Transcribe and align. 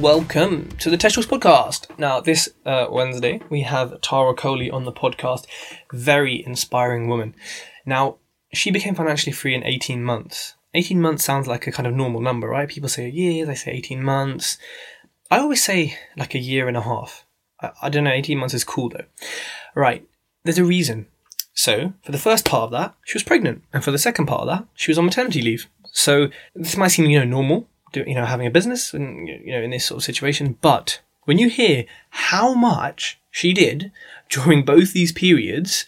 Welcome 0.00 0.68
to 0.80 0.90
the 0.90 0.98
Talks 0.98 1.16
podcast. 1.24 1.86
Now, 1.98 2.20
this 2.20 2.50
uh, 2.66 2.86
Wednesday, 2.90 3.40
we 3.48 3.62
have 3.62 3.98
Tara 4.02 4.34
Coley 4.34 4.70
on 4.70 4.84
the 4.84 4.92
podcast. 4.92 5.46
Very 5.90 6.44
inspiring 6.44 7.08
woman. 7.08 7.34
Now, 7.86 8.16
she 8.52 8.70
became 8.70 8.94
financially 8.94 9.32
free 9.32 9.54
in 9.54 9.64
18 9.64 10.04
months. 10.04 10.54
18 10.74 11.00
months 11.00 11.24
sounds 11.24 11.46
like 11.46 11.66
a 11.66 11.72
kind 11.72 11.86
of 11.86 11.94
normal 11.94 12.20
number, 12.20 12.46
right? 12.46 12.68
People 12.68 12.90
say 12.90 13.06
a 13.06 13.08
year, 13.08 13.46
they 13.46 13.54
say 13.54 13.72
18 13.72 14.02
months. 14.02 14.58
I 15.30 15.38
always 15.38 15.64
say 15.64 15.96
like 16.14 16.34
a 16.34 16.38
year 16.38 16.68
and 16.68 16.76
a 16.76 16.82
half. 16.82 17.24
I, 17.62 17.70
I 17.84 17.88
don't 17.88 18.04
know, 18.04 18.10
18 18.10 18.36
months 18.36 18.54
is 18.54 18.64
cool 18.64 18.90
though. 18.90 19.06
Right, 19.74 20.06
there's 20.44 20.58
a 20.58 20.64
reason. 20.64 21.06
So, 21.54 21.94
for 22.02 22.12
the 22.12 22.18
first 22.18 22.44
part 22.44 22.64
of 22.64 22.70
that, 22.72 22.94
she 23.06 23.16
was 23.16 23.22
pregnant. 23.22 23.64
And 23.72 23.82
for 23.82 23.92
the 23.92 23.98
second 23.98 24.26
part 24.26 24.42
of 24.42 24.48
that, 24.48 24.68
she 24.74 24.90
was 24.90 24.98
on 24.98 25.06
maternity 25.06 25.40
leave. 25.40 25.70
So, 25.90 26.28
this 26.54 26.76
might 26.76 26.88
seem, 26.88 27.06
you 27.06 27.18
know, 27.18 27.24
normal 27.24 27.66
you 27.96 28.14
know, 28.14 28.24
having 28.24 28.46
a 28.46 28.50
business 28.50 28.92
and, 28.94 29.28
you 29.28 29.52
know, 29.52 29.60
in 29.60 29.70
this 29.70 29.86
sort 29.86 29.98
of 29.98 30.04
situation. 30.04 30.58
But 30.60 31.00
when 31.24 31.38
you 31.38 31.48
hear 31.48 31.84
how 32.10 32.54
much 32.54 33.20
she 33.30 33.52
did 33.52 33.92
during 34.28 34.64
both 34.64 34.92
these 34.92 35.12
periods 35.12 35.86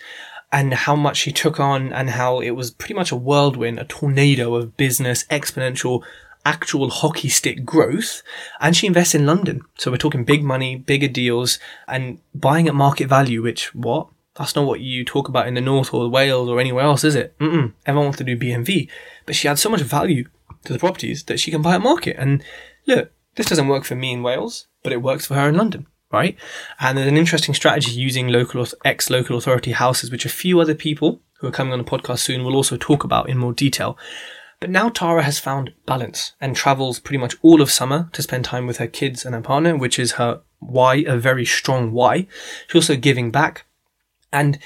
and 0.53 0.73
how 0.73 0.97
much 0.97 1.19
she 1.19 1.33
took 1.33 1.61
on 1.61 1.93
and 1.93 2.11
how 2.11 2.41
it 2.41 2.51
was 2.53 2.71
pretty 2.71 2.95
much 2.95 3.13
a 3.13 3.17
whirlwind, 3.17 3.79
a 3.79 3.85
tornado 3.85 4.55
of 4.55 4.77
business, 4.77 5.25
exponential, 5.25 6.03
actual 6.45 6.89
hockey 6.89 7.29
stick 7.29 7.65
growth. 7.65 8.23
And 8.61 8.75
she 8.75 8.87
invests 8.87 9.15
in 9.15 9.27
London. 9.27 9.61
So 9.77 9.91
we're 9.91 9.99
talking 9.99 10.25
big 10.25 10.43
money, 10.43 10.77
bigger 10.77 11.09
deals 11.09 11.59
and 11.87 12.19
buying 12.35 12.69
at 12.69 12.75
market 12.75 13.09
value, 13.09 13.43
which 13.43 13.75
what? 13.75 14.09
That's 14.37 14.55
not 14.55 14.67
what 14.67 14.81
you 14.81 15.05
talk 15.05 15.29
about 15.29 15.49
in 15.49 15.55
the 15.55 15.61
North 15.61 15.93
or 15.93 16.09
Wales 16.09 16.49
or 16.49 16.61
anywhere 16.61 16.85
else, 16.85 17.03
is 17.03 17.17
it? 17.17 17.37
Mm-mm. 17.39 17.73
Everyone 17.85 18.07
wants 18.07 18.19
to 18.19 18.25
do 18.25 18.39
BMV. 18.39 18.89
But 19.27 19.35
she 19.35 19.49
had 19.49 19.59
so 19.59 19.69
much 19.69 19.81
value 19.81 20.29
to 20.65 20.73
the 20.73 20.79
properties 20.79 21.25
that 21.25 21.41
she 21.41 21.51
can 21.51 21.63
buy 21.63 21.75
at 21.75 21.81
market. 21.81 22.17
And 22.19 22.43
look, 22.87 23.13
this 23.37 23.47
doesn't 23.47 23.69
work 23.69 23.85
for 23.85 23.95
me 23.95 24.13
in 24.13 24.23
Wales, 24.23 24.67
but 24.83 24.93
it 24.93 25.03
works 25.03 25.27
for 25.27 25.35
her 25.35 25.49
in 25.49 25.57
London, 25.57 25.87
right? 26.11 26.37
And 26.81 26.97
there's 26.97 27.09
an 27.09 27.17
interesting 27.17 27.55
strategy 27.55 27.93
using 27.93 28.29
local 28.29 28.67
ex 28.85 29.11
local 29.11 29.37
authority 29.37 29.73
houses, 29.73 30.11
which 30.11 30.27
a 30.27 30.31
few 30.31 30.61
other 30.61 30.75
people 30.75 31.21
who 31.39 31.47
are 31.47 31.53
coming 31.53 31.73
on 31.73 31.79
the 31.79 31.85
podcast 31.85 32.19
soon 32.19 32.45
will 32.45 32.57
also 32.57 32.77
talk 32.77 33.05
about 33.05 33.29
in 33.29 33.39
more 33.39 33.53
detail. 33.53 33.97
But 34.61 34.71
now 34.71 34.89
Tara 34.89 35.23
has 35.23 35.39
found 35.39 35.73
balance 35.87 36.33
and 36.41 36.57
travels 36.57 36.99
pretty 36.99 37.19
much 37.19 37.37
all 37.43 37.61
of 37.61 37.71
summer 37.71 38.11
to 38.13 38.23
spend 38.23 38.45
time 38.45 38.67
with 38.67 38.79
her 38.79 38.89
kids 38.89 39.25
and 39.25 39.35
her 39.35 39.41
partner, 39.41 39.77
which 39.77 39.99
is 39.99 40.13
her 40.13 40.41
why, 40.59 40.97
a 41.07 41.17
very 41.17 41.45
strong 41.45 41.93
why. 41.93 42.27
She's 42.67 42.83
also 42.83 42.97
giving 42.97 43.31
back. 43.31 43.67
And 44.33 44.59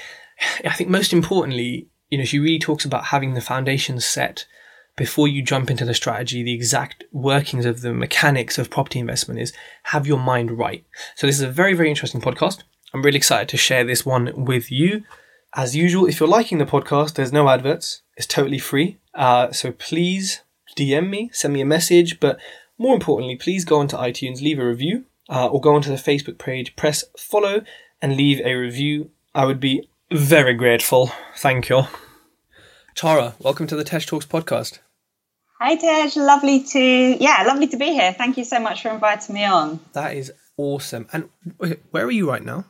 I 0.65 0.73
think 0.73 0.89
most 0.89 1.13
importantly, 1.13 1.89
you 2.09 2.17
know, 2.17 2.23
she 2.23 2.39
really 2.39 2.59
talks 2.59 2.85
about 2.85 3.05
having 3.05 3.33
the 3.33 3.41
foundations 3.41 4.05
set 4.05 4.45
before 4.95 5.27
you 5.27 5.41
jump 5.41 5.71
into 5.71 5.85
the 5.85 5.93
strategy, 5.93 6.43
the 6.43 6.53
exact 6.53 7.03
workings 7.11 7.65
of 7.65 7.81
the 7.81 7.93
mechanics 7.93 8.57
of 8.57 8.69
property 8.69 8.99
investment 8.99 9.39
is 9.39 9.53
have 9.83 10.05
your 10.05 10.19
mind 10.19 10.51
right. 10.51 10.85
So 11.15 11.27
this 11.27 11.37
is 11.37 11.41
a 11.41 11.49
very, 11.49 11.73
very 11.73 11.89
interesting 11.89 12.21
podcast. 12.21 12.63
I'm 12.93 13.01
really 13.01 13.17
excited 13.17 13.49
to 13.49 13.57
share 13.57 13.83
this 13.83 14.05
one 14.05 14.45
with 14.45 14.71
you. 14.71 15.03
As 15.55 15.75
usual, 15.75 16.05
if 16.05 16.19
you're 16.19 16.29
liking 16.29 16.57
the 16.57 16.65
podcast, 16.65 17.15
there's 17.15 17.33
no 17.33 17.49
adverts. 17.49 18.01
It's 18.17 18.27
totally 18.27 18.59
free. 18.59 18.99
Uh, 19.13 19.51
so 19.51 19.71
please 19.71 20.41
DM 20.75 21.09
me, 21.09 21.29
send 21.33 21.53
me 21.53 21.61
a 21.61 21.65
message, 21.65 22.19
but 22.19 22.39
more 22.77 22.93
importantly, 22.93 23.35
please 23.35 23.65
go 23.65 23.79
onto 23.79 23.97
iTunes, 23.97 24.41
leave 24.41 24.59
a 24.59 24.67
review, 24.67 25.05
uh, 25.29 25.47
or 25.47 25.61
go 25.61 25.75
onto 25.75 25.89
the 25.89 25.95
Facebook 25.95 26.37
page, 26.37 26.75
press 26.75 27.03
follow, 27.17 27.61
and 28.01 28.15
leave 28.15 28.41
a 28.41 28.55
review. 28.55 29.09
I 29.33 29.45
would 29.45 29.59
be 29.59 29.87
very 30.11 30.53
grateful. 30.53 31.11
Thank 31.37 31.69
you. 31.69 31.83
Tara, 32.95 33.33
welcome 33.39 33.65
to 33.67 33.75
the 33.75 33.83
Tej 33.83 34.01
Talks 34.01 34.25
podcast. 34.25 34.79
Hi 35.65 35.75
Tej, 35.77 36.19
lovely 36.19 36.61
to 36.61 36.79
yeah, 37.23 37.45
lovely 37.47 37.67
to 37.67 37.77
be 37.77 37.85
here. 37.85 38.11
Thank 38.11 38.37
you 38.37 38.43
so 38.43 38.59
much 38.59 38.81
for 38.81 38.89
inviting 38.89 39.33
me 39.33 39.45
on. 39.45 39.79
That 39.93 40.13
is 40.13 40.29
awesome. 40.57 41.07
And 41.13 41.29
where 41.91 42.03
are 42.03 42.11
you 42.11 42.27
right 42.27 42.43
now? 42.43 42.65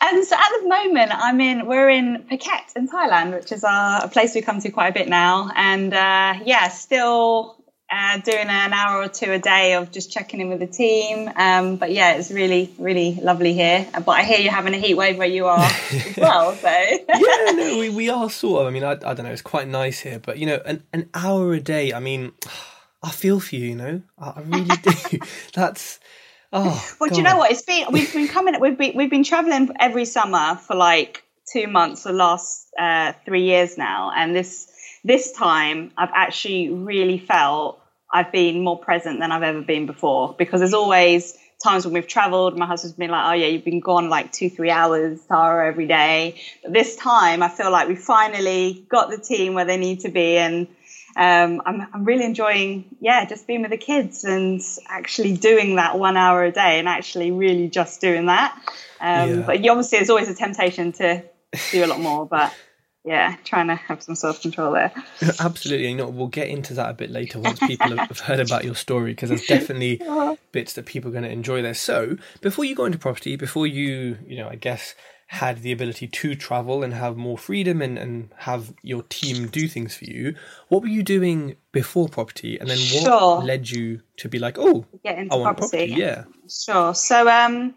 Um, 0.00 0.24
so 0.24 0.34
at 0.34 0.50
the 0.60 0.68
moment, 0.68 1.12
I'm 1.14 1.40
in. 1.40 1.66
We're 1.66 1.88
in 1.90 2.24
Phuket 2.28 2.74
in 2.74 2.88
Thailand, 2.88 3.32
which 3.32 3.52
is 3.52 3.62
our, 3.62 4.06
a 4.06 4.08
place 4.08 4.34
we 4.34 4.42
come 4.42 4.58
to 4.58 4.72
quite 4.72 4.88
a 4.88 4.92
bit 4.92 5.08
now. 5.08 5.52
And 5.54 5.94
uh, 5.94 6.40
yeah, 6.44 6.66
still 6.66 7.63
uh, 7.94 8.18
doing 8.18 8.48
an 8.48 8.72
hour 8.72 9.02
or 9.02 9.08
two 9.08 9.30
a 9.30 9.38
day 9.38 9.74
of 9.74 9.92
just 9.92 10.10
checking 10.10 10.40
in 10.40 10.48
with 10.48 10.58
the 10.58 10.66
team. 10.66 11.30
Um, 11.36 11.76
but 11.76 11.92
yeah, 11.92 12.14
it's 12.14 12.30
really, 12.30 12.74
really 12.78 13.14
lovely 13.22 13.52
here. 13.52 13.86
But 13.92 14.12
I 14.12 14.22
hear 14.24 14.38
you're 14.40 14.52
having 14.52 14.74
a 14.74 14.78
heat 14.78 14.94
wave 14.94 15.16
where 15.16 15.28
you 15.28 15.46
are 15.46 15.58
as 15.92 16.16
well. 16.16 16.54
So 16.56 16.68
yeah, 16.68 17.52
no, 17.52 17.78
we, 17.78 17.90
we 17.90 18.08
are 18.10 18.28
sort 18.28 18.62
of. 18.62 18.66
I 18.66 18.70
mean, 18.70 18.82
I, 18.82 18.92
I 18.92 19.14
don't 19.14 19.24
know. 19.24 19.30
It's 19.30 19.42
quite 19.42 19.68
nice 19.68 20.00
here, 20.00 20.18
but 20.18 20.38
you 20.38 20.46
know, 20.46 20.60
an 20.64 20.82
an 20.92 21.08
hour 21.14 21.54
a 21.54 21.60
day. 21.60 21.92
I 21.92 22.00
mean, 22.00 22.32
I 23.02 23.10
feel 23.10 23.38
for 23.38 23.54
you. 23.54 23.68
You 23.68 23.76
know, 23.76 24.02
I, 24.18 24.30
I 24.30 24.40
really 24.40 24.76
do. 24.82 25.18
That's. 25.54 26.00
Oh, 26.52 26.64
well, 27.00 27.08
God. 27.08 27.14
do 27.14 27.16
you 27.16 27.22
know 27.22 27.36
what? 27.36 27.50
It's 27.52 27.62
been 27.62 27.86
we've 27.92 28.12
been 28.12 28.28
coming. 28.28 28.58
We've 28.60 28.78
been 28.78 28.96
we've 28.96 29.10
been 29.10 29.24
traveling 29.24 29.70
every 29.78 30.04
summer 30.04 30.56
for 30.56 30.74
like 30.74 31.22
two 31.52 31.68
months, 31.68 32.04
the 32.04 32.12
last 32.12 32.68
uh, 32.78 33.12
three 33.24 33.44
years 33.44 33.78
now, 33.78 34.10
and 34.14 34.34
this 34.34 34.70
this 35.04 35.32
time 35.32 35.92
I've 35.96 36.12
actually 36.12 36.70
really 36.70 37.18
felt 37.18 37.80
I've 38.14 38.30
been 38.30 38.62
more 38.62 38.78
present 38.78 39.18
than 39.18 39.32
I've 39.32 39.42
ever 39.42 39.60
been 39.60 39.86
before 39.86 40.36
because 40.38 40.60
there's 40.60 40.72
always 40.72 41.36
times 41.60 41.84
when 41.84 41.94
we've 41.94 42.06
traveled, 42.06 42.56
my 42.56 42.64
husband's 42.64 42.96
been 42.96 43.10
like, 43.10 43.26
oh 43.26 43.32
yeah, 43.32 43.46
you've 43.46 43.64
been 43.64 43.80
gone 43.80 44.08
like 44.08 44.30
two, 44.30 44.48
three 44.48 44.70
hours, 44.70 45.20
Tara, 45.26 45.66
every 45.66 45.88
day. 45.88 46.40
But 46.62 46.72
this 46.72 46.94
time 46.94 47.42
I 47.42 47.48
feel 47.48 47.72
like 47.72 47.88
we 47.88 47.96
finally 47.96 48.86
got 48.88 49.10
the 49.10 49.18
team 49.18 49.54
where 49.54 49.64
they 49.64 49.76
need 49.76 50.00
to 50.00 50.10
be. 50.10 50.36
And 50.36 50.68
um, 51.16 51.60
I'm, 51.66 51.88
I'm 51.92 52.04
really 52.04 52.24
enjoying, 52.24 52.84
yeah, 53.00 53.24
just 53.24 53.48
being 53.48 53.62
with 53.62 53.72
the 53.72 53.78
kids 53.78 54.22
and 54.22 54.60
actually 54.88 55.36
doing 55.36 55.74
that 55.76 55.98
one 55.98 56.16
hour 56.16 56.44
a 56.44 56.52
day 56.52 56.78
and 56.78 56.88
actually 56.88 57.32
really 57.32 57.68
just 57.68 58.00
doing 58.00 58.26
that. 58.26 58.56
Um, 59.00 59.28
yeah. 59.28 59.42
But 59.44 59.66
obviously 59.66 59.98
there's 59.98 60.10
always 60.10 60.28
a 60.28 60.34
temptation 60.36 60.92
to 60.92 61.24
do 61.72 61.84
a 61.84 61.88
lot 61.88 61.98
more, 61.98 62.26
but 62.26 62.54
yeah, 63.04 63.36
trying 63.44 63.68
to 63.68 63.74
have 63.74 64.02
some 64.02 64.14
self 64.14 64.40
control 64.40 64.72
there. 64.72 64.90
Absolutely. 65.40 65.88
You 65.88 65.96
know, 65.96 66.08
we'll 66.08 66.28
get 66.28 66.48
into 66.48 66.72
that 66.74 66.90
a 66.90 66.94
bit 66.94 67.10
later 67.10 67.38
once 67.38 67.58
people 67.58 67.96
have 67.96 68.18
heard 68.20 68.40
about 68.40 68.64
your 68.64 68.74
story 68.74 69.12
because 69.12 69.28
there's 69.28 69.46
definitely 69.46 70.00
bits 70.52 70.72
that 70.72 70.86
people 70.86 71.10
are 71.10 71.12
going 71.12 71.24
to 71.24 71.30
enjoy 71.30 71.60
there. 71.60 71.74
So, 71.74 72.16
before 72.40 72.64
you 72.64 72.74
go 72.74 72.86
into 72.86 72.98
property, 72.98 73.36
before 73.36 73.66
you, 73.66 74.18
you 74.26 74.38
know, 74.38 74.48
I 74.48 74.56
guess 74.56 74.94
had 75.26 75.62
the 75.62 75.72
ability 75.72 76.06
to 76.06 76.34
travel 76.34 76.82
and 76.82 76.94
have 76.94 77.16
more 77.16 77.36
freedom 77.36 77.82
and, 77.82 77.98
and 77.98 78.30
have 78.38 78.72
your 78.82 79.02
team 79.04 79.48
do 79.48 79.66
things 79.68 79.96
for 79.96 80.04
you, 80.04 80.34
what 80.68 80.82
were 80.82 80.88
you 80.88 81.02
doing 81.02 81.56
before 81.72 82.08
property? 82.08 82.58
And 82.58 82.70
then 82.70 82.78
what 82.78 83.04
sure. 83.04 83.42
led 83.42 83.68
you 83.70 84.00
to 84.18 84.28
be 84.28 84.38
like, 84.38 84.58
oh, 84.58 84.86
get 85.02 85.18
into 85.18 85.34
I 85.34 85.38
want 85.38 85.58
property. 85.58 85.88
property? 85.88 86.00
Yeah. 86.00 86.24
Sure. 86.48 86.94
So, 86.94 87.28
um, 87.28 87.74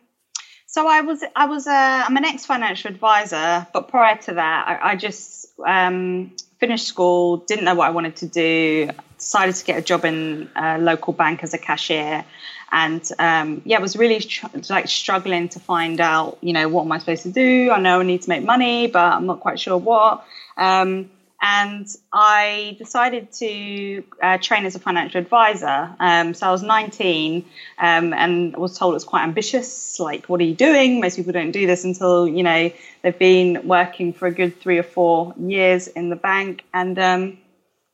so 0.77 0.87
I 0.87 1.01
was 1.01 1.23
I 1.35 1.45
was 1.47 1.65
a 1.65 1.71
I'm 1.71 2.15
an 2.17 2.25
ex 2.25 2.45
financial 2.45 2.91
advisor, 2.91 3.65
but 3.73 3.87
prior 3.87 4.15
to 4.15 4.35
that, 4.35 4.67
I, 4.67 4.91
I 4.91 4.95
just 4.95 5.47
um, 5.65 6.33
finished 6.59 6.85
school, 6.85 7.37
didn't 7.37 7.65
know 7.65 7.73
what 7.73 7.87
I 7.87 7.89
wanted 7.89 8.17
to 8.17 8.27
do, 8.27 8.91
decided 9.17 9.55
to 9.55 9.65
get 9.65 9.79
a 9.79 9.81
job 9.81 10.05
in 10.05 10.51
a 10.55 10.77
local 10.77 11.13
bank 11.13 11.41
as 11.41 11.55
a 11.55 11.57
cashier, 11.57 12.23
and 12.71 13.01
um, 13.17 13.63
yeah, 13.65 13.79
was 13.79 13.97
really 13.97 14.19
tr- 14.19 14.45
like 14.69 14.87
struggling 14.87 15.49
to 15.49 15.59
find 15.59 15.99
out, 15.99 16.37
you 16.41 16.53
know, 16.53 16.69
what 16.69 16.83
am 16.83 16.91
I 16.91 16.99
supposed 16.99 17.23
to 17.23 17.31
do? 17.31 17.71
I 17.71 17.79
know 17.79 18.01
I 18.01 18.03
need 18.03 18.21
to 18.21 18.29
make 18.29 18.43
money, 18.43 18.85
but 18.85 19.13
I'm 19.13 19.25
not 19.25 19.39
quite 19.39 19.59
sure 19.59 19.79
what. 19.79 20.27
Um, 20.57 21.09
and 21.41 21.87
I 22.11 22.75
decided 22.79 23.31
to 23.33 24.03
uh, 24.21 24.37
train 24.39 24.65
as 24.65 24.75
a 24.75 24.79
financial 24.79 25.21
advisor. 25.21 25.95
Um, 25.99 26.33
so 26.33 26.47
I 26.47 26.51
was 26.51 26.63
19 26.63 27.45
um, 27.77 28.13
and 28.13 28.57
was 28.57 28.77
told 28.77 28.95
it's 28.95 29.03
quite 29.03 29.23
ambitious. 29.23 29.99
Like, 29.99 30.27
what 30.27 30.41
are 30.41 30.45
you 30.45 30.55
doing? 30.55 30.99
Most 30.99 31.15
people 31.15 31.33
don't 31.33 31.51
do 31.51 31.67
this 31.67 31.83
until 31.83 32.27
you 32.27 32.41
know 32.41 32.71
they've 33.03 33.19
been 33.19 33.67
working 33.67 34.13
for 34.13 34.27
a 34.27 34.31
good 34.31 34.59
three 34.59 34.79
or 34.79 34.83
four 34.83 35.35
years 35.37 35.87
in 35.87 36.09
the 36.09 36.15
bank. 36.15 36.63
And 36.73 36.97
um, 36.97 37.37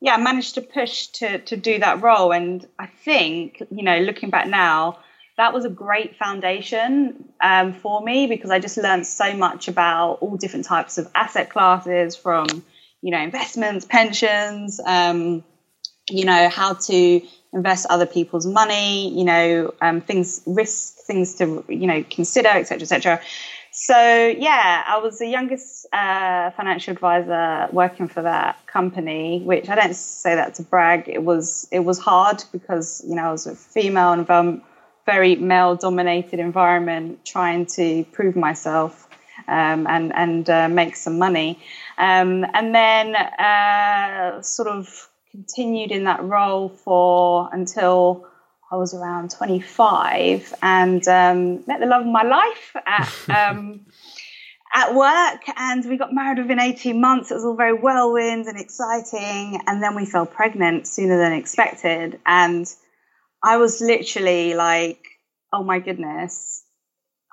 yeah, 0.00 0.14
I 0.14 0.16
managed 0.18 0.54
to 0.54 0.62
push 0.62 1.08
to 1.18 1.38
to 1.40 1.56
do 1.56 1.78
that 1.80 2.00
role. 2.00 2.32
And 2.32 2.66
I 2.78 2.86
think 2.86 3.62
you 3.70 3.82
know, 3.82 3.98
looking 3.98 4.30
back 4.30 4.46
now, 4.46 5.00
that 5.36 5.52
was 5.52 5.66
a 5.66 5.70
great 5.70 6.16
foundation 6.16 7.28
um, 7.42 7.74
for 7.74 8.00
me 8.02 8.26
because 8.26 8.50
I 8.50 8.58
just 8.58 8.78
learned 8.78 9.06
so 9.06 9.34
much 9.36 9.68
about 9.68 10.14
all 10.22 10.36
different 10.38 10.64
types 10.64 10.96
of 10.96 11.10
asset 11.14 11.50
classes 11.50 12.16
from 12.16 12.46
you 13.04 13.10
know, 13.10 13.20
investments, 13.20 13.84
pensions, 13.84 14.80
um, 14.86 15.44
you 16.08 16.24
know, 16.24 16.48
how 16.48 16.72
to 16.72 17.20
invest 17.52 17.84
other 17.90 18.06
people's 18.06 18.46
money, 18.46 19.10
you 19.14 19.24
know, 19.24 19.74
um, 19.82 20.00
things, 20.00 20.40
risk 20.46 20.96
things 21.06 21.34
to, 21.34 21.62
you 21.68 21.86
know, 21.86 22.02
consider, 22.08 22.48
etc., 22.48 22.80
etc. 22.80 23.20
so 23.72 24.34
yeah, 24.38 24.84
I 24.86 25.00
was 25.00 25.18
the 25.18 25.28
youngest 25.28 25.86
uh, 25.92 26.50
financial 26.52 26.92
advisor 26.94 27.68
working 27.72 28.08
for 28.08 28.22
that 28.22 28.66
company, 28.66 29.42
which 29.44 29.68
I 29.68 29.74
don't 29.74 29.94
say 29.94 30.36
that 30.36 30.54
to 30.54 30.62
brag. 30.62 31.06
It 31.06 31.22
was 31.22 31.68
it 31.70 31.80
was 31.80 31.98
hard 31.98 32.42
because 32.52 33.04
you 33.06 33.16
know 33.16 33.24
I 33.24 33.32
was 33.32 33.46
a 33.46 33.54
female 33.54 34.14
in 34.14 34.20
a 34.20 34.62
very 35.04 35.36
male 35.36 35.76
dominated 35.76 36.40
environment, 36.40 37.26
trying 37.26 37.66
to 37.76 38.04
prove 38.12 38.34
myself 38.34 39.06
um, 39.48 39.86
and 39.86 40.14
and 40.14 40.48
uh, 40.50 40.68
make 40.68 40.96
some 40.96 41.18
money, 41.18 41.58
um, 41.98 42.44
and 42.54 42.74
then 42.74 43.14
uh, 43.16 44.42
sort 44.42 44.68
of 44.68 45.08
continued 45.30 45.90
in 45.90 46.04
that 46.04 46.22
role 46.22 46.68
for 46.68 47.48
until 47.52 48.26
I 48.74 48.76
was 48.76 48.92
around 48.92 49.30
25 49.30 50.52
and 50.60 51.06
um, 51.06 51.64
met 51.66 51.78
the 51.78 51.86
love 51.86 52.02
of 52.02 52.08
my 52.08 52.22
life 52.22 52.76
at, 52.84 53.12
um, 53.50 53.86
at 54.74 54.94
work. 54.94 55.42
And 55.56 55.84
we 55.84 55.96
got 55.96 56.12
married 56.12 56.38
within 56.38 56.58
18 56.58 57.00
months. 57.00 57.30
It 57.30 57.34
was 57.34 57.44
all 57.44 57.54
very 57.54 57.72
whirlwind 57.72 58.46
and 58.46 58.58
exciting. 58.58 59.60
And 59.66 59.80
then 59.80 59.94
we 59.94 60.06
fell 60.06 60.26
pregnant 60.26 60.88
sooner 60.88 61.18
than 61.18 61.32
expected. 61.32 62.18
And 62.26 62.66
I 63.42 63.58
was 63.58 63.80
literally 63.80 64.54
like, 64.54 65.04
oh 65.52 65.62
my 65.62 65.78
goodness. 65.78 66.63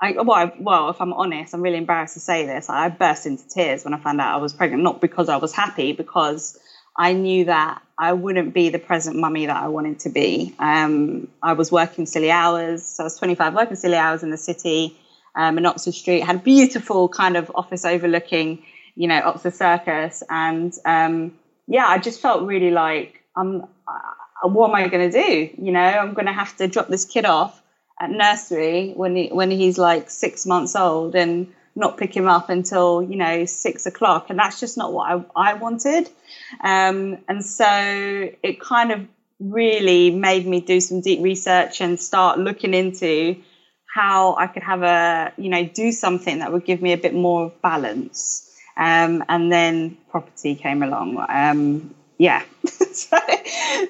I, 0.01 0.13
well, 0.13 0.31
I, 0.31 0.51
well, 0.59 0.89
if 0.89 0.99
I'm 0.99 1.13
honest, 1.13 1.53
I'm 1.53 1.61
really 1.61 1.77
embarrassed 1.77 2.15
to 2.15 2.19
say 2.19 2.47
this. 2.47 2.69
I 2.69 2.89
burst 2.89 3.27
into 3.27 3.47
tears 3.47 3.85
when 3.85 3.93
I 3.93 3.97
found 3.97 4.19
out 4.19 4.33
I 4.33 4.37
was 4.37 4.51
pregnant, 4.51 4.81
not 4.81 4.99
because 4.99 5.29
I 5.29 5.37
was 5.37 5.53
happy, 5.53 5.93
because 5.93 6.59
I 6.97 7.13
knew 7.13 7.45
that 7.45 7.81
I 7.99 8.13
wouldn't 8.13 8.53
be 8.53 8.69
the 8.69 8.79
present 8.79 9.15
mummy 9.15 9.45
that 9.45 9.55
I 9.55 9.67
wanted 9.67 9.99
to 9.99 10.09
be. 10.09 10.55
Um, 10.57 11.27
I 11.43 11.53
was 11.53 11.71
working 11.71 12.07
silly 12.07 12.31
hours. 12.31 12.83
So 12.83 13.03
I 13.03 13.05
was 13.05 13.17
25, 13.17 13.53
working 13.53 13.75
silly 13.75 13.95
hours 13.95 14.23
in 14.23 14.31
the 14.31 14.37
city 14.37 14.97
um, 15.35 15.59
in 15.59 15.67
Oxford 15.67 15.93
Street. 15.93 16.21
Had 16.21 16.37
a 16.37 16.39
beautiful 16.39 17.07
kind 17.07 17.37
of 17.37 17.51
office 17.53 17.85
overlooking, 17.85 18.63
you 18.95 19.07
know, 19.07 19.21
Oxford 19.23 19.53
Circus. 19.53 20.23
And 20.31 20.73
um, 20.83 21.37
yeah, 21.67 21.85
I 21.85 21.99
just 21.99 22.21
felt 22.21 22.41
really 22.41 22.71
like, 22.71 23.21
I'm, 23.35 23.61
uh, 23.87 24.47
what 24.47 24.69
am 24.69 24.75
I 24.75 24.87
going 24.87 25.11
to 25.11 25.23
do? 25.23 25.49
You 25.63 25.71
know, 25.71 25.79
I'm 25.79 26.15
going 26.15 26.25
to 26.25 26.33
have 26.33 26.57
to 26.57 26.67
drop 26.67 26.87
this 26.87 27.05
kid 27.05 27.25
off 27.25 27.60
at 28.01 28.09
nursery 28.09 28.93
when 28.95 29.15
he, 29.15 29.27
when 29.27 29.51
he's 29.51 29.77
like 29.77 30.09
six 30.09 30.45
months 30.45 30.75
old 30.75 31.15
and 31.15 31.53
not 31.75 31.97
pick 31.97 32.15
him 32.15 32.27
up 32.27 32.49
until 32.49 33.01
you 33.01 33.15
know 33.15 33.45
six 33.45 33.85
o'clock. 33.85 34.29
And 34.29 34.39
that's 34.39 34.59
just 34.59 34.75
not 34.77 34.91
what 34.91 35.09
i, 35.35 35.51
I 35.51 35.53
wanted. 35.53 36.09
Um, 36.61 37.19
and 37.29 37.45
so 37.45 37.69
it 38.43 38.59
kind 38.59 38.91
of 38.91 39.07
really 39.39 40.11
made 40.11 40.45
me 40.45 40.59
do 40.59 40.81
some 40.81 41.01
deep 41.01 41.21
research 41.21 41.79
and 41.79 41.99
start 41.99 42.37
looking 42.37 42.73
into 42.75 43.35
how 43.91 44.35
i 44.35 44.45
could 44.45 44.61
have 44.63 44.83
a 44.83 45.33
you 45.35 45.49
know 45.49 45.65
do 45.65 45.91
something 45.91 46.39
that 46.39 46.53
would 46.53 46.63
give 46.63 46.81
me 46.81 46.93
a 46.93 46.97
bit 46.97 47.13
more 47.13 47.51
balance. 47.61 48.47
Um, 48.77 49.23
and 49.29 49.51
then 49.51 49.97
property 50.09 50.55
came 50.55 50.81
along. 50.81 51.23
Um, 51.29 51.93
yeah. 52.21 52.43
So, 52.93 53.17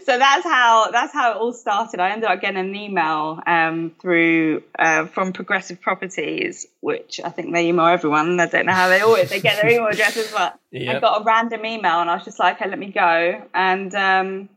so 0.06 0.20
that's 0.20 0.44
how 0.44 0.92
that's 0.92 1.12
how 1.12 1.32
it 1.32 1.38
all 1.38 1.54
started. 1.54 2.00
I 2.00 2.12
ended 2.12 2.30
up 2.30 2.40
getting 2.40 2.60
an 2.60 2.76
email 2.76 3.42
um, 3.48 3.96
through 4.00 4.62
uh, 4.78 5.08
from 5.08 5.34
progressive 5.34 5.82
properties 5.82 6.68
which 6.82 7.20
i 7.24 7.30
think 7.30 7.52
they 7.52 7.70
email 7.70 7.88
everyone. 7.88 8.40
I 8.40 8.46
don't 8.46 8.68
know 8.68 8.74
how 8.74 8.90
they 8.90 9.00
always 9.00 9.32
they 9.32 9.40
get 9.40 9.60
their 9.60 9.72
email 9.72 9.88
addresses 9.88 10.32
but 10.32 10.60
yep. 10.72 10.98
i 10.98 11.00
got 11.00 11.22
a 11.22 11.24
random 11.24 11.66
email 11.66 12.00
and 12.00 12.12
i 12.12 12.16
was 12.16 12.26
just 12.26 12.38
like 12.38 12.62
okay 12.62 12.70
let 12.70 12.78
me 12.78 12.92
go. 12.92 13.42
And 13.56 13.96
um, 13.96 14.50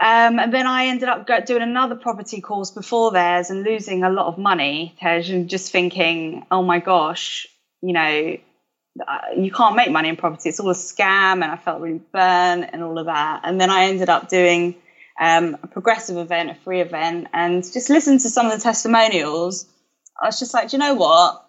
um, 0.00 0.40
and 0.40 0.52
then 0.52 0.66
I 0.66 0.86
ended 0.86 1.08
up 1.08 1.28
doing 1.46 1.62
another 1.62 1.94
property 1.94 2.40
course 2.40 2.72
before 2.72 3.12
theirs 3.12 3.50
and 3.50 3.62
losing 3.62 4.02
a 4.02 4.10
lot 4.10 4.26
of 4.26 4.36
money, 4.36 4.96
and 5.00 5.48
just 5.48 5.70
thinking, 5.70 6.44
oh 6.50 6.64
my 6.64 6.80
gosh, 6.80 7.46
you 7.82 7.92
know, 7.92 8.36
you 9.36 9.50
can't 9.50 9.76
make 9.76 9.90
money 9.90 10.08
in 10.08 10.16
property. 10.16 10.48
It's 10.48 10.60
all 10.60 10.70
a 10.70 10.74
scam, 10.74 11.34
and 11.34 11.44
I 11.44 11.56
felt 11.56 11.80
really 11.80 12.00
burnt 12.12 12.70
and 12.72 12.82
all 12.82 12.98
of 12.98 13.06
that. 13.06 13.40
And 13.44 13.60
then 13.60 13.70
I 13.70 13.84
ended 13.84 14.08
up 14.08 14.28
doing 14.28 14.74
um, 15.20 15.56
a 15.62 15.66
progressive 15.66 16.16
event, 16.16 16.50
a 16.50 16.54
free 16.54 16.80
event, 16.80 17.28
and 17.32 17.62
just 17.62 17.90
listened 17.90 18.20
to 18.20 18.30
some 18.30 18.46
of 18.46 18.52
the 18.52 18.58
testimonials. 18.58 19.66
I 20.20 20.26
was 20.26 20.38
just 20.38 20.54
like, 20.54 20.70
do 20.70 20.76
you 20.76 20.78
know 20.78 20.94
what? 20.94 21.46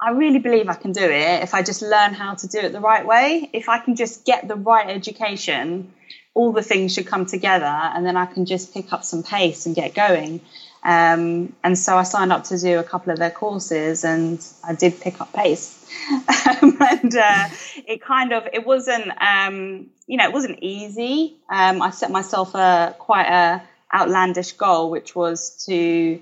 I 0.00 0.10
really 0.10 0.38
believe 0.38 0.68
I 0.68 0.74
can 0.74 0.92
do 0.92 1.04
it 1.04 1.42
if 1.42 1.52
I 1.52 1.62
just 1.62 1.82
learn 1.82 2.14
how 2.14 2.34
to 2.34 2.48
do 2.48 2.58
it 2.58 2.72
the 2.72 2.80
right 2.80 3.04
way. 3.06 3.50
If 3.52 3.68
I 3.68 3.78
can 3.78 3.96
just 3.96 4.24
get 4.24 4.48
the 4.48 4.54
right 4.54 4.88
education, 4.88 5.92
all 6.32 6.52
the 6.52 6.62
things 6.62 6.94
should 6.94 7.06
come 7.06 7.26
together, 7.26 7.66
and 7.66 8.06
then 8.06 8.16
I 8.16 8.26
can 8.26 8.46
just 8.46 8.72
pick 8.72 8.92
up 8.92 9.04
some 9.04 9.22
pace 9.22 9.66
and 9.66 9.74
get 9.74 9.94
going. 9.94 10.40
Um, 10.82 11.54
and 11.62 11.78
so 11.78 11.96
I 11.96 12.04
signed 12.04 12.32
up 12.32 12.44
to 12.44 12.58
do 12.58 12.78
a 12.78 12.82
couple 12.82 13.12
of 13.12 13.18
their 13.18 13.30
courses, 13.30 14.04
and 14.04 14.44
I 14.64 14.74
did 14.74 15.00
pick 15.00 15.20
up 15.20 15.32
pace. 15.32 15.76
um, 16.62 16.78
and 16.80 17.14
uh, 17.14 17.48
it 17.86 18.00
kind 18.00 18.32
of 18.32 18.48
it 18.52 18.64
wasn't 18.64 19.10
um, 19.20 19.90
you 20.06 20.16
know 20.16 20.24
it 20.24 20.32
wasn't 20.32 20.58
easy. 20.62 21.36
Um, 21.50 21.82
I 21.82 21.90
set 21.90 22.10
myself 22.10 22.54
a 22.54 22.94
quite 22.98 23.26
a 23.26 23.62
outlandish 23.92 24.52
goal, 24.52 24.90
which 24.90 25.14
was 25.14 25.64
to 25.66 26.20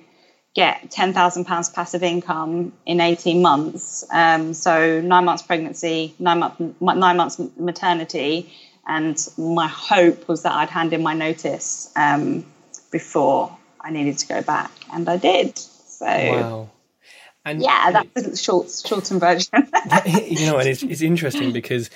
get 0.54 0.90
ten 0.90 1.12
thousand 1.12 1.44
pounds 1.44 1.68
passive 1.68 2.02
income 2.02 2.72
in 2.84 3.00
eighteen 3.00 3.42
months. 3.42 4.04
Um, 4.10 4.54
so 4.54 5.00
nine 5.00 5.24
months 5.24 5.42
pregnancy, 5.42 6.14
nine 6.18 6.40
months 6.40 6.60
nine 6.80 7.16
months 7.16 7.40
maternity, 7.56 8.52
and 8.88 9.16
my 9.36 9.68
hope 9.68 10.26
was 10.26 10.42
that 10.42 10.52
I'd 10.52 10.70
hand 10.70 10.92
in 10.92 11.02
my 11.02 11.14
notice 11.14 11.92
um, 11.94 12.44
before 12.90 13.57
I 13.80 13.90
needed 13.90 14.18
to 14.18 14.26
go 14.28 14.42
back, 14.42 14.70
and 14.92 15.08
I 15.08 15.16
did. 15.16 15.58
So. 15.58 16.06
Wow. 16.06 16.70
And 17.44 17.62
yeah, 17.62 17.90
that's 17.92 18.28
the 18.28 18.36
short, 18.36 18.70
shortened 18.70 19.20
version. 19.20 19.50
you 20.06 20.46
know, 20.46 20.58
and 20.58 20.68
it's, 20.68 20.82
it's 20.82 21.00
interesting 21.00 21.50
because 21.52 21.88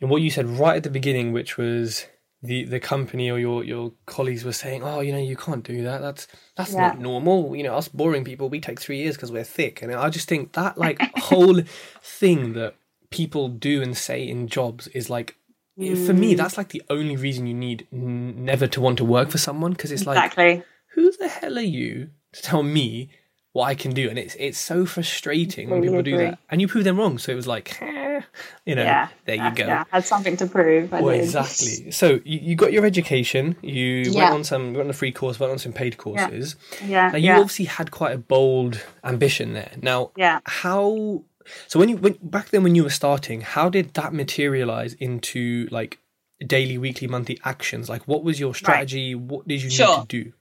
in 0.00 0.08
what 0.08 0.20
you 0.20 0.30
said 0.30 0.46
right 0.48 0.76
at 0.76 0.82
the 0.82 0.90
beginning, 0.90 1.32
which 1.32 1.56
was 1.56 2.06
the 2.42 2.64
the 2.64 2.80
company 2.80 3.30
or 3.30 3.38
your 3.38 3.62
your 3.62 3.92
colleagues 4.06 4.44
were 4.44 4.52
saying, 4.52 4.82
"Oh, 4.82 5.00
you 5.00 5.12
know, 5.12 5.18
you 5.18 5.36
can't 5.36 5.62
do 5.62 5.82
that. 5.82 6.00
That's 6.00 6.26
that's 6.56 6.72
yeah. 6.72 6.88
not 6.88 7.00
normal. 7.00 7.54
You 7.54 7.64
know, 7.64 7.74
us 7.74 7.88
boring 7.88 8.24
people, 8.24 8.48
we 8.48 8.60
take 8.60 8.80
three 8.80 8.98
years 8.98 9.16
because 9.16 9.30
we're 9.30 9.44
thick." 9.44 9.82
And 9.82 9.94
I 9.94 10.08
just 10.08 10.28
think 10.28 10.52
that 10.52 10.78
like 10.78 11.00
whole 11.18 11.60
thing 12.02 12.54
that 12.54 12.74
people 13.10 13.48
do 13.48 13.82
and 13.82 13.96
say 13.96 14.26
in 14.26 14.48
jobs 14.48 14.86
is 14.88 15.10
like 15.10 15.36
mm. 15.78 16.06
for 16.06 16.14
me, 16.14 16.34
mm. 16.34 16.36
that's 16.36 16.56
like 16.56 16.70
the 16.70 16.82
only 16.88 17.16
reason 17.16 17.46
you 17.46 17.54
need 17.54 17.86
n- 17.92 18.44
never 18.44 18.66
to 18.68 18.80
want 18.80 18.98
to 18.98 19.04
work 19.04 19.30
for 19.30 19.38
someone 19.38 19.72
because 19.72 19.92
it's 19.92 20.02
exactly. 20.02 20.56
like, 20.56 20.66
who 20.92 21.12
the 21.12 21.28
hell 21.28 21.58
are 21.58 21.62
you 21.62 22.10
to 22.32 22.42
tell 22.42 22.62
me 22.62 23.10
what 23.52 23.64
I 23.64 23.74
can 23.74 23.92
do, 23.92 24.08
and 24.08 24.18
it's 24.18 24.36
it's 24.38 24.58
so 24.58 24.86
frustrating 24.86 25.70
when 25.70 25.82
people 25.82 25.98
agree. 25.98 26.12
do 26.12 26.18
that, 26.18 26.38
and 26.50 26.60
you 26.60 26.68
prove 26.68 26.84
them 26.84 26.98
wrong. 26.98 27.18
So 27.18 27.32
it 27.32 27.34
was 27.34 27.48
like, 27.48 27.80
eh, 27.82 28.20
you 28.64 28.74
know, 28.76 28.84
yeah, 28.84 29.08
there 29.24 29.36
you 29.36 29.54
go. 29.54 29.66
Yeah, 29.66 29.84
had 29.90 30.04
something 30.04 30.36
to 30.36 30.46
prove. 30.46 30.92
I 30.94 31.00
well, 31.00 31.14
did. 31.14 31.24
exactly. 31.24 31.90
So 31.90 32.20
you, 32.24 32.38
you, 32.40 32.54
got 32.54 32.72
your 32.72 32.86
education. 32.86 33.56
You 33.60 34.04
yeah. 34.06 34.24
went 34.24 34.34
on 34.34 34.44
some, 34.44 34.74
went 34.74 34.84
on 34.84 34.90
a 34.90 34.94
free 34.94 35.10
course, 35.10 35.40
went 35.40 35.52
on 35.52 35.58
some 35.58 35.72
paid 35.72 35.96
courses. 35.96 36.54
Yeah. 36.84 37.10
now 37.10 37.18
you 37.18 37.32
obviously 37.32 37.64
had 37.64 37.90
quite 37.90 38.14
a 38.14 38.18
bold 38.18 38.80
ambition 39.02 39.52
there. 39.54 39.72
Now, 39.82 40.12
yeah. 40.16 40.40
How? 40.44 41.24
So 41.66 41.80
when 41.80 41.88
you 41.88 41.96
went 41.96 42.30
back 42.30 42.50
then 42.50 42.62
when 42.62 42.76
you 42.76 42.84
were 42.84 42.90
starting, 42.90 43.40
how 43.40 43.68
did 43.68 43.94
that 43.94 44.14
materialize 44.14 44.94
into 44.94 45.66
like 45.72 45.98
daily, 46.46 46.78
weekly, 46.78 47.08
monthly 47.08 47.40
actions? 47.44 47.88
Like, 47.88 48.06
what 48.06 48.22
was 48.22 48.38
your 48.38 48.54
strategy? 48.54 49.16
Right. 49.16 49.24
What 49.24 49.48
did 49.48 49.60
you 49.60 49.70
sure. 49.70 49.98
need 49.98 50.08
to 50.08 50.24
do? 50.24 50.32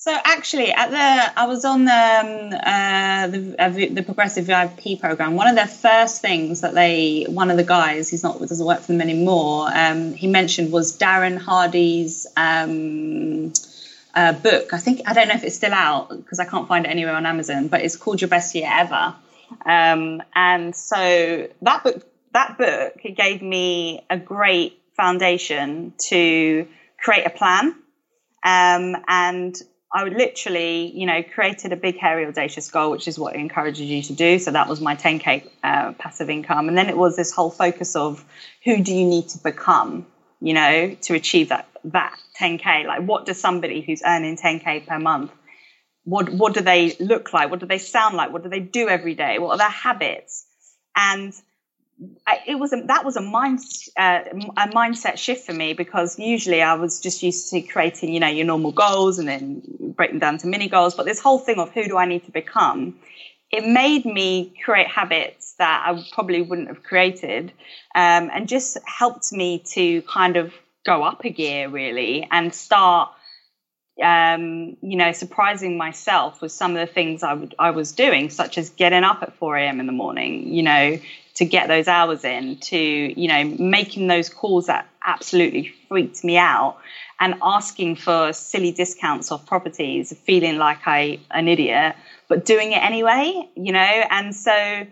So 0.00 0.10
actually, 0.24 0.72
at 0.72 0.90
the 0.90 1.40
I 1.40 1.46
was 1.46 1.66
on 1.66 1.84
the 1.84 1.92
um, 1.92 2.54
uh, 2.54 3.26
the, 3.26 3.54
uh, 3.58 3.94
the 3.94 4.02
progressive 4.02 4.46
VIP 4.46 4.98
program. 4.98 5.34
One 5.34 5.46
of 5.46 5.56
the 5.56 5.66
first 5.66 6.22
things 6.22 6.62
that 6.62 6.72
they, 6.72 7.26
one 7.28 7.50
of 7.50 7.58
the 7.58 7.64
guys, 7.64 8.08
he's 8.08 8.22
not 8.22 8.38
doesn't 8.38 8.66
work 8.66 8.80
for 8.80 8.92
them 8.92 9.02
anymore. 9.02 9.68
Um, 9.70 10.14
he 10.14 10.26
mentioned 10.26 10.72
was 10.72 10.96
Darren 10.96 11.36
Hardy's 11.36 12.26
um, 12.34 13.52
uh, 14.14 14.32
book. 14.32 14.72
I 14.72 14.78
think 14.78 15.02
I 15.04 15.12
don't 15.12 15.28
know 15.28 15.34
if 15.34 15.44
it's 15.44 15.56
still 15.56 15.74
out 15.74 16.08
because 16.08 16.40
I 16.40 16.46
can't 16.46 16.66
find 16.66 16.86
it 16.86 16.88
anywhere 16.88 17.14
on 17.14 17.26
Amazon, 17.26 17.68
but 17.68 17.82
it's 17.82 17.98
called 17.98 18.22
Your 18.22 18.28
Best 18.28 18.54
Year 18.54 18.70
Ever. 18.72 19.14
Um, 19.66 20.22
and 20.34 20.74
so 20.74 21.46
that 21.60 21.84
book, 21.84 22.02
that 22.32 22.56
book, 22.56 23.04
it 23.04 23.18
gave 23.18 23.42
me 23.42 24.02
a 24.08 24.16
great 24.16 24.80
foundation 24.96 25.92
to 26.08 26.66
create 26.98 27.26
a 27.26 27.30
plan. 27.30 27.74
Um, 28.42 28.96
and 29.06 29.62
I 29.92 30.04
would 30.04 30.12
literally, 30.12 30.92
you 30.96 31.04
know, 31.04 31.22
created 31.22 31.72
a 31.72 31.76
big, 31.76 31.98
hairy, 31.98 32.24
audacious 32.24 32.70
goal, 32.70 32.92
which 32.92 33.08
is 33.08 33.18
what 33.18 33.34
it 33.34 33.40
encourages 33.40 33.82
you 33.82 34.02
to 34.04 34.12
do. 34.12 34.38
So 34.38 34.52
that 34.52 34.68
was 34.68 34.80
my 34.80 34.94
10K 34.94 35.48
uh, 35.64 35.92
passive 35.92 36.30
income. 36.30 36.68
And 36.68 36.78
then 36.78 36.88
it 36.88 36.96
was 36.96 37.16
this 37.16 37.32
whole 37.32 37.50
focus 37.50 37.96
of 37.96 38.24
who 38.64 38.82
do 38.82 38.94
you 38.94 39.04
need 39.04 39.28
to 39.30 39.38
become, 39.38 40.06
you 40.40 40.54
know, 40.54 40.94
to 41.02 41.14
achieve 41.14 41.48
that, 41.48 41.68
that 41.84 42.16
10K? 42.40 42.86
Like, 42.86 43.02
what 43.02 43.26
does 43.26 43.40
somebody 43.40 43.80
who's 43.80 44.00
earning 44.06 44.36
10K 44.36 44.86
per 44.86 45.00
month, 45.00 45.32
what, 46.04 46.28
what 46.30 46.54
do 46.54 46.60
they 46.60 46.96
look 47.00 47.32
like? 47.32 47.50
What 47.50 47.60
do 47.60 47.66
they 47.66 47.78
sound 47.78 48.16
like? 48.16 48.32
What 48.32 48.42
do 48.42 48.48
they 48.48 48.60
do 48.60 48.88
every 48.88 49.14
day? 49.14 49.38
What 49.38 49.50
are 49.52 49.58
their 49.58 49.68
habits? 49.68 50.46
And 50.94 51.34
it 52.46 52.58
was 52.58 52.72
a, 52.72 52.82
that 52.86 53.04
was 53.04 53.16
a 53.16 53.20
mind 53.20 53.60
uh, 53.96 54.20
a 54.56 54.68
mindset 54.68 55.18
shift 55.18 55.44
for 55.44 55.52
me 55.52 55.74
because 55.74 56.18
usually 56.18 56.62
I 56.62 56.74
was 56.74 57.00
just 57.00 57.22
used 57.22 57.50
to 57.50 57.60
creating 57.60 58.12
you 58.12 58.20
know 58.20 58.28
your 58.28 58.46
normal 58.46 58.72
goals 58.72 59.18
and 59.18 59.28
then 59.28 59.62
breaking 59.96 60.18
down 60.18 60.38
to 60.38 60.46
mini 60.46 60.68
goals. 60.68 60.94
But 60.94 61.06
this 61.06 61.20
whole 61.20 61.38
thing 61.38 61.58
of 61.58 61.70
who 61.72 61.84
do 61.84 61.96
I 61.96 62.06
need 62.06 62.24
to 62.24 62.32
become 62.32 62.98
it 63.50 63.66
made 63.66 64.04
me 64.04 64.54
create 64.64 64.86
habits 64.86 65.54
that 65.58 65.84
I 65.86 66.04
probably 66.12 66.42
wouldn't 66.42 66.68
have 66.68 66.82
created, 66.82 67.52
um, 67.94 68.30
and 68.32 68.48
just 68.48 68.78
helped 68.84 69.32
me 69.32 69.64
to 69.72 70.02
kind 70.02 70.36
of 70.36 70.54
go 70.86 71.02
up 71.02 71.24
a 71.24 71.30
gear 71.30 71.68
really 71.68 72.26
and 72.30 72.54
start 72.54 73.10
um, 74.02 74.76
you 74.80 74.96
know, 74.96 75.12
surprising 75.12 75.76
myself 75.76 76.40
with 76.40 76.52
some 76.52 76.74
of 76.74 76.78
the 76.78 76.90
things 76.90 77.22
I, 77.22 77.34
would, 77.34 77.54
I 77.58 77.70
was 77.70 77.92
doing, 77.92 78.30
such 78.30 78.56
as 78.56 78.70
getting 78.70 79.04
up 79.04 79.22
at 79.22 79.34
4 79.34 79.56
a.m. 79.58 79.78
in 79.78 79.84
the 79.84 79.92
morning, 79.92 80.48
you 80.48 80.62
know, 80.62 80.98
to 81.40 81.46
get 81.46 81.68
those 81.68 81.88
hours 81.88 82.22
in, 82.22 82.56
to, 82.58 82.76
you 82.76 83.26
know, 83.26 83.44
making 83.58 84.08
those 84.08 84.28
calls 84.28 84.66
that 84.66 84.86
absolutely 85.02 85.72
freaked 85.88 86.22
me 86.22 86.36
out 86.36 86.76
and 87.18 87.34
asking 87.42 87.96
for 87.96 88.34
silly 88.34 88.72
discounts 88.72 89.32
off 89.32 89.46
properties, 89.46 90.14
feeling 90.26 90.58
like 90.58 90.86
I 90.86 91.18
an 91.30 91.48
idiot, 91.48 91.96
but 92.28 92.44
doing 92.44 92.72
it 92.72 92.82
anyway, 92.82 93.48
you 93.56 93.72
know, 93.72 93.78
and 93.80 94.36
so 94.36 94.86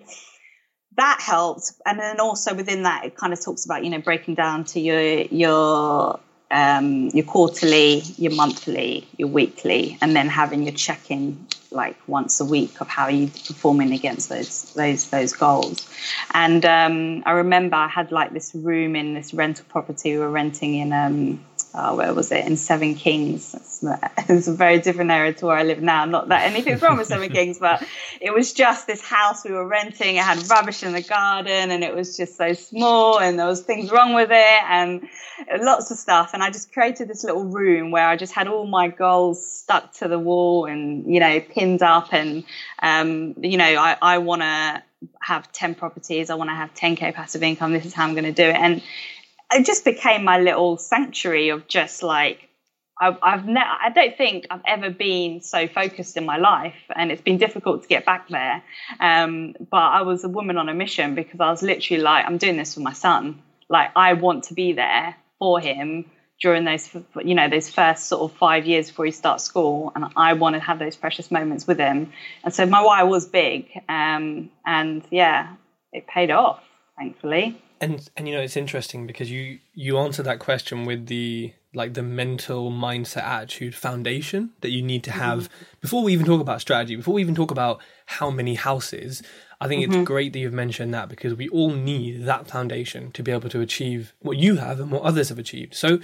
that 0.97 1.21
helped. 1.21 1.73
And 1.85 2.01
then 2.01 2.19
also 2.19 2.55
within 2.55 2.85
that, 2.85 3.05
it 3.05 3.15
kind 3.15 3.35
of 3.35 3.45
talks 3.45 3.67
about, 3.67 3.85
you 3.85 3.91
know, 3.91 4.01
breaking 4.01 4.35
down 4.35 4.65
to 4.73 4.81
your, 4.81 5.03
your, 5.03 6.19
um, 6.51 7.09
your 7.09 7.25
quarterly, 7.25 8.03
your 8.17 8.35
monthly, 8.35 9.07
your 9.17 9.29
weekly, 9.29 9.99
and 10.01 10.17
then 10.17 10.29
having 10.29 10.63
your 10.63 10.73
check-in 10.73 11.47
like 11.71 11.97
once 12.07 12.41
a 12.41 12.45
week 12.45 12.81
of 12.81 12.89
how 12.89 13.09
you're 13.09 13.29
performing 13.29 13.93
against 13.93 14.31
those 14.31 14.73
those 14.73 15.11
those 15.11 15.33
goals. 15.35 15.87
And 16.33 16.65
um, 16.65 17.23
I 17.27 17.33
remember 17.33 17.77
I 17.77 17.89
had 17.89 18.11
like 18.11 18.33
this 18.33 18.55
room 18.55 18.97
in 18.97 19.15
this 19.15 19.35
rental 19.35 19.67
property 19.69 20.13
we 20.13 20.19
were 20.19 20.31
renting 20.31 20.75
in 20.75 20.93
um, 20.93 21.45
oh, 21.75 21.97
where 21.97 22.13
was 22.15 22.33
it 22.33 22.45
in 22.45 22.57
Seven 22.57 22.95
Kings. 22.95 23.55
It's 23.55 24.47
a 24.49 24.53
very 24.53 24.81
different 24.81 25.11
area 25.11 25.33
to 25.35 25.47
where 25.47 25.57
I 25.57 25.63
live 25.63 25.81
now. 25.81 26.05
Not 26.05 26.29
that 26.29 26.47
anything's 26.47 26.83
wrong 26.83 26.99
with 26.99 27.07
Seven 27.07 27.29
Kings, 27.31 27.59
but 27.59 27.87
it 28.21 28.33
was 28.33 28.53
just 28.53 28.87
this 28.87 29.03
house 29.03 29.45
we 29.45 29.53
were 29.53 29.67
renting. 29.67 30.17
It 30.17 30.25
had 30.25 30.49
rubbish 30.49 30.83
in 30.83 30.93
the 30.93 31.03
garden, 31.03 31.71
and 31.71 31.85
it 31.85 31.95
was 31.95 32.17
just 32.17 32.37
so 32.37 32.53
small, 32.53 33.19
and 33.19 33.39
there 33.39 33.47
was 33.47 33.63
things 33.63 33.91
wrong 33.91 34.15
with 34.15 34.31
it, 34.31 34.63
and 34.69 35.09
lots 35.61 35.91
of 35.91 35.99
stuff. 35.99 36.31
And 36.35 36.43
I 36.43 36.51
just 36.51 36.73
created 36.73 37.09
this 37.09 37.25
little 37.25 37.45
room 37.45 37.91
where 37.91 38.07
I 38.07 38.17
just 38.17 38.33
had 38.33 38.49
all 38.49 38.67
my 38.67 38.89
goals 38.89 39.47
stuck 39.47 39.93
to 39.95 40.09
the 40.09 40.19
wall, 40.19 40.67
and 40.67 41.13
you 41.13 41.21
know, 41.21 41.41
pinned 41.41 41.83
up, 41.83 42.13
and 42.13 42.45
um, 42.83 43.35
you 43.41 43.57
know, 43.57 43.65
I, 43.65 43.97
I 44.01 44.19
want 44.19 44.43
to 44.43 44.83
have 45.21 45.51
10 45.53 45.75
properties. 45.75 46.31
I 46.31 46.35
want 46.35 46.51
to 46.51 46.55
have 46.55 46.75
10k 46.75 47.15
passive 47.15 47.43
income. 47.43 47.73
This 47.73 47.87
is 47.87 47.95
how 47.95 48.05
I'm 48.05 48.15
going 48.15 48.25
to 48.25 48.33
do 48.33 48.45
it. 48.45 48.57
And 48.57 48.83
it 49.53 49.67
just 49.67 49.85
became 49.85 50.25
my 50.25 50.39
little 50.39 50.77
sanctuary 50.77 51.49
of 51.51 51.69
just 51.69 52.03
like 52.03 52.49
I've, 53.01 53.17
I've 53.23 53.47
ne- 53.47 53.61
I 53.61 53.91
don't 53.91 54.17
think 54.17 54.47
I've 54.51 54.63
ever 54.67 54.91
been 54.91 55.41
so 55.41 55.69
focused 55.69 56.17
in 56.17 56.25
my 56.27 56.37
life, 56.37 56.75
and 56.95 57.13
it's 57.13 57.23
been 57.23 57.39
difficult 57.39 57.83
to 57.83 57.89
get 57.89 58.05
back 58.05 58.29
there. 58.29 58.63
Um, 58.99 59.55
but 59.71 59.77
I 59.77 60.03
was 60.03 60.25
a 60.25 60.29
woman 60.29 60.59
on 60.59 60.69
a 60.69 60.75
mission 60.75 61.15
because 61.15 61.41
I 61.41 61.51
was 61.51 61.63
literally 61.63 62.03
like, 62.03 62.27
I'm 62.27 62.39
doing 62.39 62.57
this 62.57 62.75
for 62.75 62.81
my 62.81 62.93
son. 62.93 63.41
Like, 63.69 63.91
I 63.95 64.15
want 64.15 64.45
to 64.45 64.55
be 64.55 64.73
there 64.73 65.15
for 65.39 65.61
him 65.61 66.11
during 66.41 66.65
those, 66.65 66.89
you 67.23 67.35
know, 67.35 67.49
those 67.49 67.69
first 67.69 68.07
sort 68.07 68.31
of 68.31 68.37
five 68.37 68.65
years 68.67 68.89
before 68.89 69.05
he 69.05 69.13
starts 69.13 69.45
school, 69.45 69.93
and 69.95 70.07
I 70.17 70.33
want 70.33 70.55
to 70.55 70.61
have 70.61 70.79
those 70.79 70.97
precious 70.97 71.31
moments 71.31 71.67
with 71.67 71.79
him. 71.79 72.13
And 72.43 72.53
so 72.53 72.67
my 72.67 72.83
why 72.83 73.03
was 73.05 73.27
big, 73.27 73.69
um, 73.89 74.51
and 74.67 75.03
yeah, 75.11 75.55
it 75.93 76.07
paid 76.07 76.31
off, 76.31 76.63
thankfully 76.99 77.63
and 77.81 78.09
and 78.17 78.29
you 78.29 78.35
know 78.35 78.41
it's 78.41 78.57
interesting 78.57 79.07
because 79.07 79.31
you 79.31 79.59
you 79.75 79.99
answer 79.99 80.23
that 80.23 80.39
question 80.39 80.85
with 80.85 81.07
the 81.07 81.53
like 81.75 81.95
the 81.95 82.03
mental 82.03 82.71
mindset 82.71 83.23
attitude 83.23 83.75
foundation 83.75 84.51
that 84.61 84.71
you 84.71 84.83
need 84.83 85.05
to 85.05 85.11
mm-hmm. 85.11 85.21
have 85.21 85.45
mm-hmm. 85.45 85.65
before 85.81 86.03
we 86.03 86.13
even 86.13 86.27
talk 86.27 86.41
about 86.41 86.61
strategy 86.61 86.97
before 86.97 87.15
we 87.15 87.21
even 87.21 87.35
talk 87.35 87.51
about 87.51 87.81
how 88.07 88.31
many 88.31 88.55
houses 88.55 89.23
i 89.61 89.69
think 89.69 89.83
mm-hmm. 89.83 90.01
it's 90.01 90.07
great 90.07 90.33
that 90.33 90.39
you've 90.39 90.53
mentioned 90.53 90.93
that 90.93 91.09
because 91.09 91.35
we 91.35 91.49
all 91.49 91.71
need 91.71 92.25
that 92.25 92.49
foundation 92.49 93.13
to 93.13 93.23
be 93.23 93.33
able 93.33 93.49
to 93.49 93.61
achieve 93.61 94.13
what 94.21 94.37
you 94.37 94.57
have 94.57 94.81
and 94.81 94.91
what 94.91 95.03
others 95.03 95.29
have 95.29 95.39
achieved 95.39 95.75
so 95.75 95.99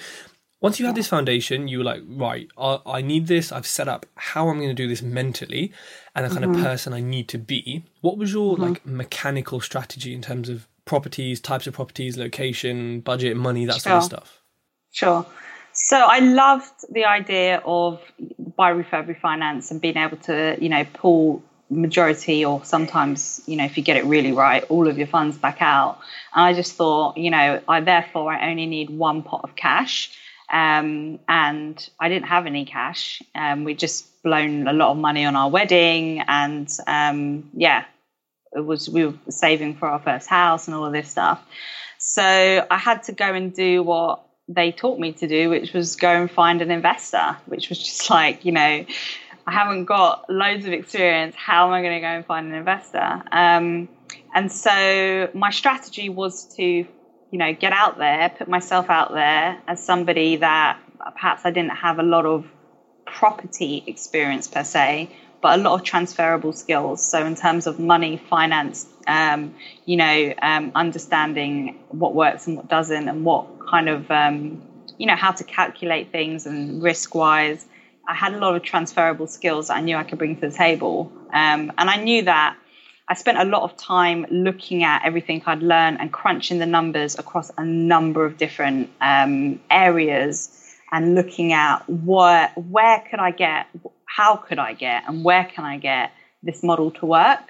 once 0.61 0.81
you 0.81 0.87
had 0.87 0.95
this 0.95 1.09
foundation 1.09 1.67
you 1.67 1.79
were 1.79 1.85
like 1.85 2.03
right 2.07 2.49
I, 2.57 2.79
I 2.87 3.01
need 3.01 3.27
this 3.27 3.51
i've 3.51 3.67
set 3.67 3.89
up 3.89 4.07
how 4.17 4.49
i'm 4.49 4.59
going 4.59 4.69
to 4.69 4.75
do 4.75 4.89
this 4.89 5.03
mentally 5.03 5.73
and 6.15 6.25
the 6.25 6.31
kind 6.31 6.45
mm-hmm. 6.45 6.61
of 6.61 6.65
person 6.65 6.93
i 6.93 7.01
need 7.01 7.29
to 7.29 7.39
be 7.39 7.85
what 8.01 8.17
was 8.17 8.33
your 8.33 8.55
mm-hmm. 8.55 8.63
like 8.63 8.87
mechanical 8.87 9.61
strategy 9.61 10.15
in 10.15 10.23
terms 10.23 10.49
of 10.49 10.69
properties, 10.85 11.41
types 11.41 11.67
of 11.67 11.75
properties, 11.75 12.17
location, 12.17 13.01
budget, 13.01 13.37
money, 13.37 13.65
that 13.67 13.75
sure. 13.75 13.81
sort 13.81 13.97
of 13.97 14.05
stuff? 14.05 14.43
Sure. 14.93 15.27
So 15.73 15.97
I 15.97 16.21
loved 16.21 16.71
the 16.91 17.05
idea 17.05 17.61
of 17.65 18.01
buy, 18.57 18.73
refurb, 18.73 19.13
refinance, 19.13 19.71
and 19.71 19.81
being 19.81 19.97
able 19.97 20.19
to, 20.19 20.57
you 20.61 20.69
know, 20.69 20.85
pull 20.93 21.43
majority 21.69 22.45
or 22.45 22.65
sometimes, 22.65 23.43
you 23.47 23.57
know, 23.57 23.65
if 23.65 23.77
you 23.77 23.83
get 23.83 23.97
it 23.97 24.05
really 24.05 24.33
right, 24.33 24.63
all 24.69 24.87
of 24.87 24.99
your 24.99 25.09
funds 25.09 25.37
back 25.37 25.61
out. 25.61 25.99
And 26.35 26.45
I 26.45 26.53
just 26.53 26.75
thought, 26.75 27.17
you 27.17 27.31
know, 27.31 27.61
I 27.67 27.81
therefore 27.81 28.33
I 28.33 28.51
only 28.51 28.67
need 28.67 28.91
one 28.91 29.23
pot 29.23 29.41
of 29.43 29.57
cash. 29.57 30.17
Um, 30.53 31.19
and 31.27 31.89
I 31.99 32.09
didn't 32.09 32.27
have 32.27 32.47
any 32.47 32.65
cash. 32.67 33.23
Um, 33.35 33.65
we 33.65 33.75
just 33.75 34.23
blown 34.23 34.69
a 34.69 34.73
lot 34.73 34.91
of 34.91 34.99
money 34.99 35.25
on 35.25 35.35
our 35.35 35.49
wedding, 35.49 36.21
and 36.21 36.69
um, 36.87 37.51
yeah, 37.55 37.85
it 38.55 38.65
was 38.65 38.89
we 38.89 39.07
were 39.07 39.15
saving 39.29 39.77
for 39.77 39.89
our 39.89 39.99
first 39.99 40.29
house 40.29 40.67
and 40.67 40.75
all 40.75 40.85
of 40.85 40.93
this 40.93 41.11
stuff. 41.11 41.45
So 41.99 42.23
I 42.23 42.77
had 42.77 43.05
to 43.05 43.13
go 43.13 43.33
and 43.33 43.55
do 43.55 43.83
what 43.83 44.25
they 44.49 44.73
taught 44.73 44.99
me 44.99 45.13
to 45.13 45.27
do, 45.27 45.49
which 45.49 45.73
was 45.73 45.97
go 45.97 46.09
and 46.09 46.31
find 46.31 46.61
an 46.61 46.71
investor, 46.71 47.37
which 47.47 47.69
was 47.69 47.79
just 47.79 48.11
like, 48.19 48.45
you 48.45 48.53
know, 48.53 48.85
I 49.47 49.53
haven't 49.53 49.85
got 49.85 50.29
loads 50.31 50.67
of 50.67 50.73
experience. 50.73 51.35
How 51.37 51.67
am 51.67 51.73
I 51.73 51.83
going 51.83 51.95
to 51.95 52.01
go 52.01 52.07
and 52.07 52.27
find 52.27 52.47
an 52.49 52.55
investor? 52.55 53.23
Um, 53.31 53.89
and 54.35 54.51
so 54.51 55.31
my 55.35 55.51
strategy 55.51 56.09
was 56.09 56.45
to, 56.57 56.63
you 56.63 56.87
know, 57.33 57.53
get 57.53 57.73
out 57.73 57.99
there, 57.99 58.31
put 58.31 58.49
myself 58.49 58.91
out 58.91 59.13
there 59.13 59.61
as 59.67 59.83
somebody 59.85 60.37
that 60.37 60.79
perhaps 61.13 61.43
I 61.45 61.51
didn't 61.51 61.77
have 61.77 61.99
a 61.99 62.03
lot 62.03 62.25
of 62.25 62.47
property 63.07 63.85
experience 63.87 64.49
per 64.49 64.65
se, 64.65 65.11
but 65.45 65.59
a 65.59 65.63
lot 65.63 65.75
of 65.75 65.83
transferable 65.83 66.55
skills. 66.55 67.05
So 67.05 67.23
in 67.27 67.35
terms 67.35 67.67
of 67.67 67.79
money, 67.79 68.17
finance, 68.17 68.87
um, 69.07 69.55
you 69.85 69.99
know, 69.99 70.33
um, 70.41 70.73
understanding 70.75 71.79
what 71.91 72.15
works 72.15 72.47
and 72.47 72.57
what 72.57 72.69
doesn't, 72.69 73.11
and 73.11 73.27
what 73.27 73.45
kind 73.69 73.91
of, 73.91 74.11
um, 74.11 74.63
you 74.97 75.07
know, 75.07 75.17
how 75.17 75.33
to 75.33 75.45
calculate 75.45 76.11
things 76.11 76.47
and 76.47 76.83
risk 76.83 77.15
wise. 77.15 77.67
I 78.09 78.15
had 78.15 78.33
a 78.33 78.39
lot 78.39 78.57
of 78.57 78.63
transferable 78.63 79.27
skills 79.27 79.69
that 79.69 79.77
I 79.77 79.83
knew 79.83 79.99
I 79.99 80.05
could 80.05 80.17
bring 80.17 80.35
to 80.37 80.49
the 80.49 80.57
table, 80.57 81.13
um, 81.35 81.71
and 81.77 81.91
I 81.91 81.97
knew 81.97 82.23
that. 82.23 82.57
I 83.07 83.13
spent 83.13 83.37
a 83.37 83.45
lot 83.45 83.65
of 83.65 83.77
time 83.77 84.25
looking 84.31 84.83
at 84.83 85.03
everything 85.05 85.43
I'd 85.45 85.63
learned 85.63 85.99
and 86.01 86.11
crunching 86.11 86.59
the 86.59 86.65
numbers 86.65 87.19
across 87.19 87.51
a 87.59 87.65
number 87.67 88.25
of 88.25 88.39
different 88.39 88.89
um, 89.03 89.61
areas 89.71 90.49
and 90.91 91.15
looking 91.15 91.53
at 91.53 91.87
where 91.87 92.51
where 92.55 93.05
could 93.11 93.19
I 93.19 93.31
get 93.31 93.67
how 94.15 94.37
could 94.37 94.59
I 94.59 94.75
get 94.75 95.05
and 95.09 95.25
where 95.25 95.45
can 95.45 95.65
I 95.65 95.79
get 95.79 96.13
this 96.43 96.63
model 96.63 96.91
to 96.93 97.07
work? 97.07 97.41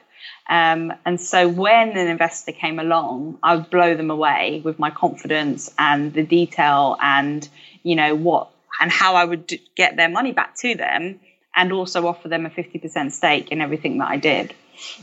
Um, 0.49 0.93
and 1.05 1.21
so 1.21 1.49
when 1.49 1.91
an 1.91 2.09
investor 2.09 2.53
came 2.53 2.79
along, 2.79 3.39
I 3.43 3.57
would 3.57 3.69
blow 3.69 3.95
them 3.95 4.11
away 4.11 4.63
with 4.65 4.79
my 4.79 4.91
confidence 4.91 5.71
and 5.79 6.15
the 6.15 6.23
detail 6.23 6.97
and, 7.03 7.47
you 7.83 7.97
know, 7.97 8.15
what 8.15 8.49
and 8.81 8.91
how 8.91 9.15
I 9.15 9.25
would 9.25 9.53
get 9.77 9.97
their 9.97 10.09
money 10.09 10.33
back 10.33 10.57
to 10.59 10.75
them 10.75 11.21
and 11.55 11.73
also 11.73 12.07
offer 12.07 12.29
them 12.29 12.47
a 12.47 12.51
50% 12.51 13.13
stake 13.13 13.53
in 13.53 13.61
everything 13.61 13.99
that 13.99 14.09
I 14.09 14.17
did. 14.17 14.55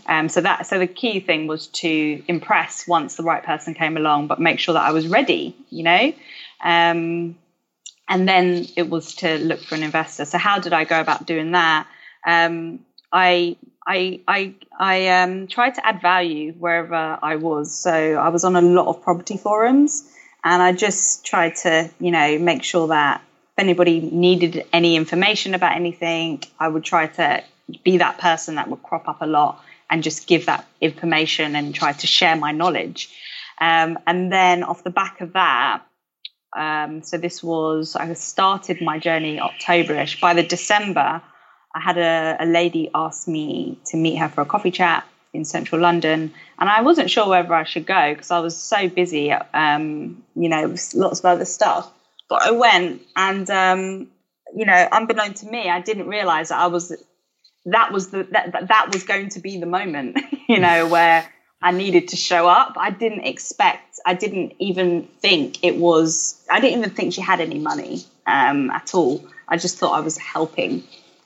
Um, 0.07 0.29
so 0.29 0.41
that 0.41 0.65
so 0.65 0.79
the 0.79 0.87
key 0.87 1.19
thing 1.19 1.47
was 1.47 1.67
to 1.67 2.23
impress 2.27 2.87
once 2.87 3.15
the 3.15 3.23
right 3.23 3.43
person 3.43 3.73
came 3.73 3.95
along, 3.97 4.27
but 4.27 4.39
make 4.39 4.59
sure 4.59 4.73
that 4.73 4.83
I 4.83 4.91
was 4.91 5.07
ready, 5.07 5.55
you 5.69 5.83
know. 5.83 6.13
Um, 6.61 7.37
and 8.07 8.27
then 8.27 8.67
it 8.75 8.89
was 8.89 9.15
to 9.15 9.37
look 9.37 9.61
for 9.61 9.75
an 9.75 9.83
investor. 9.83 10.25
So 10.25 10.37
how 10.37 10.59
did 10.59 10.73
I 10.73 10.83
go 10.83 10.99
about 10.99 11.25
doing 11.25 11.51
that? 11.51 11.87
Um, 12.25 12.79
I 13.11 13.57
I 13.85 14.21
I 14.27 14.53
I 14.79 15.07
um, 15.21 15.47
tried 15.47 15.75
to 15.75 15.85
add 15.85 16.01
value 16.01 16.53
wherever 16.53 17.19
I 17.21 17.35
was. 17.37 17.73
So 17.73 17.91
I 17.91 18.29
was 18.29 18.43
on 18.43 18.55
a 18.55 18.61
lot 18.61 18.87
of 18.87 19.01
property 19.01 19.37
forums, 19.37 20.09
and 20.43 20.61
I 20.61 20.71
just 20.71 21.25
tried 21.25 21.55
to 21.57 21.89
you 21.99 22.11
know 22.11 22.37
make 22.39 22.63
sure 22.63 22.87
that 22.87 23.21
if 23.57 23.63
anybody 23.63 23.99
needed 23.99 24.65
any 24.71 24.95
information 24.95 25.53
about 25.53 25.75
anything, 25.75 26.43
I 26.59 26.67
would 26.67 26.83
try 26.83 27.07
to 27.07 27.43
be 27.83 27.97
that 27.97 28.17
person 28.17 28.55
that 28.55 28.69
would 28.69 28.83
crop 28.83 29.07
up 29.07 29.21
a 29.21 29.25
lot 29.27 29.63
and 29.89 30.03
just 30.03 30.27
give 30.27 30.45
that 30.45 30.65
information 30.79 31.55
and 31.55 31.75
try 31.75 31.91
to 31.91 32.07
share 32.07 32.35
my 32.35 32.51
knowledge. 32.51 33.09
Um, 33.59 33.99
and 34.07 34.31
then 34.31 34.63
off 34.63 34.83
the 34.83 34.89
back 34.89 35.21
of 35.21 35.33
that, 35.33 35.83
um, 36.57 37.03
so 37.03 37.17
this 37.17 37.41
was, 37.41 37.95
I 37.95 38.13
started 38.13 38.81
my 38.81 38.99
journey 38.99 39.39
Octoberish. 39.39 40.19
By 40.19 40.33
the 40.33 40.43
December, 40.43 41.21
I 41.73 41.79
had 41.79 41.97
a, 41.97 42.37
a 42.39 42.45
lady 42.45 42.89
ask 42.93 43.27
me 43.27 43.79
to 43.87 43.97
meet 43.97 44.17
her 44.17 44.29
for 44.29 44.41
a 44.41 44.45
coffee 44.45 44.71
chat 44.71 45.05
in 45.33 45.45
central 45.45 45.79
London. 45.79 46.33
And 46.59 46.69
I 46.69 46.81
wasn't 46.81 47.09
sure 47.09 47.27
whether 47.29 47.53
I 47.53 47.63
should 47.63 47.85
go 47.85 48.13
because 48.13 48.31
I 48.31 48.39
was 48.39 48.57
so 48.57 48.89
busy, 48.89 49.31
um, 49.31 50.23
you 50.35 50.49
know, 50.49 50.75
lots 50.93 51.19
of 51.19 51.25
other 51.25 51.45
stuff. 51.45 51.91
But 52.29 52.43
I 52.43 52.51
went 52.51 53.01
and, 53.15 53.49
um, 53.49 54.07
you 54.53 54.65
know, 54.65 54.87
unbeknown 54.91 55.33
to 55.35 55.45
me, 55.45 55.69
I 55.69 55.81
didn't 55.81 56.07
realize 56.07 56.49
that 56.49 56.59
I 56.59 56.67
was 56.67 56.93
that 57.65 57.91
was 57.91 58.09
the 58.09 58.23
that, 58.31 58.67
that 58.69 58.89
was 58.91 59.03
going 59.03 59.29
to 59.29 59.39
be 59.39 59.59
the 59.59 59.65
moment, 59.65 60.17
you 60.49 60.59
know, 60.59 60.87
where 60.87 61.29
I 61.61 61.71
needed 61.71 62.09
to 62.09 62.15
show 62.15 62.47
up. 62.47 62.75
I 62.77 62.89
didn't 62.89 63.25
expect, 63.25 63.99
I 64.05 64.15
didn't 64.15 64.53
even 64.59 65.03
think 65.19 65.63
it 65.63 65.77
was, 65.77 66.43
I 66.49 66.59
didn't 66.59 66.79
even 66.79 66.89
think 66.91 67.13
she 67.13 67.21
had 67.21 67.39
any 67.39 67.59
money 67.59 68.03
um, 68.25 68.71
at 68.71 68.95
all. 68.95 69.23
I 69.47 69.57
just 69.57 69.77
thought 69.77 69.93
I 69.93 69.99
was 69.99 70.17
helping. 70.17 70.83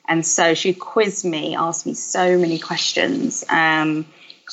And 0.07 0.25
so 0.25 0.53
she 0.53 0.73
quizzed 0.73 1.25
me, 1.25 1.55
asked 1.55 1.85
me 1.85 1.93
so 1.93 2.37
many 2.37 2.59
questions. 2.59 3.43
Um, 3.49 4.05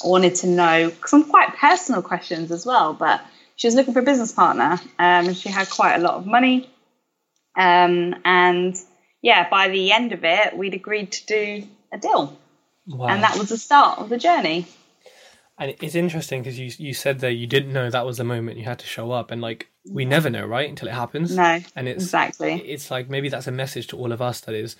I 0.05 0.09
wanted 0.09 0.37
to 0.37 0.47
know 0.47 0.93
some 1.05 1.29
quite 1.29 1.57
personal 1.57 2.01
questions 2.01 2.51
as 2.53 2.65
well, 2.65 2.95
but 2.95 3.21
she 3.57 3.67
was 3.67 3.75
looking 3.75 3.93
for 3.93 4.01
a 4.01 4.05
business 4.05 4.33
partner 4.33 4.73
um, 4.99 5.29
and 5.29 5.37
she 5.37 5.49
had 5.49 5.69
quite 5.69 5.97
a 5.97 6.01
lot 6.01 6.15
of 6.15 6.27
money. 6.27 6.71
Um, 7.57 8.15
and 8.25 8.77
yeah, 9.21 9.49
by 9.49 9.69
the 9.69 9.93
end 9.93 10.13
of 10.13 10.25
it, 10.25 10.57
we'd 10.57 10.75
agreed 10.75 11.13
to 11.13 11.27
do 11.27 11.67
a 11.93 11.99
deal. 11.99 12.39
Wow. 12.87 13.09
And 13.09 13.23
that 13.23 13.37
was 13.37 13.51
the 13.51 13.59
start 13.59 13.99
of 13.99 14.09
the 14.09 14.19
journey. 14.19 14.67
And 15.59 15.75
it's 15.81 15.95
interesting 15.95 16.43
because 16.43 16.59
you 16.59 16.71
you 16.79 16.95
said 16.95 17.21
that 17.21 17.35
you 17.35 17.47
didn't 17.47 17.73
know 17.73 17.91
that 17.91 18.07
was 18.07 18.17
the 18.17 18.25
moment 18.25 18.59
you 18.59 18.65
had 18.65 18.79
to 18.81 18.87
show 18.87 19.13
up, 19.13 19.31
and 19.31 19.41
like 19.41 19.69
we 19.91 20.05
never 20.05 20.31
know, 20.31 20.47
right, 20.47 20.69
until 20.69 20.89
it 20.89 20.95
happens. 20.95 21.37
No, 21.37 21.61
and 21.77 21.89
it's 21.89 22.05
exactly. 22.05 22.55
It's 22.63 22.91
like 22.91 23.11
maybe 23.11 23.29
that's 23.29 23.47
a 23.47 23.53
message 23.53 23.87
to 23.89 23.97
all 23.97 24.13
of 24.13 24.23
us 24.23 24.41
that 24.41 24.55
is 24.55 24.77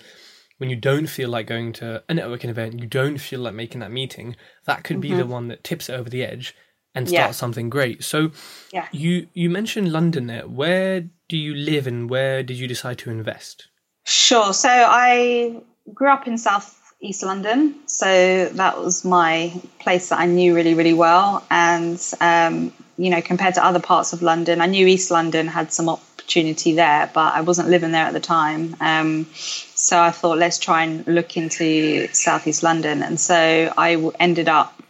when 0.57 0.69
you 0.69 0.75
don't 0.75 1.07
feel 1.07 1.29
like 1.29 1.47
going 1.47 1.73
to 1.73 2.03
a 2.09 2.13
networking 2.13 2.49
event, 2.49 2.79
you 2.79 2.87
don't 2.87 3.17
feel 3.17 3.41
like 3.41 3.53
making 3.53 3.81
that 3.81 3.91
meeting. 3.91 4.35
That 4.65 4.83
could 4.83 4.99
be 4.99 5.09
mm-hmm. 5.09 5.19
the 5.19 5.25
one 5.25 5.47
that 5.49 5.63
tips 5.63 5.89
it 5.89 5.93
over 5.93 6.09
the 6.09 6.23
edge 6.23 6.55
and 6.95 7.07
start 7.07 7.27
yeah. 7.27 7.31
something 7.31 7.69
great. 7.69 8.03
So, 8.03 8.31
yeah. 8.71 8.87
you 8.91 9.27
you 9.33 9.49
mentioned 9.49 9.91
London 9.91 10.27
there. 10.27 10.47
Where 10.47 11.01
do 11.27 11.37
you 11.37 11.53
live, 11.53 11.87
and 11.87 12.09
where 12.09 12.43
did 12.43 12.57
you 12.57 12.67
decide 12.67 12.97
to 12.99 13.09
invest? 13.09 13.67
Sure. 14.05 14.53
So 14.53 14.69
I 14.69 15.61
grew 15.93 16.09
up 16.09 16.27
in 16.27 16.37
South 16.37 16.82
East 17.03 17.21
London. 17.21 17.75
So 17.85 18.49
that 18.53 18.79
was 18.79 19.03
my 19.03 19.53
place 19.79 20.09
that 20.09 20.19
I 20.19 20.25
knew 20.25 20.55
really, 20.55 20.73
really 20.73 20.93
well. 20.93 21.45
And, 21.51 22.01
um, 22.21 22.71
you 22.97 23.09
know, 23.09 23.21
compared 23.21 23.55
to 23.55 23.65
other 23.65 23.81
parts 23.81 24.13
of 24.13 24.21
London, 24.21 24.61
I 24.61 24.67
knew 24.67 24.87
East 24.87 25.11
London 25.11 25.47
had 25.47 25.73
some 25.73 25.89
opportunity 25.89 26.73
there, 26.73 27.11
but 27.13 27.33
I 27.33 27.41
wasn't 27.41 27.67
living 27.67 27.91
there 27.91 28.05
at 28.05 28.13
the 28.13 28.21
time. 28.21 28.77
Um, 28.79 29.27
so 29.33 29.99
I 29.99 30.11
thought, 30.11 30.37
let's 30.37 30.57
try 30.57 30.83
and 30.83 31.05
look 31.05 31.35
into 31.35 32.07
Southeast 32.13 32.63
London. 32.63 33.03
And 33.03 33.19
so 33.19 33.35
I 33.77 34.11
ended 34.17 34.47
up 34.47 34.81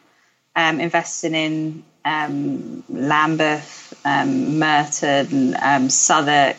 um, 0.56 0.80
investing 0.80 1.34
in 1.34 1.84
um, 2.06 2.84
Lambeth, 2.90 4.00
um, 4.06 4.60
Merton, 4.60 5.56
um, 5.60 5.90
Southwark, 5.90 6.58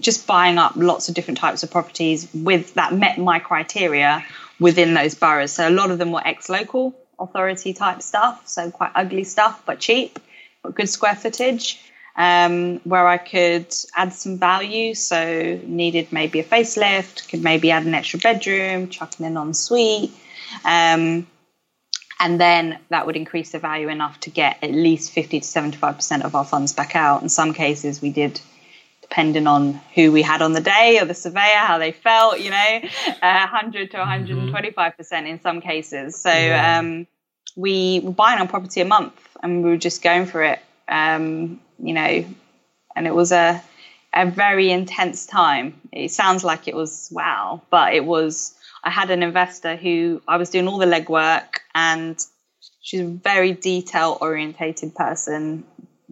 just 0.00 0.26
buying 0.26 0.58
up 0.58 0.72
lots 0.74 1.08
of 1.08 1.14
different 1.14 1.38
types 1.38 1.62
of 1.62 1.70
properties 1.70 2.28
with 2.34 2.74
that 2.74 2.92
met 2.92 3.18
my 3.18 3.38
criteria 3.38 4.24
within 4.58 4.94
those 4.94 5.14
boroughs. 5.14 5.52
So 5.52 5.68
a 5.68 5.70
lot 5.70 5.90
of 5.90 5.98
them 5.98 6.12
were 6.12 6.26
ex-local 6.26 6.94
authority 7.18 7.72
type 7.72 8.02
stuff, 8.02 8.46
so 8.46 8.70
quite 8.70 8.92
ugly 8.94 9.24
stuff, 9.24 9.62
but 9.64 9.80
cheap, 9.80 10.18
but 10.62 10.74
good 10.74 10.88
square 10.88 11.14
footage. 11.14 11.80
Um, 12.18 12.78
where 12.84 13.06
I 13.06 13.18
could 13.18 13.74
add 13.94 14.14
some 14.14 14.38
value. 14.38 14.94
So 14.94 15.60
needed 15.64 16.12
maybe 16.12 16.40
a 16.40 16.44
facelift, 16.44 17.28
could 17.28 17.42
maybe 17.42 17.70
add 17.70 17.84
an 17.84 17.92
extra 17.92 18.18
bedroom, 18.18 18.88
chuck 18.88 19.20
in 19.20 19.26
an 19.26 19.36
ensuite. 19.36 20.12
Um, 20.64 21.26
and 22.18 22.40
then 22.40 22.78
that 22.88 23.04
would 23.04 23.16
increase 23.16 23.52
the 23.52 23.58
value 23.58 23.88
enough 23.88 24.18
to 24.20 24.30
get 24.30 24.58
at 24.62 24.72
least 24.72 25.12
50 25.12 25.40
to 25.40 25.46
75% 25.46 26.24
of 26.24 26.34
our 26.34 26.44
funds 26.44 26.72
back 26.72 26.96
out. 26.96 27.22
In 27.22 27.28
some 27.28 27.52
cases, 27.52 28.00
we 28.00 28.10
did 28.10 28.40
depending 29.08 29.46
on 29.46 29.74
who 29.94 30.10
we 30.10 30.20
had 30.20 30.42
on 30.42 30.52
the 30.52 30.60
day 30.60 30.98
or 31.00 31.04
the 31.04 31.14
surveyor, 31.14 31.58
how 31.58 31.78
they 31.78 31.92
felt, 31.92 32.40
you 32.40 32.50
know, 32.50 32.80
uh, 33.22 33.46
100 33.50 33.92
to 33.92 33.96
125% 33.96 34.52
mm-hmm. 34.52 35.26
in 35.26 35.40
some 35.40 35.60
cases. 35.60 36.16
So 36.16 36.30
yeah. 36.30 36.78
um, 36.78 37.06
we 37.54 38.00
were 38.00 38.12
buying 38.12 38.40
our 38.40 38.48
property 38.48 38.80
a 38.80 38.84
month 38.84 39.14
and 39.42 39.62
we 39.62 39.70
were 39.70 39.76
just 39.76 40.02
going 40.02 40.26
for 40.26 40.42
it, 40.42 40.58
um, 40.88 41.60
you 41.78 41.94
know, 41.94 42.24
and 42.96 43.06
it 43.06 43.14
was 43.14 43.30
a, 43.30 43.62
a 44.12 44.28
very 44.28 44.70
intense 44.70 45.24
time. 45.24 45.80
It 45.92 46.10
sounds 46.10 46.42
like 46.42 46.66
it 46.66 46.74
was 46.74 47.08
wow, 47.12 47.62
but 47.70 47.94
it 47.94 48.04
was. 48.04 48.54
I 48.82 48.90
had 48.90 49.10
an 49.10 49.22
investor 49.22 49.74
who 49.74 50.22
I 50.28 50.36
was 50.36 50.50
doing 50.50 50.68
all 50.68 50.78
the 50.78 50.86
legwork, 50.86 51.58
and 51.74 52.24
she's 52.80 53.00
a 53.00 53.04
very 53.04 53.52
detail 53.52 54.16
orientated 54.20 54.94
person, 54.94 55.64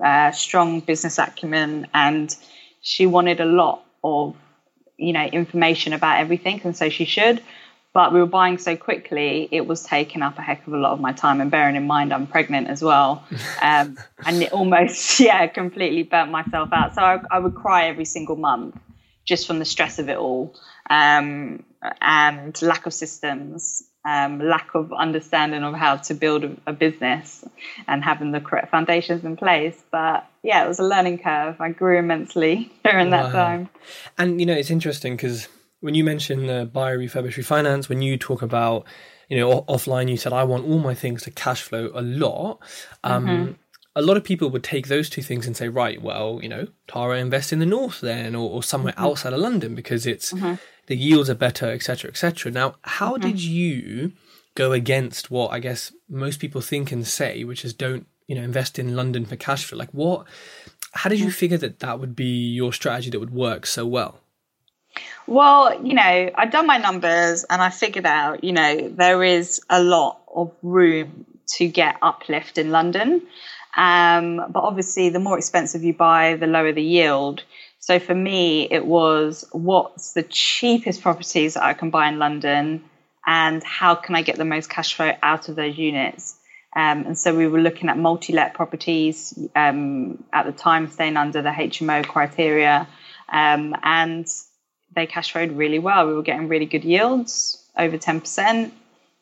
uh, 0.02 0.32
strong 0.32 0.80
business 0.80 1.18
acumen, 1.18 1.86
and 1.94 2.36
she 2.84 3.06
wanted 3.06 3.40
a 3.40 3.46
lot 3.46 3.82
of 4.04 4.36
you 4.96 5.12
know 5.12 5.24
information 5.24 5.92
about 5.92 6.20
everything 6.20 6.60
and 6.62 6.76
so 6.76 6.88
she 6.88 7.04
should. 7.04 7.42
But 7.92 8.12
we 8.12 8.18
were 8.18 8.26
buying 8.26 8.58
so 8.58 8.76
quickly 8.76 9.48
it 9.50 9.66
was 9.66 9.84
taking 9.84 10.20
up 10.20 10.36
a 10.36 10.42
heck 10.42 10.66
of 10.66 10.72
a 10.72 10.76
lot 10.76 10.92
of 10.92 11.00
my 11.00 11.12
time. 11.12 11.40
And 11.40 11.50
bearing 11.50 11.76
in 11.76 11.86
mind 11.86 12.12
i'm 12.12 12.26
pregnant 12.26 12.68
as 12.68 12.82
well 12.82 13.24
um, 13.62 13.96
and 14.24 14.42
it 14.42 14.52
almost 14.52 15.18
yeah 15.28 15.46
completely 15.48 16.04
burnt 16.04 16.30
myself 16.30 16.68
out. 16.72 16.94
So 16.94 17.02
I, 17.02 17.20
I, 17.30 17.38
would 17.40 17.54
cry 17.54 17.86
every 17.86 18.04
single 18.04 18.36
month 18.36 18.78
just 19.24 19.46
from 19.46 19.58
the 19.58 19.64
stress 19.64 19.98
of 19.98 20.08
it 20.10 20.18
all 20.18 20.54
um, 20.90 21.64
and 22.00 22.60
lack 22.62 22.84
of 22.86 22.92
systems 22.92 23.82
um, 24.04 24.38
lack 24.38 24.74
of 24.74 24.92
understanding 24.92 25.62
of 25.62 25.74
how 25.74 25.96
to 25.96 26.14
build 26.14 26.44
a, 26.44 26.56
a, 26.66 26.72
business 26.72 27.42
and 27.88 28.04
having 28.04 28.32
the 28.32 28.40
correct 28.40 28.70
foundations 28.70 29.24
in 29.24 29.36
place. 29.36 29.82
But 29.90 30.26
yeah, 30.42 30.64
it 30.64 30.68
was 30.68 30.78
a 30.78 30.84
learning 30.84 31.18
curve. 31.18 31.60
I 31.60 31.70
grew 31.70 31.98
immensely 31.98 32.70
during 32.84 33.10
wow. 33.10 33.22
that 33.22 33.32
time. 33.32 33.70
And 34.18 34.40
you 34.40 34.46
know, 34.46 34.54
it's 34.54 34.70
interesting 34.70 35.16
because 35.16 35.48
when 35.80 35.94
you 35.94 36.04
mention 36.04 36.48
uh, 36.50 36.66
buy, 36.66 36.92
refurbish, 36.92 37.34
refinance, 37.34 37.88
when 37.88 38.02
you 38.02 38.18
talk 38.18 38.42
about 38.42 38.84
you 39.28 39.38
know 39.38 39.62
offline, 39.62 40.10
you 40.10 40.18
said 40.18 40.34
I 40.34 40.44
want 40.44 40.66
all 40.66 40.78
my 40.78 40.94
things 40.94 41.22
to 41.22 41.30
cash 41.30 41.62
flow 41.62 41.90
a 41.94 42.02
lot. 42.02 42.60
Um, 43.02 43.26
mm-hmm. 43.26 43.52
A 43.96 44.02
lot 44.02 44.16
of 44.16 44.24
people 44.24 44.50
would 44.50 44.64
take 44.64 44.88
those 44.88 45.08
two 45.08 45.22
things 45.22 45.46
and 45.46 45.56
say, 45.56 45.68
right, 45.68 46.02
well, 46.02 46.40
you 46.42 46.48
know, 46.48 46.66
Tara 46.88 47.18
invest 47.18 47.52
in 47.52 47.60
the 47.60 47.66
north 47.66 48.00
then, 48.00 48.34
or, 48.34 48.50
or 48.50 48.62
somewhere 48.62 48.92
mm-hmm. 48.92 49.04
outside 49.04 49.32
of 49.32 49.38
London 49.38 49.74
because 49.76 50.04
it's 50.04 50.32
mm-hmm 50.32 50.54
the 50.86 50.96
yields 50.96 51.30
are 51.30 51.34
better, 51.34 51.70
etc., 51.70 52.10
etc. 52.10 52.52
Now, 52.52 52.76
how 52.82 53.12
mm-hmm. 53.12 53.22
did 53.22 53.42
you 53.42 54.12
go 54.54 54.72
against 54.72 55.30
what 55.30 55.50
I 55.50 55.58
guess 55.58 55.92
most 56.08 56.40
people 56.40 56.60
think 56.60 56.92
and 56.92 57.06
say, 57.06 57.44
which 57.44 57.64
is 57.64 57.74
don't 57.74 58.06
you 58.26 58.34
know 58.34 58.42
invest 58.42 58.78
in 58.78 58.96
London 58.96 59.24
for 59.24 59.36
cash 59.36 59.64
flow? 59.64 59.78
Like, 59.78 59.90
what? 59.92 60.26
How 60.92 61.10
did 61.10 61.18
you 61.18 61.26
mm-hmm. 61.26 61.32
figure 61.32 61.58
that 61.58 61.80
that 61.80 61.98
would 61.98 62.14
be 62.14 62.52
your 62.52 62.72
strategy 62.72 63.10
that 63.10 63.18
would 63.18 63.34
work 63.34 63.66
so 63.66 63.84
well? 63.84 64.20
Well, 65.26 65.84
you 65.84 65.94
know, 65.94 66.30
I'd 66.34 66.50
done 66.50 66.66
my 66.66 66.78
numbers 66.78 67.44
and 67.48 67.60
I 67.60 67.70
figured 67.70 68.06
out, 68.06 68.44
you 68.44 68.52
know, 68.52 68.88
there 68.90 69.24
is 69.24 69.60
a 69.68 69.82
lot 69.82 70.20
of 70.32 70.52
room 70.62 71.26
to 71.56 71.66
get 71.66 71.96
uplift 72.02 72.58
in 72.58 72.70
London. 72.70 73.22
Um, 73.76 74.36
but 74.50 74.60
obviously, 74.60 75.08
the 75.08 75.18
more 75.18 75.36
expensive 75.38 75.82
you 75.82 75.94
buy, 75.94 76.36
the 76.36 76.46
lower 76.46 76.72
the 76.72 76.82
yield. 76.82 77.42
So 77.84 77.98
for 77.98 78.14
me, 78.14 78.66
it 78.70 78.86
was 78.86 79.44
what's 79.52 80.14
the 80.14 80.22
cheapest 80.22 81.02
properties 81.02 81.52
that 81.52 81.64
I 81.64 81.74
can 81.74 81.90
buy 81.90 82.08
in 82.08 82.18
London 82.18 82.82
and 83.26 83.62
how 83.62 83.94
can 83.94 84.14
I 84.14 84.22
get 84.22 84.36
the 84.36 84.46
most 84.46 84.70
cash 84.70 84.94
flow 84.94 85.12
out 85.22 85.50
of 85.50 85.56
those 85.56 85.76
units? 85.76 86.34
Um, 86.74 87.04
and 87.04 87.18
so 87.18 87.36
we 87.36 87.46
were 87.46 87.60
looking 87.60 87.90
at 87.90 87.98
multi-let 87.98 88.54
properties 88.54 89.38
um, 89.54 90.24
at 90.32 90.46
the 90.46 90.52
time, 90.52 90.90
staying 90.90 91.18
under 91.18 91.42
the 91.42 91.50
HMO 91.50 92.06
criteria, 92.06 92.88
um, 93.30 93.76
and 93.82 94.26
they 94.94 95.04
cash 95.06 95.32
flowed 95.32 95.52
really 95.52 95.78
well. 95.78 96.06
We 96.06 96.14
were 96.14 96.22
getting 96.22 96.48
really 96.48 96.64
good 96.64 96.84
yields, 96.84 97.62
over 97.76 97.98
ten 97.98 98.20
percent, 98.20 98.72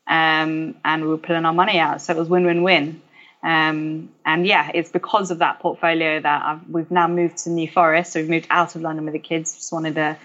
um, 0.07 0.77
and 0.85 1.03
we 1.03 1.09
were 1.09 1.19
pulling 1.19 1.47
our 1.47 1.53
money 1.53 1.81
out. 1.81 2.01
So 2.01 2.15
it 2.15 2.17
was 2.17 2.29
win-win-win. 2.29 3.03
Um, 3.43 4.11
and 4.25 4.47
yeah, 4.47 4.71
it's 4.73 4.91
because 4.91 5.31
of 5.31 5.39
that 5.39 5.59
portfolio 5.61 6.21
that 6.21 6.43
I've, 6.45 6.69
we've 6.69 6.91
now 6.91 7.09
moved 7.09 7.39
to 7.39 7.51
New 7.51 7.69
Forest. 7.69 8.13
So 8.13 8.21
we've 8.21 8.31
moved 8.31 8.47
out 8.51 8.77
of 8.77 8.83
London 8.83 9.05
with 9.05 9.15
the 9.15 9.19
kids. 9.19 9.57
Just 9.57 9.73
wanted 9.73 9.99
a 9.99 10.17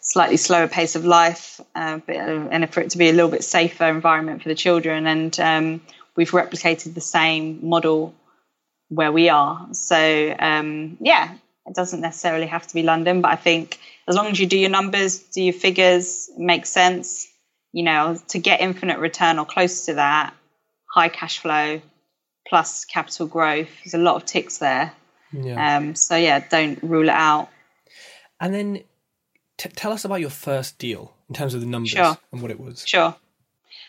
slightly 0.00 0.36
slower 0.36 0.68
pace 0.68 0.96
of 0.96 1.04
life, 1.04 1.60
uh, 1.74 1.98
and 2.08 2.72
for 2.72 2.80
it 2.80 2.90
to 2.90 2.98
be 2.98 3.08
a 3.08 3.12
little 3.12 3.30
bit 3.30 3.44
safer 3.44 3.84
environment 3.84 4.42
for 4.42 4.48
the 4.48 4.54
children. 4.54 5.06
And 5.06 5.38
um, 5.40 5.82
we've 6.16 6.32
replicated 6.32 6.94
the 6.94 7.00
same 7.00 7.60
model 7.68 8.14
where 8.88 9.12
we 9.12 9.28
are. 9.28 9.68
So 9.72 10.36
um, 10.38 10.96
yeah, 11.00 11.34
it 11.66 11.74
doesn't 11.74 12.00
necessarily 12.00 12.46
have 12.46 12.66
to 12.66 12.74
be 12.74 12.82
London, 12.82 13.20
but 13.20 13.30
I 13.30 13.36
think 13.36 13.78
as 14.06 14.14
long 14.16 14.26
as 14.26 14.38
you 14.38 14.46
do 14.46 14.58
your 14.58 14.70
numbers, 14.70 15.18
do 15.18 15.42
your 15.42 15.54
figures, 15.54 16.28
make 16.36 16.66
sense. 16.66 17.28
You 17.72 17.82
know, 17.82 18.20
to 18.28 18.38
get 18.38 18.60
infinite 18.60 18.98
return 19.00 19.38
or 19.38 19.46
close 19.46 19.86
to 19.86 19.94
that, 19.94 20.32
high 20.88 21.08
cash 21.08 21.38
flow, 21.38 21.80
plus 22.46 22.84
capital 22.84 23.26
growth. 23.26 23.68
There's 23.84 23.94
a 23.94 23.98
lot 23.98 24.16
of 24.16 24.24
ticks 24.24 24.58
there. 24.58 24.92
Yeah. 25.32 25.76
Um, 25.76 25.94
so 25.94 26.16
yeah, 26.16 26.46
don't 26.48 26.82
rule 26.82 27.08
it 27.08 27.14
out. 27.14 27.48
And 28.40 28.54
then 28.54 28.82
t- 29.56 29.68
tell 29.70 29.92
us 29.92 30.04
about 30.04 30.20
your 30.20 30.30
first 30.30 30.78
deal 30.78 31.12
in 31.28 31.34
terms 31.34 31.54
of 31.54 31.60
the 31.60 31.66
numbers 31.66 31.90
sure. 31.90 32.16
and 32.32 32.42
what 32.42 32.50
it 32.50 32.60
was. 32.60 32.86
Sure. 32.86 33.14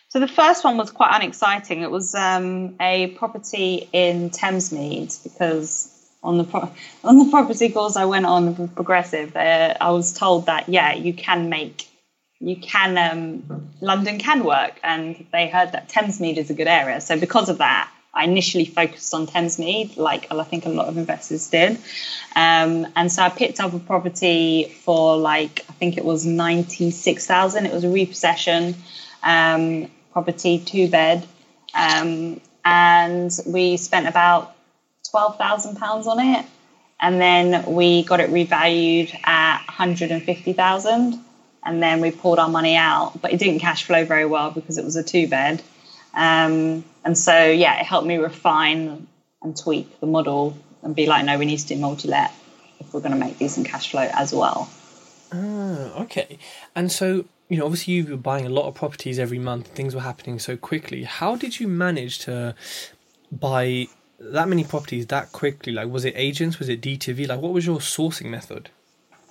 So 0.10 0.20
the 0.20 0.28
first 0.28 0.64
one 0.64 0.78
was 0.78 0.92
quite 0.92 1.12
unexciting. 1.14 1.82
It 1.82 1.92
was 1.92 2.16
um, 2.16 2.76
a 2.80 3.08
property 3.08 3.90
in 3.92 4.30
Thamesmead 4.30 5.24
because 5.24 5.92
on 6.24 6.38
the 6.38 6.44
pro- 6.44 6.72
on 7.04 7.20
the 7.20 7.30
property 7.30 7.70
course 7.70 7.96
I 7.96 8.06
went 8.06 8.26
on 8.26 8.56
with 8.56 8.76
Progressive, 8.76 9.36
uh, 9.36 9.76
I 9.80 9.92
was 9.92 10.14
told 10.14 10.46
that 10.46 10.70
yeah, 10.70 10.94
you 10.94 11.14
can 11.14 11.50
make 11.50 11.90
you 12.40 12.58
can 12.58 12.98
um, 12.98 13.72
London 13.82 14.20
can 14.20 14.44
work, 14.44 14.80
and 14.84 15.26
they 15.32 15.48
heard 15.48 15.72
that 15.72 15.90
Thamesmead 15.90 16.38
is 16.38 16.50
a 16.50 16.54
good 16.54 16.68
area. 16.68 17.02
So 17.02 17.20
because 17.20 17.50
of 17.50 17.58
that, 17.60 17.92
I 18.16 18.24
initially 18.24 18.66
focused 18.66 19.14
on 19.14 19.28
Thamesmead, 19.28 19.98
like 19.98 20.32
I 20.32 20.44
think 20.44 20.66
a 20.66 20.70
lot 20.70 20.88
of 20.88 20.98
investors 20.98 21.48
did. 21.50 21.78
Um, 22.36 22.88
and 22.96 23.12
so 23.12 23.24
I 23.24 23.30
picked 23.30 23.60
up 23.60 23.74
a 23.74 23.80
property 23.80 24.74
for 24.84 25.18
like 25.18 25.66
I 25.70 25.74
think 25.74 25.98
it 25.98 26.06
was 26.06 26.26
ninety 26.26 26.92
six 26.92 27.28
thousand. 27.28 27.66
It 27.66 27.74
was 27.74 27.84
a 27.84 27.90
repossession 27.90 28.76
um, 29.22 29.92
property, 30.14 30.60
two 30.60 30.88
bed, 30.88 31.28
um, 31.74 32.40
and 32.64 33.32
we 33.46 33.76
spent 33.76 34.08
about 34.08 34.56
twelve 35.10 35.38
thousand 35.38 35.76
pounds 35.76 36.08
on 36.08 36.20
it, 36.22 36.46
and 37.02 37.20
then 37.20 37.66
we 37.74 38.04
got 38.04 38.22
it 38.22 38.30
revalued 38.30 39.14
at 39.26 39.58
one 39.58 39.76
hundred 39.76 40.12
and 40.12 40.24
fifty 40.24 40.54
thousand, 40.54 41.20
and 41.66 41.84
then 41.84 42.00
we 42.00 42.12
pulled 42.12 42.40
our 42.40 42.50
money 42.50 42.78
out, 42.78 43.22
but 43.22 43.34
it 43.34 43.40
didn't 43.40 43.60
cash 43.60 43.84
flow 43.84 44.06
very 44.06 44.26
well 44.26 44.52
because 44.52 44.78
it 44.78 44.86
was 44.86 44.96
a 44.96 45.04
two 45.04 45.28
bed. 45.28 45.62
Um, 46.14 46.86
and 47.06 47.18
so, 47.18 47.46
yeah, 47.46 47.80
it 47.80 47.86
helped 47.86 48.08
me 48.08 48.18
refine 48.18 49.08
and 49.42 49.56
tweak 49.56 50.00
the 50.00 50.08
model 50.08 50.58
and 50.82 50.96
be 50.96 51.06
like, 51.06 51.24
no, 51.24 51.38
we 51.38 51.46
need 51.46 51.60
to 51.60 51.68
do 51.68 51.78
multi 51.78 52.08
let 52.08 52.34
if 52.80 52.94
we're 52.94 53.00
going 53.00 53.12
to 53.12 53.18
make 53.18 53.38
decent 53.38 53.68
cash 53.68 53.92
flow 53.92 54.10
as 54.14 54.34
well. 54.34 54.70
Ah, 55.32 56.02
okay. 56.02 56.40
And 56.76 56.92
so, 56.92 57.26
you 57.48 57.58
know, 57.58 57.66
obviously 57.66 57.94
you 57.94 58.06
were 58.08 58.18
buying 58.18 58.46
a 58.46 58.50
lot 58.50 58.68
of 58.68 58.76
properties 58.76 59.20
every 59.20 59.40
month, 59.40 59.68
things 59.68 59.96
were 59.96 60.02
happening 60.02 60.40
so 60.40 60.58
quickly. 60.58 61.04
How 61.04 61.36
did 61.36 61.60
you 61.60 61.68
manage 61.68 62.20
to 62.20 62.56
buy 63.32 63.88
that 64.20 64.48
many 64.48 64.64
properties 64.64 65.08
that 65.08 65.32
quickly? 65.32 65.74
Like, 65.74 65.90
was 65.90 66.06
it 66.06 66.14
agents? 66.16 66.60
Was 66.60 66.70
it 66.70 66.82
D2V? 66.82 67.28
Like, 67.28 67.40
what 67.40 67.54
was 67.54 67.66
your 67.66 67.78
sourcing 67.78 68.26
method? 68.26 68.70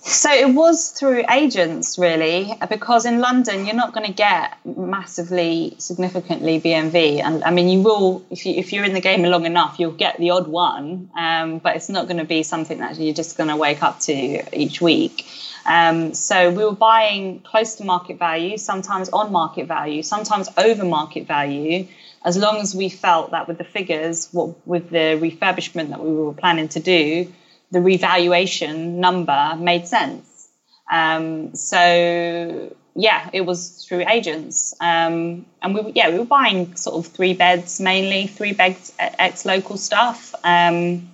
So 0.07 0.31
it 0.31 0.53
was 0.53 0.91
through 0.91 1.23
agents, 1.31 1.97
really, 1.97 2.53
because 2.69 3.07
in 3.07 3.21
London 3.21 3.65
you're 3.65 3.73
not 3.73 3.91
going 3.91 4.05
to 4.05 4.13
get 4.13 4.55
massively, 4.63 5.73
significantly 5.79 6.61
BMV, 6.61 7.23
and 7.23 7.43
I 7.43 7.49
mean 7.49 7.69
you 7.69 7.81
will 7.81 8.23
if 8.29 8.45
you 8.45 8.53
if 8.53 8.71
you're 8.71 8.85
in 8.85 8.93
the 8.93 9.01
game 9.01 9.23
long 9.23 9.47
enough, 9.47 9.79
you'll 9.79 9.93
get 9.93 10.19
the 10.19 10.29
odd 10.29 10.47
one, 10.47 11.09
um, 11.17 11.57
but 11.57 11.75
it's 11.75 11.89
not 11.89 12.05
going 12.05 12.19
to 12.19 12.23
be 12.23 12.43
something 12.43 12.77
that 12.77 12.99
you're 12.99 13.15
just 13.15 13.35
going 13.35 13.49
to 13.49 13.55
wake 13.55 13.81
up 13.81 13.99
to 14.01 14.13
each 14.55 14.79
week. 14.79 15.25
Um, 15.65 16.13
so 16.13 16.51
we 16.51 16.63
were 16.63 16.75
buying 16.75 17.39
close 17.39 17.73
to 17.77 17.83
market 17.83 18.19
value, 18.19 18.59
sometimes 18.59 19.09
on 19.09 19.31
market 19.31 19.67
value, 19.67 20.03
sometimes 20.03 20.49
over 20.55 20.85
market 20.85 21.25
value, 21.25 21.87
as 22.23 22.37
long 22.37 22.57
as 22.57 22.75
we 22.75 22.89
felt 22.89 23.31
that 23.31 23.47
with 23.47 23.57
the 23.57 23.63
figures, 23.63 24.29
what 24.31 24.67
with 24.67 24.91
the 24.91 25.17
refurbishment 25.19 25.89
that 25.89 25.99
we 25.99 26.13
were 26.13 26.33
planning 26.33 26.67
to 26.67 26.79
do 26.79 27.33
the 27.71 27.81
revaluation 27.81 28.99
number 28.99 29.55
made 29.57 29.87
sense. 29.87 30.49
Um, 30.91 31.55
so 31.55 32.75
yeah, 32.95 33.29
it 33.33 33.41
was 33.41 33.85
through 33.85 34.05
agents, 34.07 34.73
um, 34.79 35.45
and 35.61 35.73
we 35.73 35.91
yeah 35.93 36.09
we 36.09 36.19
were 36.19 36.25
buying 36.25 36.75
sort 36.75 37.05
of 37.05 37.11
three 37.11 37.33
beds 37.33 37.79
mainly, 37.79 38.27
three 38.27 38.53
beds 38.53 38.93
ex 38.99 39.45
local 39.45 39.77
stuff. 39.77 40.33
Um, 40.43 41.11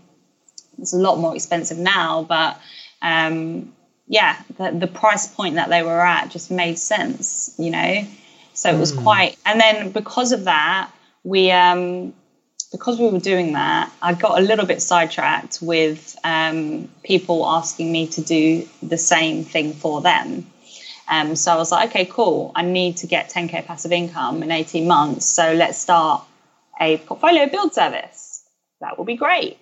it's 0.77 0.93
a 0.93 0.97
lot 0.97 1.17
more 1.17 1.35
expensive 1.35 1.77
now, 1.77 2.23
but 2.23 2.59
um, 3.01 3.73
yeah, 4.07 4.37
the, 4.57 4.71
the, 4.71 4.87
price 4.87 5.27
point 5.27 5.55
that 5.55 5.69
they 5.69 5.83
were 5.83 6.01
at 6.01 6.29
just 6.29 6.51
made 6.51 6.77
sense, 6.77 7.55
you 7.57 7.71
know. 7.71 8.05
So 8.53 8.69
it 8.69 8.77
was 8.77 8.91
mm. 8.91 9.03
quite, 9.03 9.37
and 9.45 9.59
then 9.59 9.91
because 9.91 10.33
of 10.33 10.45
that, 10.45 10.91
we 11.23 11.51
um, 11.51 12.13
because 12.71 12.99
we 12.99 13.09
were 13.09 13.19
doing 13.19 13.53
that, 13.53 13.91
I 14.01 14.13
got 14.13 14.39
a 14.39 14.41
little 14.41 14.65
bit 14.65 14.81
sidetracked 14.81 15.59
with 15.61 16.17
um, 16.23 16.89
people 17.03 17.45
asking 17.45 17.91
me 17.91 18.07
to 18.07 18.21
do 18.21 18.67
the 18.81 18.97
same 18.97 19.43
thing 19.43 19.73
for 19.73 20.01
them. 20.01 20.47
Um, 21.09 21.35
so 21.35 21.51
I 21.51 21.57
was 21.57 21.71
like, 21.71 21.89
okay, 21.89 22.05
cool. 22.05 22.53
I 22.55 22.63
need 22.63 22.97
to 22.97 23.07
get 23.07 23.29
10k 23.29 23.65
passive 23.65 23.91
income 23.91 24.41
in 24.43 24.51
18 24.51 24.87
months. 24.87 25.25
So 25.25 25.53
let's 25.53 25.77
start 25.77 26.23
a 26.79 26.97
portfolio 26.97 27.47
build 27.47 27.73
service. 27.73 28.43
That 28.79 28.97
will 28.97 29.05
be 29.05 29.15
great. 29.15 29.57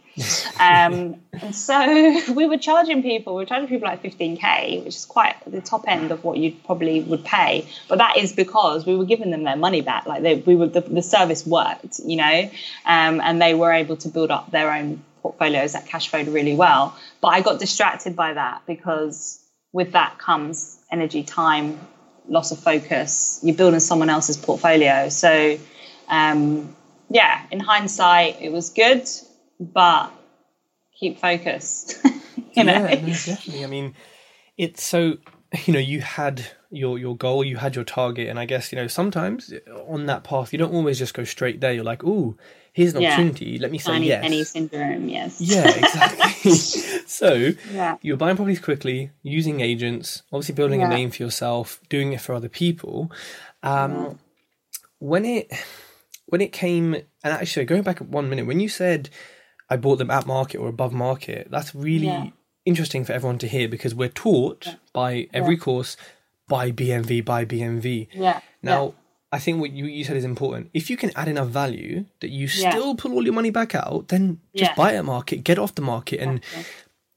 Um, 0.60 1.16
and 1.34 1.56
so 1.56 2.22
we 2.34 2.46
were 2.46 2.58
charging 2.58 3.02
people, 3.02 3.36
we 3.36 3.44
were 3.44 3.46
charging 3.46 3.68
people 3.68 3.88
like 3.88 4.04
15k, 4.04 4.84
which 4.84 4.96
is 4.96 5.06
quite 5.06 5.36
the 5.46 5.62
top 5.62 5.86
end 5.88 6.12
of 6.12 6.24
what 6.24 6.38
you 6.38 6.54
probably 6.66 7.02
would 7.02 7.24
pay. 7.24 7.68
But 7.88 8.00
that 8.00 8.18
is 8.18 8.34
because 8.34 8.86
we 8.86 8.96
were 8.96 9.06
giving 9.06 9.32
them 9.32 9.44
their 9.44 9.56
money 9.56 9.82
back. 9.82 10.06
Like 10.06 10.22
they, 10.22 10.36
we 10.36 10.56
were, 10.56 10.68
the, 10.68 10.82
the 10.82 11.02
service 11.02 11.46
worked, 11.46 12.00
you 12.06 12.18
know, 12.18 12.50
um, 12.86 13.22
and 13.22 13.42
they 13.42 13.54
were 13.54 13.72
able 13.72 13.98
to 13.98 14.10
build 14.10 14.32
up 14.32 14.52
their 14.52 14.72
own 14.72 15.04
portfolios 15.22 15.74
that 15.74 15.86
cash 15.86 16.10
flowed 16.10 16.28
really 16.28 16.56
well. 16.56 16.98
But 17.22 17.30
I 17.30 17.42
got 17.42 17.60
distracted 17.60 18.16
by 18.16 18.34
that 18.34 18.62
because 18.66 19.40
with 19.72 19.92
that 19.94 20.18
comes 20.18 20.78
energy, 20.92 21.24
time, 21.24 21.80
loss 22.28 22.52
of 22.52 22.60
focus. 22.60 23.40
You're 23.44 23.56
building 23.56 23.80
someone 23.80 24.10
else's 24.10 24.38
portfolio. 24.38 25.10
So, 25.10 25.58
um, 26.08 26.76
yeah, 27.10 27.46
in 27.52 27.60
hindsight, 27.60 28.42
it 28.42 28.52
was 28.52 28.70
good 28.70 29.08
but 29.60 30.12
keep 30.96 31.20
focused. 31.20 31.98
you 32.54 32.64
know? 32.64 32.74
Yeah, 32.74 33.02
no, 33.02 33.08
definitely. 33.08 33.64
I 33.64 33.68
mean, 33.68 33.96
it's 34.58 34.84
so 34.84 35.18
you 35.66 35.74
know 35.74 35.80
you 35.80 36.02
had 36.02 36.46
your 36.70 37.00
your 37.00 37.18
goal, 37.18 37.44
you 37.44 37.58
had 37.58 37.76
your 37.76 37.86
target, 37.86 38.28
and 38.28 38.40
I 38.40 38.46
guess 38.46 38.72
you 38.72 38.78
know 38.78 38.88
sometimes 38.88 39.54
on 39.88 40.06
that 40.06 40.24
path 40.24 40.54
you 40.54 40.60
don't 40.60 40.74
always 40.74 41.00
just 41.00 41.14
go 41.14 41.24
straight 41.24 41.60
there. 41.62 41.74
You're 41.74 41.84
like, 41.84 42.04
oh, 42.04 42.36
here's 42.74 42.94
an 42.94 43.02
yeah. 43.02 43.14
opportunity. 43.14 43.58
Let 43.58 43.72
me 43.72 43.78
say 43.78 43.94
Shiny 43.94 44.08
yes. 44.08 44.22
Penny 44.22 44.44
syndrome, 44.44 45.10
yes. 45.10 45.42
Yeah, 45.42 45.68
exactly. 45.76 46.52
so 47.08 47.52
yeah. 47.72 47.98
you're 48.02 48.18
buying 48.18 48.36
properties 48.36 48.60
quickly, 48.60 49.12
using 49.24 49.62
agents, 49.62 50.24
obviously 50.32 50.56
building 50.56 50.82
yeah. 50.82 50.88
a 50.88 50.90
name 50.90 51.12
for 51.12 51.24
yourself, 51.24 51.80
doing 51.90 52.14
it 52.14 52.22
for 52.22 52.34
other 52.34 52.50
people. 52.50 53.12
Um, 53.64 54.20
when 55.00 55.26
it 55.26 55.52
when 56.28 56.42
it 56.42 56.52
came, 56.52 56.94
and 56.94 57.08
actually 57.24 57.66
going 57.66 57.82
back 57.82 58.00
one 58.00 58.30
minute, 58.30 58.46
when 58.46 58.60
you 58.60 58.70
said 58.70 59.10
I 59.70 59.78
bought 59.78 59.98
them 59.98 60.12
at 60.12 60.26
market 60.26 60.58
or 60.58 60.68
above 60.68 60.94
market. 60.94 61.48
That's 61.50 61.74
really 61.76 62.08
yeah. 62.08 62.30
interesting 62.66 63.06
for 63.06 63.14
everyone 63.14 63.38
to 63.40 63.48
hear 63.48 63.68
because 63.68 63.94
we're 63.94 64.10
taught 64.10 64.66
yeah. 64.66 64.76
by 64.94 65.28
every 65.34 65.56
yeah. 65.56 65.62
course 65.62 65.98
by 66.48 66.72
BMV, 66.72 67.24
by 67.24 67.46
BMV. 67.46 68.08
Yeah. 68.12 68.42
Now, 68.62 68.96
I 69.32 69.40
think 69.40 69.62
what 69.62 69.72
you, 69.72 69.86
you 69.86 70.04
said 70.04 70.18
is 70.18 70.26
important. 70.26 70.72
If 70.74 70.90
you 70.90 70.98
can 70.98 71.12
add 71.16 71.28
enough 71.28 71.48
value 71.48 72.06
that 72.20 72.30
you 72.30 72.48
still 72.48 72.96
pull 72.96 73.14
all 73.14 73.24
your 73.24 73.34
money 73.34 73.52
back 73.52 73.76
out, 73.76 74.08
then 74.08 74.42
just 74.56 74.76
buy 74.76 74.96
at 74.96 75.06
market, 75.06 75.44
get 75.44 75.60
off 75.60 75.76
the 75.76 75.84
market, 75.84 76.20
and 76.20 76.42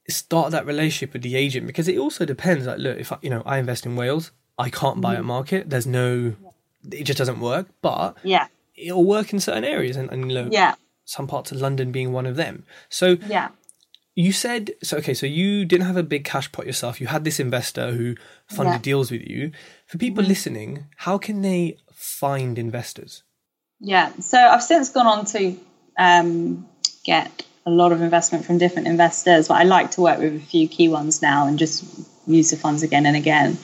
start 0.09 0.51
that 0.53 0.67
relationship 0.67 1.15
with 1.15 1.23
the 1.23 1.37
agent 1.37 1.67
because 1.67 1.89
it 1.89 1.97
also 1.97 2.25
depends. 2.27 2.67
Like, 2.67 2.79
look, 2.79 2.99
if 2.99 3.11
I, 3.13 3.19
you 3.23 3.31
know 3.31 3.43
I 3.47 3.59
invest 3.59 3.87
in 3.87 3.97
Wales, 3.97 4.31
I 4.59 4.69
can't 4.69 5.01
buy 5.01 5.15
mm-hmm. 5.15 5.21
at 5.21 5.25
market. 5.25 5.71
There's 5.71 5.87
no, 5.87 6.35
it 6.91 7.05
just 7.05 7.19
doesn't 7.19 7.41
work. 7.41 7.69
But 7.81 8.19
yeah, 8.23 8.49
it'll 8.77 9.05
work 9.05 9.33
in 9.33 9.41
certain 9.41 9.65
areas, 9.65 9.97
and, 9.97 10.11
and 10.11 10.31
look, 10.31 10.53
yeah, 10.53 10.75
some 11.13 11.27
parts 11.27 11.53
of 11.53 11.61
London 11.61 11.93
being 11.93 12.13
one 12.13 12.27
of 12.27 12.37
them. 12.37 12.65
So 12.89 13.19
yeah. 13.27 13.49
You 14.15 14.31
said 14.31 14.73
so. 14.83 14.99
Okay, 14.99 15.15
so 15.15 15.25
you 15.25 15.65
didn't 15.65 15.87
have 15.87 15.97
a 15.97 16.03
big 16.03 16.25
cash 16.25 16.53
pot 16.53 16.67
yourself. 16.67 17.01
You 17.01 17.07
had 17.07 17.25
this 17.25 17.41
investor 17.41 17.93
who 17.93 18.15
funded 18.47 18.75
yeah. 18.75 18.79
deals 18.81 19.11
with 19.11 19.23
you. 19.23 19.53
For 19.87 19.97
people 19.97 20.23
mm-hmm. 20.23 20.29
listening, 20.29 20.87
how 20.97 21.17
can 21.17 21.41
they 21.41 21.79
find 21.95 22.59
investors? 22.59 23.23
Yeah, 23.81 24.13
so 24.21 24.39
I've 24.39 24.63
since 24.63 24.91
gone 24.91 25.07
on 25.07 25.25
to 25.27 25.57
um, 25.99 26.69
get 27.05 27.43
a 27.65 27.71
lot 27.71 27.93
of 27.93 28.03
investment 28.03 28.45
from 28.45 28.59
different 28.59 28.87
investors, 28.87 29.49
but 29.49 29.55
I 29.55 29.63
like 29.63 29.93
to 29.93 30.03
work 30.03 30.19
with 30.19 30.37
a 30.37 30.41
few 30.41 30.69
key 30.69 30.89
ones 30.89 31.23
now 31.23 31.47
and 31.47 31.59
just 31.59 31.83
use 32.27 32.51
the 32.51 32.57
funds 32.57 32.83
again 32.83 33.07
and 33.07 33.17
again. 33.17 33.57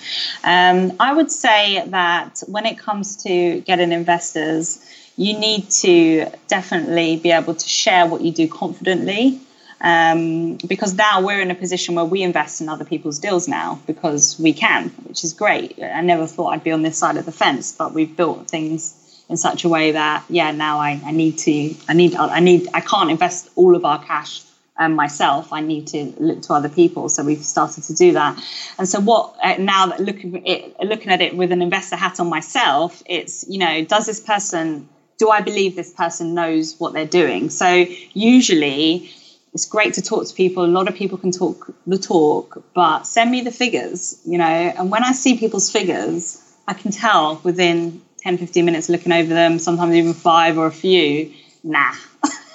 Um, 0.44 0.96
I 0.98 1.12
would 1.12 1.30
say 1.30 1.84
that 1.88 2.42
when 2.46 2.64
it 2.64 2.78
comes 2.78 3.16
to 3.24 3.60
getting 3.60 3.92
investors, 3.92 4.80
you 5.18 5.36
need 5.36 5.68
to 5.68 6.26
definitely 6.46 7.16
be 7.16 7.32
able 7.32 7.52
to 7.52 7.68
share 7.68 8.06
what 8.06 8.20
you 8.20 8.32
do 8.32 8.48
confidently. 8.48 9.40
Um, 9.80 10.56
because 10.66 10.94
now 10.94 11.20
we're 11.20 11.40
in 11.40 11.50
a 11.50 11.54
position 11.54 11.94
where 11.94 12.04
we 12.04 12.22
invest 12.22 12.60
in 12.60 12.68
other 12.68 12.84
people's 12.84 13.18
deals 13.18 13.46
now 13.46 13.80
because 13.86 14.38
we 14.40 14.52
can, 14.52 14.88
which 15.06 15.22
is 15.22 15.32
great. 15.32 15.78
I 15.80 16.00
never 16.00 16.26
thought 16.26 16.48
I'd 16.48 16.64
be 16.64 16.72
on 16.72 16.82
this 16.82 16.96
side 16.96 17.16
of 17.16 17.26
the 17.26 17.32
fence, 17.32 17.72
but 17.72 17.92
we've 17.92 18.16
built 18.16 18.48
things 18.48 19.24
in 19.28 19.36
such 19.36 19.64
a 19.64 19.68
way 19.68 19.92
that 19.92 20.24
yeah, 20.28 20.50
now 20.52 20.78
I, 20.78 21.00
I 21.04 21.10
need 21.10 21.38
to, 21.38 21.74
I 21.88 21.92
need, 21.94 22.14
I 22.16 22.40
need, 22.40 22.68
I 22.74 22.80
can't 22.80 23.10
invest 23.10 23.50
all 23.56 23.76
of 23.76 23.84
our 23.84 24.02
cash 24.02 24.42
um, 24.78 24.94
myself. 24.94 25.52
I 25.52 25.60
need 25.60 25.88
to 25.88 26.12
look 26.18 26.42
to 26.42 26.54
other 26.54 26.68
people. 26.68 27.08
So 27.08 27.24
we've 27.24 27.44
started 27.44 27.84
to 27.84 27.94
do 27.94 28.12
that. 28.12 28.40
And 28.78 28.88
so 28.88 29.00
what 29.00 29.34
uh, 29.42 29.56
now 29.58 29.86
that 29.86 30.00
looking 30.00 30.46
it, 30.46 30.78
looking 30.80 31.10
at 31.10 31.20
it 31.20 31.36
with 31.36 31.52
an 31.52 31.62
investor 31.62 31.96
hat 31.96 32.20
on 32.20 32.28
myself, 32.28 33.02
it's 33.06 33.44
you 33.48 33.58
know, 33.58 33.84
does 33.84 34.06
this 34.06 34.20
person 34.20 34.88
do 35.18 35.30
I 35.30 35.40
believe 35.40 35.76
this 35.76 35.92
person 35.92 36.34
knows 36.34 36.76
what 36.78 36.92
they're 36.92 37.06
doing? 37.06 37.50
So 37.50 37.86
usually 38.14 39.10
it's 39.52 39.66
great 39.66 39.94
to 39.94 40.02
talk 40.02 40.26
to 40.26 40.34
people. 40.34 40.64
A 40.64 40.66
lot 40.66 40.88
of 40.88 40.94
people 40.94 41.18
can 41.18 41.32
talk 41.32 41.74
the 41.86 41.98
talk, 41.98 42.62
but 42.74 43.04
send 43.04 43.30
me 43.30 43.40
the 43.40 43.50
figures, 43.50 44.20
you 44.24 44.38
know. 44.38 44.44
And 44.44 44.90
when 44.90 45.02
I 45.02 45.12
see 45.12 45.38
people's 45.38 45.70
figures, 45.70 46.42
I 46.66 46.74
can 46.74 46.92
tell 46.92 47.40
within 47.42 48.00
10, 48.18 48.38
15 48.38 48.64
minutes 48.64 48.88
looking 48.88 49.12
over 49.12 49.32
them, 49.32 49.58
sometimes 49.58 49.94
even 49.94 50.14
five 50.14 50.58
or 50.58 50.66
a 50.66 50.72
few, 50.72 51.32
nah. 51.64 51.92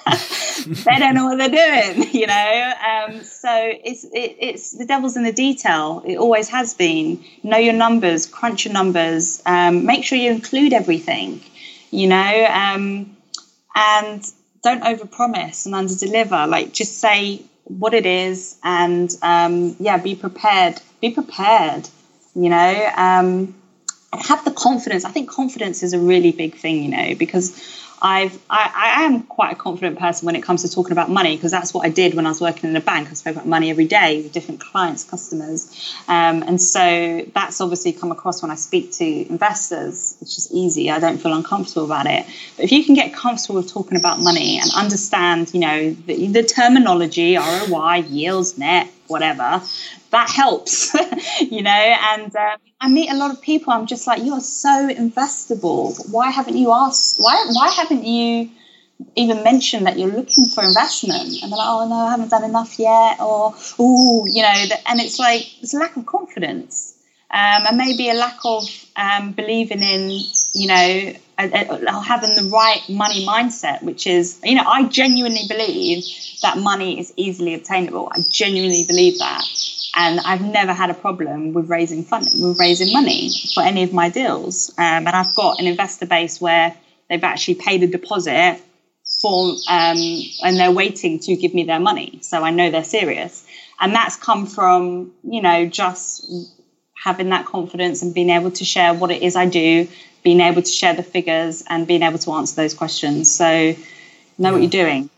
they 0.66 0.98
don't 0.98 1.14
know 1.14 1.26
what 1.26 1.38
they're 1.38 1.48
doing, 1.94 2.08
you 2.12 2.26
know. 2.26 2.72
Um, 2.86 3.24
so 3.24 3.50
it's 3.52 4.04
it, 4.04 4.36
it's 4.40 4.72
the 4.72 4.86
devil's 4.86 5.16
in 5.16 5.24
the 5.24 5.32
detail. 5.32 6.02
It 6.06 6.16
always 6.16 6.48
has 6.48 6.74
been. 6.74 7.24
Know 7.42 7.58
your 7.58 7.74
numbers, 7.74 8.26
crunch 8.26 8.64
your 8.64 8.74
numbers, 8.74 9.42
um, 9.46 9.84
make 9.84 10.04
sure 10.04 10.16
you 10.16 10.30
include 10.30 10.72
everything, 10.72 11.40
you 11.94 12.08
know, 12.08 12.46
um, 12.50 13.16
and 13.74 14.22
don't 14.62 14.82
overpromise 14.82 15.66
and 15.66 15.74
underdeliver. 15.74 16.48
Like 16.48 16.72
just 16.72 16.98
say 16.98 17.42
what 17.64 17.94
it 17.94 18.06
is, 18.06 18.58
and 18.62 19.10
um, 19.22 19.76
yeah, 19.78 19.96
be 19.96 20.14
prepared. 20.14 20.80
Be 21.00 21.10
prepared, 21.10 21.88
you 22.34 22.48
know. 22.48 22.90
Um, 22.96 23.54
have 24.12 24.44
the 24.44 24.52
confidence. 24.52 25.04
I 25.04 25.10
think 25.10 25.28
confidence 25.28 25.82
is 25.82 25.92
a 25.92 25.98
really 25.98 26.32
big 26.32 26.54
thing, 26.54 26.82
you 26.84 26.90
know, 26.90 27.14
because 27.16 27.83
I've 28.04 28.38
I, 28.50 28.70
I 28.74 29.02
am 29.04 29.22
quite 29.22 29.52
a 29.54 29.56
confident 29.56 29.98
person 29.98 30.26
when 30.26 30.36
it 30.36 30.42
comes 30.42 30.60
to 30.60 30.70
talking 30.70 30.92
about 30.92 31.08
money 31.08 31.36
because 31.36 31.50
that's 31.50 31.72
what 31.72 31.86
I 31.86 31.88
did 31.88 32.12
when 32.12 32.26
I 32.26 32.28
was 32.28 32.40
working 32.40 32.68
in 32.68 32.76
a 32.76 32.80
bank. 32.80 33.08
I 33.10 33.14
spoke 33.14 33.36
about 33.36 33.48
money 33.48 33.70
every 33.70 33.86
day 33.86 34.20
with 34.20 34.30
different 34.30 34.60
clients, 34.60 35.04
customers, 35.04 35.94
um, 36.06 36.42
and 36.42 36.60
so 36.60 37.24
that's 37.32 37.62
obviously 37.62 37.94
come 37.94 38.12
across 38.12 38.42
when 38.42 38.50
I 38.50 38.56
speak 38.56 38.92
to 38.92 39.28
investors. 39.30 40.18
It's 40.20 40.34
just 40.34 40.52
easy. 40.52 40.90
I 40.90 40.98
don't 40.98 41.16
feel 41.16 41.32
uncomfortable 41.32 41.86
about 41.86 42.04
it. 42.04 42.26
But 42.56 42.66
if 42.66 42.72
you 42.72 42.84
can 42.84 42.94
get 42.94 43.14
comfortable 43.14 43.56
with 43.56 43.72
talking 43.72 43.96
about 43.96 44.20
money 44.20 44.58
and 44.60 44.70
understand, 44.76 45.54
you 45.54 45.60
know, 45.60 45.94
the, 45.94 46.26
the 46.26 46.42
terminology, 46.42 47.36
ROI, 47.36 48.04
yields, 48.06 48.58
net, 48.58 48.90
whatever, 49.06 49.62
that 50.14 50.30
helps, 50.30 50.94
you 51.40 51.62
know. 51.62 51.70
And 51.70 52.34
um, 52.34 52.58
I 52.80 52.88
meet 52.88 53.10
a 53.10 53.16
lot 53.16 53.30
of 53.30 53.42
people. 53.42 53.72
I'm 53.72 53.86
just 53.86 54.06
like, 54.06 54.22
you 54.22 54.32
are 54.34 54.40
so 54.40 54.88
investable. 54.88 55.94
Why 56.10 56.30
haven't 56.30 56.56
you 56.56 56.72
asked? 56.72 57.16
Why 57.18 57.46
why 57.52 57.70
haven't 57.70 58.04
you 58.04 58.50
even 59.16 59.42
mentioned 59.42 59.86
that 59.86 59.98
you're 59.98 60.10
looking 60.10 60.46
for 60.46 60.64
investment? 60.64 61.42
And 61.42 61.50
they're 61.50 61.58
like, 61.58 61.68
oh 61.68 61.88
no, 61.88 61.96
I 61.96 62.10
haven't 62.10 62.30
done 62.30 62.44
enough 62.44 62.78
yet, 62.78 63.20
or 63.20 63.54
oh, 63.78 64.26
you 64.26 64.42
know. 64.42 64.54
And 64.86 65.00
it's 65.00 65.18
like 65.18 65.42
it's 65.62 65.74
a 65.74 65.78
lack 65.78 65.96
of 65.96 66.06
confidence. 66.06 66.92
Um, 67.30 67.66
and 67.66 67.76
maybe 67.76 68.08
a 68.10 68.14
lack 68.14 68.38
of 68.44 68.62
um, 68.94 69.32
believing 69.32 69.80
in, 69.80 70.08
you 70.52 70.68
know, 70.68 71.14
having 71.36 72.36
the 72.36 72.48
right 72.52 72.80
money 72.88 73.26
mindset, 73.26 73.82
which 73.82 74.06
is, 74.06 74.38
you 74.44 74.54
know, 74.54 74.62
I 74.64 74.84
genuinely 74.84 75.48
believe 75.48 76.04
that 76.42 76.58
money 76.58 77.00
is 77.00 77.12
easily 77.16 77.54
obtainable. 77.54 78.08
I 78.12 78.20
genuinely 78.30 78.84
believe 78.86 79.18
that 79.18 79.42
and 79.94 80.20
I've 80.20 80.42
never 80.42 80.72
had 80.72 80.90
a 80.90 80.94
problem 80.94 81.52
with 81.52 81.70
raising 81.70 82.04
fund, 82.04 82.26
with 82.34 82.58
raising 82.58 82.92
money 82.92 83.30
for 83.54 83.62
any 83.62 83.84
of 83.84 83.92
my 83.92 84.08
deals. 84.08 84.70
Um, 84.76 85.06
and 85.06 85.10
I've 85.10 85.34
got 85.36 85.60
an 85.60 85.66
investor 85.66 86.06
base 86.06 86.40
where 86.40 86.76
they've 87.08 87.22
actually 87.22 87.56
paid 87.56 87.82
a 87.84 87.86
deposit 87.86 88.60
for, 89.22 89.50
um, 89.70 89.96
and 90.42 90.56
they're 90.56 90.72
waiting 90.72 91.20
to 91.20 91.36
give 91.36 91.54
me 91.54 91.64
their 91.64 91.78
money. 91.78 92.18
So 92.22 92.42
I 92.42 92.50
know 92.50 92.70
they're 92.70 92.82
serious, 92.82 93.46
and 93.80 93.94
that's 93.94 94.16
come 94.16 94.46
from 94.46 95.12
you 95.22 95.42
know 95.42 95.66
just 95.66 96.26
having 97.02 97.28
that 97.30 97.46
confidence 97.46 98.02
and 98.02 98.14
being 98.14 98.30
able 98.30 98.50
to 98.50 98.64
share 98.64 98.94
what 98.94 99.10
it 99.10 99.22
is 99.22 99.36
I 99.36 99.46
do, 99.46 99.86
being 100.24 100.40
able 100.40 100.62
to 100.62 100.70
share 100.70 100.94
the 100.94 101.02
figures, 101.04 101.62
and 101.68 101.86
being 101.86 102.02
able 102.02 102.18
to 102.18 102.32
answer 102.32 102.56
those 102.56 102.74
questions. 102.74 103.30
So 103.30 103.46
know 103.46 103.76
yeah. 104.38 104.50
what 104.50 104.60
you're 104.60 104.70
doing 104.70 105.10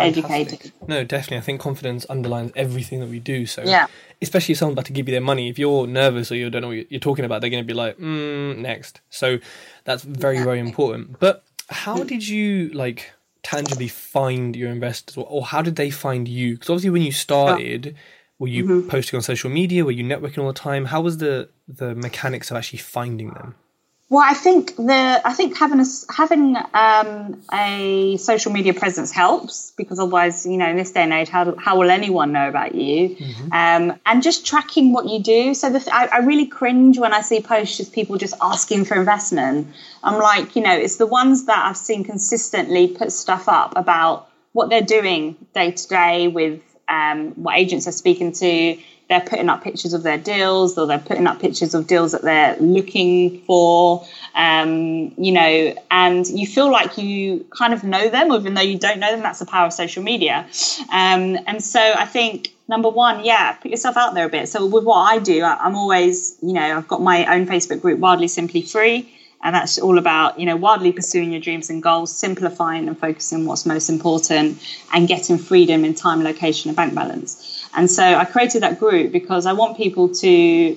educated. 0.00 0.72
No, 0.86 1.04
definitely. 1.04 1.38
I 1.38 1.40
think 1.40 1.60
confidence 1.60 2.06
underlines 2.08 2.52
everything 2.56 3.00
that 3.00 3.08
we 3.08 3.18
do. 3.18 3.46
So, 3.46 3.62
yeah. 3.64 3.86
especially 4.20 4.52
if 4.52 4.58
someone's 4.58 4.74
about 4.76 4.86
to 4.86 4.92
give 4.92 5.08
you 5.08 5.12
their 5.12 5.20
money, 5.20 5.48
if 5.48 5.58
you're 5.58 5.86
nervous 5.86 6.30
or 6.32 6.36
you 6.36 6.50
don't 6.50 6.62
know 6.62 6.68
what 6.68 6.90
you're 6.90 7.00
talking 7.00 7.24
about, 7.24 7.40
they're 7.40 7.50
going 7.50 7.62
to 7.62 7.66
be 7.66 7.74
like, 7.74 7.98
mm, 7.98 8.58
next. 8.58 9.00
So, 9.10 9.38
that's 9.84 10.02
very, 10.02 10.42
very 10.42 10.60
important. 10.60 11.18
But 11.18 11.44
how 11.68 12.02
did 12.04 12.26
you 12.26 12.68
like 12.70 13.12
tangibly 13.42 13.88
find 13.88 14.54
your 14.54 14.70
investors, 14.70 15.16
or, 15.16 15.26
or 15.28 15.44
how 15.46 15.62
did 15.62 15.76
they 15.76 15.90
find 15.90 16.28
you? 16.28 16.54
Because 16.54 16.70
obviously, 16.70 16.90
when 16.90 17.02
you 17.02 17.12
started, 17.12 17.96
were 18.38 18.48
you 18.48 18.64
mm-hmm. 18.64 18.88
posting 18.88 19.16
on 19.16 19.22
social 19.22 19.50
media? 19.50 19.84
Were 19.84 19.90
you 19.90 20.04
networking 20.04 20.38
all 20.38 20.48
the 20.48 20.52
time? 20.52 20.86
How 20.86 21.00
was 21.00 21.18
the 21.18 21.48
the 21.68 21.94
mechanics 21.94 22.50
of 22.50 22.56
actually 22.56 22.80
finding 22.80 23.30
them? 23.30 23.54
Well, 24.12 24.22
I 24.22 24.34
think 24.34 24.76
the 24.76 25.22
I 25.24 25.32
think 25.32 25.56
having 25.56 25.80
a 25.80 25.86
having 26.14 26.54
um, 26.74 27.42
a 27.50 28.18
social 28.18 28.52
media 28.52 28.74
presence 28.74 29.10
helps 29.10 29.70
because 29.70 29.98
otherwise, 29.98 30.44
you 30.44 30.58
know, 30.58 30.68
in 30.68 30.76
this 30.76 30.92
day 30.92 31.04
and 31.04 31.14
age, 31.14 31.30
how 31.30 31.56
how 31.56 31.78
will 31.78 31.90
anyone 31.90 32.30
know 32.30 32.46
about 32.46 32.74
you? 32.74 33.16
Mm-hmm. 33.16 33.52
Um, 33.52 33.98
and 34.04 34.22
just 34.22 34.44
tracking 34.44 34.92
what 34.92 35.08
you 35.08 35.22
do. 35.22 35.54
So 35.54 35.70
the, 35.70 35.88
I, 35.90 36.08
I, 36.12 36.18
really 36.18 36.44
cringe 36.44 36.98
when 36.98 37.14
I 37.14 37.22
see 37.22 37.40
posts 37.40 37.78
just 37.78 37.94
people 37.94 38.18
just 38.18 38.34
asking 38.42 38.84
for 38.84 38.96
investment. 38.96 39.68
I'm 40.04 40.18
like, 40.18 40.56
you 40.56 40.62
know, 40.62 40.76
it's 40.76 40.96
the 40.96 41.06
ones 41.06 41.46
that 41.46 41.64
I've 41.64 41.78
seen 41.78 42.04
consistently 42.04 42.88
put 42.88 43.12
stuff 43.12 43.48
up 43.48 43.72
about 43.76 44.28
what 44.52 44.68
they're 44.68 44.82
doing 44.82 45.38
day 45.54 45.70
to 45.70 45.88
day 45.88 46.28
with 46.28 46.60
um, 46.86 47.30
what 47.42 47.56
agents 47.56 47.88
are 47.88 47.92
speaking 47.92 48.32
to 48.32 48.76
they're 49.12 49.20
putting 49.20 49.50
up 49.50 49.62
pictures 49.62 49.92
of 49.92 50.02
their 50.02 50.16
deals 50.16 50.78
or 50.78 50.86
they're 50.86 50.98
putting 50.98 51.26
up 51.26 51.38
pictures 51.38 51.74
of 51.74 51.86
deals 51.86 52.12
that 52.12 52.22
they're 52.22 52.56
looking 52.60 53.42
for 53.42 54.06
um, 54.34 55.12
you 55.18 55.32
know 55.32 55.74
and 55.90 56.26
you 56.26 56.46
feel 56.46 56.72
like 56.72 56.96
you 56.96 57.46
kind 57.50 57.74
of 57.74 57.84
know 57.84 58.08
them 58.08 58.32
even 58.32 58.54
though 58.54 58.62
you 58.62 58.78
don't 58.78 58.98
know 58.98 59.10
them 59.10 59.20
that's 59.20 59.40
the 59.40 59.44
power 59.44 59.66
of 59.66 59.72
social 59.74 60.02
media. 60.02 60.46
Um, 60.90 61.38
and 61.46 61.62
so 61.62 61.80
i 61.80 62.06
think 62.06 62.54
number 62.68 62.88
one 62.88 63.22
yeah 63.22 63.52
put 63.52 63.70
yourself 63.70 63.98
out 63.98 64.14
there 64.14 64.24
a 64.24 64.30
bit. 64.30 64.48
So 64.48 64.64
with 64.64 64.84
what 64.84 65.02
i 65.02 65.18
do 65.18 65.42
I, 65.42 65.56
i'm 65.56 65.76
always 65.76 66.38
you 66.40 66.54
know 66.54 66.78
i've 66.78 66.88
got 66.88 67.02
my 67.02 67.26
own 67.34 67.46
facebook 67.46 67.82
group 67.82 67.98
wildly 67.98 68.28
simply 68.28 68.62
free 68.62 69.12
and 69.42 69.54
that's 69.54 69.78
all 69.78 69.98
about 69.98 70.38
you 70.38 70.46
know 70.46 70.56
wildly 70.56 70.92
pursuing 70.92 71.32
your 71.32 71.40
dreams 71.40 71.70
and 71.70 71.82
goals 71.82 72.14
simplifying 72.14 72.88
and 72.88 72.98
focusing 72.98 73.46
what's 73.46 73.66
most 73.66 73.88
important 73.88 74.58
and 74.92 75.08
getting 75.08 75.38
freedom 75.38 75.84
in 75.84 75.94
time 75.94 76.22
location 76.22 76.68
and 76.68 76.76
bank 76.76 76.94
balance 76.94 77.62
and 77.74 77.90
so 77.90 78.02
I 78.02 78.24
created 78.24 78.62
that 78.62 78.78
group 78.78 79.12
because 79.12 79.46
I 79.46 79.54
want 79.54 79.76
people 79.76 80.08
to, 80.16 80.28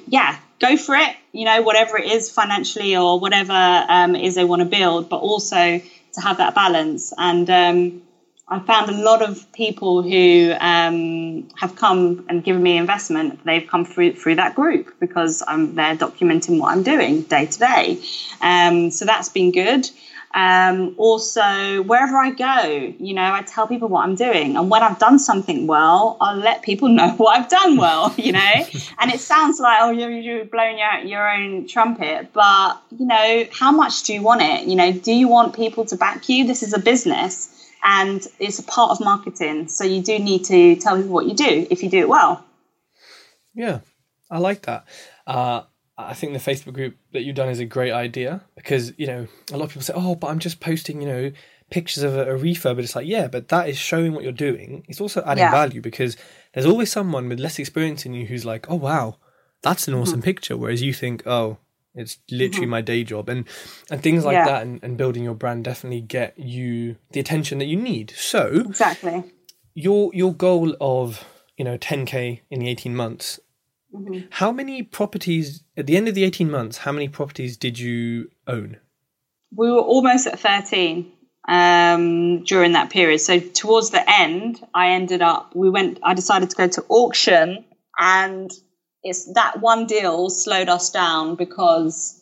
yeah, 0.08 0.38
go 0.60 0.78
for 0.78 0.95
it, 0.95 1.15
you 1.34 1.45
know, 1.45 1.62
whatever 1.62 1.97
it 1.97 2.06
is 2.06 2.30
financially 2.30 2.95
or 2.95 3.19
whatever 3.19 3.54
um, 3.54 4.15
is 4.15 4.36
they 4.36 4.45
want 4.45 4.62
to 4.62 4.65
build, 4.65 5.10
but 5.10 5.17
also 5.17 5.80
to 6.13 6.21
have 6.21 6.38
that 6.38 6.56
balance. 6.56 7.12
And 7.17 7.49
um, 7.49 8.01
I 8.47 8.60
found 8.60 8.91
a 8.91 9.03
lot 9.03 9.23
of 9.23 9.51
people 9.53 10.03
who 10.03 10.53
um, 10.60 11.47
have 11.55 11.75
come 11.75 12.25
and 12.29 12.43
given 12.43 12.62
me 12.62 12.77
investment. 12.77 13.43
They've 13.43 13.67
come 13.67 13.86
through 13.86 14.13
through 14.13 14.36
that 14.36 14.53
group 14.53 14.93
because 14.99 15.41
I'm 15.47 15.73
there 15.73 15.95
documenting 15.95 16.60
what 16.60 16.71
I'm 16.71 16.84
doing 16.84 17.23
day 17.23 17.47
to 17.47 17.60
day. 17.60 18.03
Um, 18.41 18.91
so 18.91 19.05
that's 19.05 19.29
been 19.29 19.51
good. 19.51 19.89
Um, 20.36 20.93
also, 20.97 21.81
wherever 21.84 22.17
I 22.17 22.29
go, 22.31 22.93
you 22.99 23.13
know, 23.15 23.34
I 23.34 23.41
tell 23.41 23.67
people 23.67 23.88
what 23.88 24.03
I'm 24.03 24.15
doing. 24.15 24.58
And 24.58 24.69
when 24.69 24.84
I've 24.84 24.99
done 24.99 25.17
something 25.17 25.65
well, 25.65 26.17
I'll 26.21 26.38
let 26.38 26.62
people 26.62 26.89
know 26.99 27.12
what 27.12 27.39
I've 27.39 27.49
done 27.49 27.77
well, 27.77 28.13
you 28.15 28.34
know. 28.34 28.39
and 28.99 29.12
it 29.12 29.21
sounds 29.21 29.60
like, 29.60 29.79
oh, 29.81 29.89
you're, 29.89 30.12
you're 30.12 30.45
blowing 30.45 30.81
out 30.81 31.08
your 31.08 31.27
own 31.27 31.67
trumpet. 31.67 32.31
But, 32.34 32.79
you 32.95 33.08
know, 33.08 33.45
how 33.51 33.71
much 33.71 34.03
do 34.03 34.13
you 34.13 34.21
want 34.21 34.41
it? 34.43 34.67
You 34.67 34.75
know, 34.75 34.91
do 34.91 35.13
you 35.13 35.29
want 35.29 35.55
people 35.55 35.86
to 35.86 35.95
back 35.95 36.27
you? 36.29 36.45
This 36.45 36.62
is 36.62 36.73
a 36.73 36.79
business 36.79 37.49
and 37.86 38.28
it's 38.39 38.60
a 38.60 38.63
part 38.63 38.91
of 38.91 39.00
marketing. 39.00 39.67
So 39.67 39.84
you 39.86 40.02
do 40.02 40.17
need 40.17 40.43
to 40.45 40.76
tell 40.76 40.98
people 40.98 41.13
what 41.13 41.28
you 41.28 41.36
do 41.36 41.67
if 41.69 41.84
you 41.84 41.89
do 41.89 42.00
it 42.00 42.10
well. 42.10 42.43
Yeah, 43.54 43.80
I 44.30 44.39
like 44.39 44.63
that. 44.63 44.86
Uh, 45.26 45.62
I 45.98 46.13
think 46.13 46.34
the 46.34 46.39
Facebook 46.39 46.74
group 46.74 46.98
that 47.13 47.21
you've 47.21 47.36
done 47.36 47.48
is 47.48 47.60
a 47.60 47.65
great 47.65 47.93
idea 47.93 48.43
because 48.56 48.91
you 48.98 49.08
know 49.08 49.28
a 49.54 49.58
lot 49.58 49.65
of 49.65 49.69
people 49.69 49.84
say, 49.84 49.93
"Oh, 49.95 50.15
but 50.15 50.28
I'm 50.28 50.39
just 50.39 50.60
posting 50.60 51.00
you 51.00 51.08
know 51.08 51.32
pictures 51.69 52.04
of 52.04 52.15
a, 52.15 52.36
a 52.36 52.39
refurb," 52.39 52.76
but 52.76 52.84
it's 52.84 52.95
like, 52.95 53.08
yeah, 53.08 53.28
but 53.28 53.48
that 53.50 53.69
is 53.69 53.78
showing 53.78 54.13
what 54.13 54.24
you're 54.24 54.34
doing. 54.34 54.84
It's 54.89 55.00
also 55.00 55.24
adding 55.24 55.43
yeah. 55.43 55.52
value 55.52 55.80
because 55.80 56.17
there's 56.54 56.65
always 56.65 56.91
someone 56.91 57.30
with 57.30 57.39
less 57.39 57.60
experience 57.60 58.04
than 58.04 58.13
you 58.15 58.26
who's 58.26 58.45
like, 58.45 58.69
"Oh, 58.69 58.76
wow, 58.76 59.17
that's 59.62 59.88
an 59.88 59.93
awesome 59.93 60.19
mm-hmm. 60.19 60.26
picture," 60.26 60.58
whereas 60.58 60.82
you 60.82 60.91
think, 60.91 61.26
"Oh, 61.26 61.60
it's 61.95 62.19
literally 62.29 62.65
mm-hmm. 62.65 62.71
my 62.71 62.81
day 62.81 63.03
job," 63.03 63.29
and 63.29 63.45
and 63.89 64.03
things 64.03 64.25
like 64.25 64.34
yeah. 64.34 64.45
that, 64.45 64.62
and, 64.63 64.84
and 64.84 64.97
building 64.97 65.23
your 65.23 65.36
brand 65.36 65.63
definitely 65.63 66.01
get 66.01 66.38
you 66.38 66.97
the 67.12 67.19
attention 67.19 67.58
that 67.60 67.65
you 67.65 67.77
need. 67.77 68.13
So 68.15 68.63
exactly 68.67 69.23
your 69.73 70.12
your 70.13 70.34
goal 70.34 70.75
of 70.79 71.25
you 71.58 71.65
know 71.65 71.77
10k 71.77 72.41
in 72.49 72.60
the 72.60 72.69
18 72.69 72.95
months 72.95 73.39
Mm-hmm. 73.95 74.27
How 74.29 74.51
many 74.51 74.84
properties 74.84 75.63
at 75.77 75.88
the 75.88 75.95
end 75.95 76.08
of 76.08 76.15
the 76.15 76.23
18 76.23 76.49
months, 76.49 76.77
how 76.77 76.91
many 76.91 77.08
properties 77.08 77.58
did 77.58 77.79
you 77.79 78.29
own? 78.47 78.77
We 79.55 79.71
were 79.71 79.79
almost 79.79 80.27
at 80.27 80.39
13 80.39 81.12
um, 81.47 82.43
during 82.43 82.73
that 82.73 82.89
period. 82.89 83.19
So 83.19 83.39
towards 83.39 83.91
the 83.91 84.03
end, 84.10 84.65
I 84.73 84.91
ended 84.91 85.21
up, 85.21 85.55
we 85.55 85.69
went, 85.69 85.99
I 86.03 86.13
decided 86.13 86.49
to 86.49 86.55
go 86.55 86.67
to 86.67 86.86
auction 86.89 87.63
and 87.97 88.51
it's 89.06 89.32
that 89.34 89.62
one 89.62 89.86
deal 89.86 90.30
slowed 90.30 90.68
us 90.68 90.89
down 90.89 91.36
because 91.36 92.22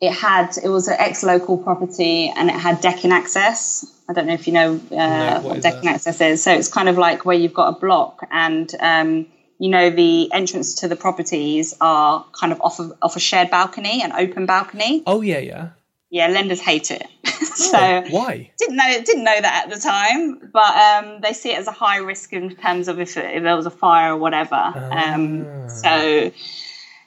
it 0.00 0.12
had, 0.12 0.56
it 0.62 0.68
was 0.68 0.88
an 0.88 0.96
ex-local 0.98 1.58
property 1.58 2.32
and 2.34 2.48
it 2.48 2.54
had 2.54 2.80
decking 2.80 3.12
access. 3.12 3.84
I 4.08 4.12
don't 4.14 4.26
know 4.26 4.34
if 4.34 4.46
you 4.46 4.52
know 4.52 4.80
uh, 4.90 4.96
no, 4.96 5.32
what, 5.34 5.44
what 5.44 5.62
decking 5.62 5.82
that? 5.82 5.96
access 5.96 6.20
is. 6.20 6.42
So 6.42 6.52
it's 6.52 6.68
kind 6.68 6.88
of 6.88 6.96
like 6.96 7.24
where 7.24 7.36
you've 7.36 7.54
got 7.54 7.76
a 7.76 7.78
block 7.78 8.26
and, 8.30 8.72
um, 8.80 9.26
you 9.58 9.68
know, 9.68 9.90
the 9.90 10.32
entrance 10.32 10.76
to 10.76 10.88
the 10.88 10.96
properties 10.96 11.74
are 11.80 12.24
kind 12.32 12.52
of 12.52 12.60
off 12.62 12.80
of 12.80 12.94
off 13.00 13.14
a 13.14 13.20
shared 13.20 13.50
balcony, 13.50 14.02
an 14.02 14.12
open 14.12 14.44
balcony. 14.44 15.04
Oh 15.06 15.20
yeah, 15.20 15.38
yeah. 15.38 15.68
Yeah, 16.12 16.26
lenders 16.28 16.60
hate 16.60 16.90
it. 16.90 17.06
so 17.24 17.78
Oh, 17.78 18.02
why? 18.10 18.50
didn't 18.58 18.76
know 18.76 19.02
didn't 19.02 19.24
know 19.24 19.40
that 19.40 19.64
at 19.64 19.70
the 19.74 19.80
time, 19.80 20.50
but 20.52 20.76
um, 20.76 21.22
they 21.22 21.32
see 21.32 21.52
it 21.52 21.58
as 21.58 21.66
a 21.66 21.72
high 21.72 21.96
risk 21.96 22.34
in 22.34 22.54
terms 22.54 22.86
of 22.86 23.00
if, 23.00 23.16
it, 23.16 23.36
if 23.36 23.42
there 23.42 23.56
was 23.56 23.64
a 23.64 23.70
fire 23.70 24.12
or 24.12 24.18
whatever. 24.18 24.74
Um, 24.90 25.46
Ah. 25.48 25.68
so 25.68 26.30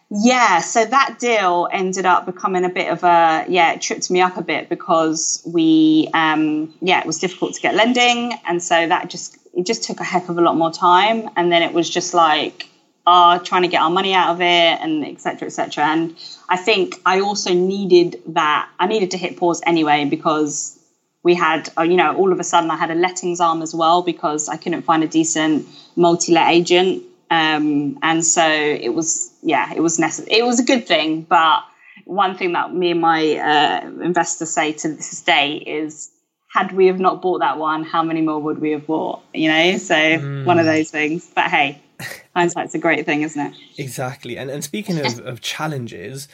yeah, 0.09 0.59
so 0.59 0.85
that 0.85 1.17
deal 1.19 1.67
ended 1.71 2.05
up 2.07 2.25
becoming 2.25 2.65
a 2.65 2.69
bit 2.69 2.91
of 2.91 3.03
a 3.03 3.45
yeah, 3.47 3.73
it 3.73 3.81
tripped 3.81 4.09
me 4.09 4.21
up 4.21 4.37
a 4.37 4.41
bit 4.41 4.69
because 4.69 5.43
we 5.45 6.09
um, 6.15 6.73
yeah, 6.81 6.99
it 6.99 7.05
was 7.05 7.19
difficult 7.19 7.53
to 7.53 7.61
get 7.61 7.75
lending, 7.75 8.33
and 8.47 8.61
so 8.61 8.87
that 8.87 9.07
just 9.11 9.37
it 9.53 9.67
just 9.67 9.83
took 9.83 9.99
a 9.99 10.03
heck 10.03 10.29
of 10.29 10.39
a 10.39 10.41
lot 10.41 10.57
more 10.57 10.71
time, 10.71 11.29
and 11.35 11.51
then 11.51 11.61
it 11.61 11.73
was 11.73 11.87
just 11.87 12.15
like 12.15 12.69
uh, 13.07 13.39
trying 13.39 13.61
to 13.61 13.67
get 13.67 13.81
our 13.81 13.89
money 13.89 14.13
out 14.13 14.31
of 14.31 14.41
it 14.41 14.45
and 14.81 15.05
et 15.05 15.21
cetera, 15.21 15.47
et 15.47 15.51
cetera. 15.51 15.85
And 15.85 16.15
I 16.49 16.57
think 16.57 16.95
I 17.05 17.21
also 17.21 17.53
needed 17.53 18.21
that. 18.27 18.69
I 18.79 18.87
needed 18.87 19.11
to 19.11 19.17
hit 19.17 19.37
pause 19.37 19.61
anyway 19.65 20.05
because 20.05 20.79
we 21.23 21.33
had, 21.35 21.69
uh, 21.77 21.83
you 21.83 21.97
know, 21.97 22.15
all 22.15 22.31
of 22.31 22.39
a 22.39 22.43
sudden 22.43 22.69
I 22.69 22.75
had 22.75 22.91
a 22.91 22.95
lettings 22.95 23.39
arm 23.39 23.61
as 23.61 23.73
well 23.73 24.01
because 24.03 24.49
I 24.49 24.57
couldn't 24.57 24.83
find 24.83 25.03
a 25.03 25.07
decent 25.07 25.67
multi-let 25.95 26.51
agent. 26.51 27.03
Um, 27.31 27.97
and 28.03 28.23
so 28.23 28.47
it 28.47 28.93
was, 28.93 29.33
yeah, 29.41 29.73
it 29.75 29.81
was 29.81 29.97
necessary. 29.97 30.39
It 30.39 30.45
was 30.45 30.59
a 30.59 30.63
good 30.63 30.87
thing. 30.87 31.21
But 31.23 31.63
one 32.05 32.37
thing 32.37 32.53
that 32.53 32.73
me 32.73 32.91
and 32.91 33.01
my 33.01 33.37
uh, 33.37 34.03
investors 34.03 34.51
say 34.51 34.73
to 34.73 34.89
this 34.89 35.21
day 35.21 35.55
is, 35.55 36.11
had 36.47 36.71
we 36.71 36.87
have 36.87 36.99
not 36.99 37.21
bought 37.21 37.39
that 37.39 37.57
one, 37.57 37.83
how 37.83 38.03
many 38.03 38.21
more 38.21 38.39
would 38.39 38.59
we 38.59 38.71
have 38.71 38.85
bought? 38.85 39.21
You 39.33 39.49
know, 39.49 39.77
so 39.77 40.43
one 40.45 40.59
of 40.59 40.65
those 40.65 40.89
things. 40.91 41.29
But 41.35 41.45
hey, 41.45 41.81
hindsight's 42.35 42.75
a 42.75 42.79
great 42.79 43.05
thing, 43.05 43.21
isn't 43.23 43.39
it? 43.53 43.53
Exactly. 43.77 44.37
And 44.37 44.49
and 44.49 44.63
speaking 44.63 44.99
of, 44.99 45.19
of 45.19 45.41
challenges, 45.41 46.27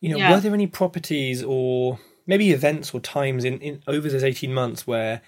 you 0.00 0.08
know, 0.10 0.16
Yeah. 0.18 0.30
were 0.32 0.40
there 0.40 0.54
any 0.54 0.66
properties 0.66 1.42
or 1.42 1.98
maybe 2.26 2.50
events 2.52 2.94
or 2.94 3.00
times 3.00 3.44
in, 3.44 3.58
in 3.60 3.82
over 3.86 4.08
those 4.08 4.24
eighteen 4.24 4.52
months 4.54 4.86
where 4.86 5.20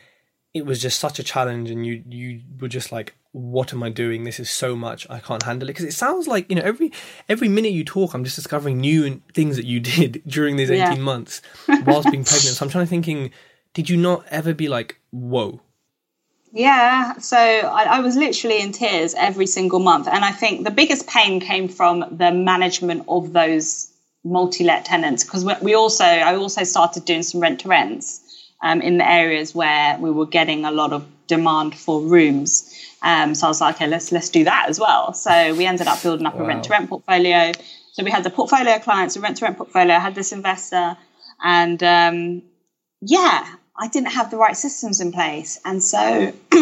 it 0.55 0.65
was 0.65 0.81
just 0.81 0.99
such 0.99 1.19
a 1.19 1.23
challenge 1.23 1.71
and 1.71 1.85
you 1.87 2.03
you 2.09 2.41
were 2.61 2.69
just 2.69 2.91
like, 2.91 3.15
what 3.33 3.73
am 3.75 3.83
I 3.83 3.91
doing? 3.91 4.25
This 4.25 4.41
is 4.41 4.49
so 4.51 4.75
much. 4.75 5.07
I 5.11 5.19
can't 5.21 5.43
handle 5.43 5.69
it. 5.69 5.73
Because 5.73 5.85
it 5.85 5.93
sounds 5.93 6.27
like 6.27 6.49
you 6.49 6.57
know 6.57 6.63
every 6.63 6.91
every 7.29 7.49
minute 7.49 7.73
you 7.73 7.85
talk, 7.85 8.15
I'm 8.15 8.25
just 8.25 8.37
discovering 8.37 8.81
new 8.81 9.21
things 9.35 9.57
that 9.57 9.67
you 9.67 9.81
did 9.97 10.23
during 10.27 10.57
these 10.57 10.71
Yeah. 10.71 10.91
eighteen 10.91 11.03
months 11.03 11.43
whilst 11.85 12.11
being 12.11 12.25
pregnant. 12.25 12.57
So 12.57 12.65
I'm 12.65 12.71
trying 12.71 12.85
to 12.87 12.91
thinking, 12.91 13.31
did 13.75 13.91
you 13.91 13.97
not 13.99 14.25
ever 14.31 14.55
be 14.55 14.69
like, 14.69 14.99
whoa? 15.11 15.61
Yeah, 16.53 17.19
so 17.19 17.37
I, 17.37 17.97
I 17.97 18.01
was 18.01 18.17
literally 18.17 18.61
in 18.61 18.73
tears 18.73 19.15
every 19.15 19.47
single 19.47 19.81
month. 19.81 20.09
And 20.09 20.25
I 20.25 20.33
think 20.33 20.65
the 20.65 20.71
biggest 20.71 21.07
pain 21.07 21.41
came 21.41 21.69
from 21.69 22.05
the 22.11 22.33
management 22.33 23.05
of 23.09 23.33
those 23.33 23.93
multi 24.25 24.65
let 24.65 24.85
tenants 24.85 25.23
because 25.23 25.45
we, 25.45 25.55
we 25.61 25.75
also, 25.75 26.05
I 26.05 26.35
also 26.37 26.65
started 26.65 27.05
doing 27.05 27.23
some 27.23 27.41
rent 27.41 27.61
to 27.61 27.69
rents 27.69 28.21
um, 28.63 28.81
in 28.81 28.99
the 28.99 29.09
areas 29.09 29.55
where 29.55 29.99
we 29.99 30.11
were 30.11 30.27
getting 30.27 30.65
a 30.65 30.71
lot 30.71 30.93
of 30.93 31.07
demand 31.27 31.75
for 31.75 32.01
rooms. 32.01 32.73
Um, 33.03 33.35
so 33.35 33.47
I 33.47 33.51
was 33.51 33.61
like, 33.61 33.77
okay, 33.77 33.87
let's 33.87 34.11
let's 34.11 34.31
do 34.31 34.45
that 34.45 34.69
as 34.69 34.81
well. 34.81 35.13
So 35.13 35.55
we 35.55 35.67
ended 35.67 35.87
up 35.87 36.03
building 36.03 36.27
up 36.27 36.39
a 36.39 36.45
rent 36.45 36.65
to 36.65 36.71
rent 36.71 36.89
portfolio. 36.89 37.53
So 37.93 38.03
we 38.03 38.11
had 38.11 38.25
the 38.25 38.31
portfolio 38.31 38.79
clients, 38.79 39.17
a 39.17 39.21
rent 39.21 39.37
to 39.39 39.45
rent 39.45 39.59
portfolio. 39.59 39.95
I 39.95 40.01
had 40.01 40.15
this 40.15 40.33
investor, 40.33 40.97
and 41.43 41.83
um, 41.83 42.43
yeah, 43.01 43.56
I 43.79 43.89
didn't 43.89 44.13
have 44.13 44.31
the 44.31 44.37
right 44.37 44.57
systems 44.57 45.01
in 45.01 45.13
place. 45.13 45.61
And 45.65 45.83
so 45.83 46.33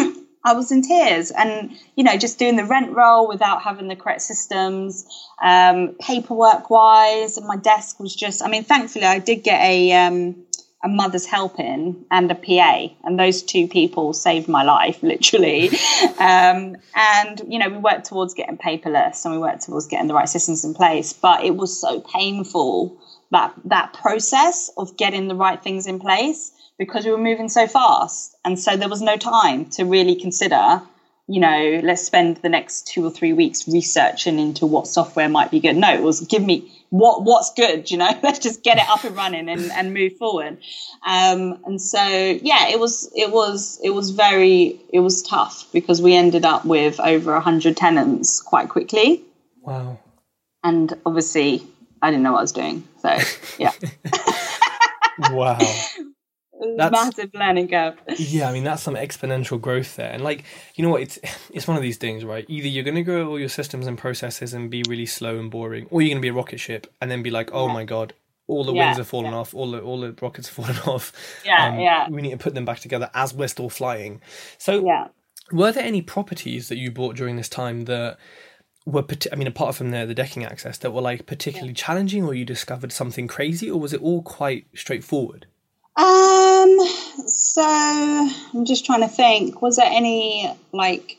I 0.44 0.52
was 0.52 0.70
in 0.72 0.82
tears 0.82 1.30
and, 1.30 1.76
you 1.96 2.04
know, 2.04 2.16
just 2.16 2.38
doing 2.38 2.56
the 2.56 2.64
rent 2.64 2.94
roll 2.94 3.28
without 3.28 3.62
having 3.62 3.88
the 3.88 3.96
correct 3.96 4.22
systems, 4.22 5.06
um, 5.42 5.96
paperwork 6.00 6.70
wise. 6.70 7.38
And 7.38 7.46
my 7.46 7.56
desk 7.56 7.98
was 8.00 8.14
just, 8.14 8.42
I 8.42 8.48
mean, 8.48 8.64
thankfully 8.64 9.06
I 9.06 9.20
did 9.20 9.42
get 9.42 9.60
a, 9.62 9.92
um, 9.92 10.44
a 10.84 10.88
mother's 10.88 11.24
help 11.24 11.58
in 11.58 12.04
and 12.10 12.30
a 12.30 12.34
PA, 12.34 12.88
and 13.04 13.18
those 13.18 13.42
two 13.42 13.66
people 13.66 14.12
saved 14.12 14.48
my 14.48 14.62
life, 14.62 14.98
literally. 15.02 15.70
um, 16.18 16.76
and 16.94 17.40
you 17.48 17.58
know, 17.58 17.70
we 17.70 17.78
worked 17.78 18.04
towards 18.04 18.34
getting 18.34 18.58
paperless, 18.58 19.24
and 19.24 19.32
we 19.32 19.40
worked 19.40 19.62
towards 19.62 19.86
getting 19.86 20.08
the 20.08 20.14
right 20.14 20.28
systems 20.28 20.62
in 20.62 20.74
place. 20.74 21.14
But 21.14 21.42
it 21.42 21.56
was 21.56 21.80
so 21.80 22.00
painful 22.00 23.00
that 23.30 23.54
that 23.64 23.94
process 23.94 24.70
of 24.76 24.96
getting 24.98 25.26
the 25.26 25.34
right 25.34 25.62
things 25.62 25.86
in 25.86 25.98
place 25.98 26.52
because 26.78 27.04
we 27.04 27.10
were 27.10 27.18
moving 27.18 27.48
so 27.48 27.66
fast, 27.66 28.36
and 28.44 28.58
so 28.58 28.76
there 28.76 28.88
was 28.88 29.02
no 29.02 29.16
time 29.16 29.66
to 29.70 29.84
really 29.84 30.14
consider. 30.16 30.82
You 31.26 31.40
know, 31.40 31.80
let's 31.82 32.02
spend 32.02 32.36
the 32.38 32.50
next 32.50 32.86
two 32.86 33.02
or 33.06 33.10
three 33.10 33.32
weeks 33.32 33.66
researching 33.66 34.38
into 34.38 34.66
what 34.66 34.86
software 34.86 35.28
might 35.28 35.50
be 35.50 35.58
good. 35.58 35.74
No, 35.74 35.90
it 35.94 36.02
was 36.02 36.20
give 36.20 36.42
me 36.44 36.70
what 36.90 37.22
what's 37.24 37.54
good. 37.54 37.90
You 37.90 37.96
know, 37.96 38.10
let's 38.22 38.40
just 38.40 38.62
get 38.62 38.76
it 38.76 38.86
up 38.88 39.04
and 39.04 39.16
running 39.16 39.48
and, 39.48 39.72
and 39.72 39.94
move 39.94 40.18
forward. 40.18 40.58
Um, 41.06 41.58
and 41.64 41.80
so, 41.80 41.98
yeah, 42.06 42.68
it 42.68 42.78
was 42.78 43.10
it 43.16 43.30
was 43.32 43.80
it 43.82 43.90
was 43.90 44.10
very 44.10 44.78
it 44.92 45.00
was 45.00 45.22
tough 45.22 45.66
because 45.72 46.02
we 46.02 46.14
ended 46.14 46.44
up 46.44 46.66
with 46.66 47.00
over 47.00 47.32
a 47.34 47.40
hundred 47.40 47.76
tenants 47.78 48.42
quite 48.42 48.68
quickly, 48.68 49.22
Wow. 49.62 49.98
and 50.62 50.92
obviously 51.06 51.62
I 52.02 52.10
didn't 52.10 52.22
know 52.24 52.32
what 52.32 52.40
I 52.40 52.42
was 52.42 52.52
doing. 52.52 52.86
So 53.00 53.16
yeah, 53.58 53.72
Wow. 55.30 55.58
It 56.64 56.68
was 56.68 56.74
a 56.74 56.76
That's- 56.90 57.04
massive 57.16 57.30
learning 57.34 57.66
gap. 57.66 57.98
Yeah, 58.18 58.48
I 58.48 58.52
mean 58.52 58.64
that's 58.64 58.82
some 58.82 58.94
exponential 58.94 59.60
growth 59.60 59.96
there, 59.96 60.10
and 60.10 60.22
like 60.24 60.44
you 60.74 60.82
know 60.84 60.90
what, 60.90 61.02
it's 61.02 61.18
it's 61.52 61.66
one 61.68 61.76
of 61.76 61.82
these 61.82 61.96
things, 61.98 62.24
right? 62.24 62.44
Either 62.48 62.68
you're 62.68 62.84
going 62.84 62.94
to 62.96 63.02
grow 63.02 63.28
all 63.28 63.38
your 63.38 63.48
systems 63.48 63.86
and 63.86 63.96
processes 63.98 64.54
and 64.54 64.70
be 64.70 64.82
really 64.88 65.06
slow 65.06 65.38
and 65.38 65.50
boring, 65.50 65.86
or 65.90 66.02
you're 66.02 66.10
going 66.10 66.18
to 66.20 66.22
be 66.22 66.28
a 66.28 66.32
rocket 66.32 66.58
ship 66.58 66.86
and 67.00 67.10
then 67.10 67.22
be 67.22 67.30
like, 67.30 67.50
oh 67.52 67.68
my 67.68 67.84
god, 67.84 68.12
all 68.46 68.64
the 68.64 68.72
Yeah, 68.72 68.86
wings 68.86 68.98
have 68.98 69.08
fallen 69.08 69.32
yeah. 69.32 69.38
off, 69.38 69.54
all 69.54 69.70
the 69.70 69.80
all 69.80 70.00
the 70.00 70.14
rockets 70.20 70.48
have 70.48 70.54
fallen 70.66 70.78
off. 70.86 71.12
Yeah, 71.44 71.68
um, 71.68 71.78
yeah. 71.78 72.08
We 72.08 72.22
need 72.22 72.30
to 72.32 72.36
put 72.38 72.54
them 72.54 72.64
back 72.64 72.80
together 72.80 73.10
as 73.14 73.32
we're 73.34 73.48
still 73.48 73.70
flying. 73.70 74.20
So, 74.58 74.84
Yeah. 74.84 75.08
were 75.52 75.72
there 75.72 75.84
any 75.84 76.02
properties 76.02 76.68
that 76.68 76.78
you 76.78 76.90
bought 76.90 77.16
during 77.16 77.36
this 77.36 77.48
time 77.48 77.84
that 77.86 78.18
were, 78.86 79.02
I 79.32 79.36
mean, 79.36 79.46
apart 79.46 79.74
from 79.74 79.90
the 79.92 80.04
the 80.04 80.14
decking 80.14 80.44
access, 80.44 80.76
that 80.78 80.90
were 80.90 81.00
like 81.00 81.24
particularly 81.26 81.72
challenging, 81.72 82.24
or 82.24 82.34
you 82.34 82.44
discovered 82.44 82.92
something 82.92 83.26
crazy, 83.26 83.70
or 83.70 83.80
was 83.80 83.94
it 83.94 84.02
all 84.02 84.22
quite 84.22 84.66
straightforward? 84.74 85.46
Um. 85.96 86.78
So 87.26 87.62
I'm 87.62 88.64
just 88.64 88.84
trying 88.84 89.00
to 89.02 89.08
think. 89.08 89.62
Was 89.62 89.76
there 89.76 89.88
any 89.88 90.52
like? 90.72 91.18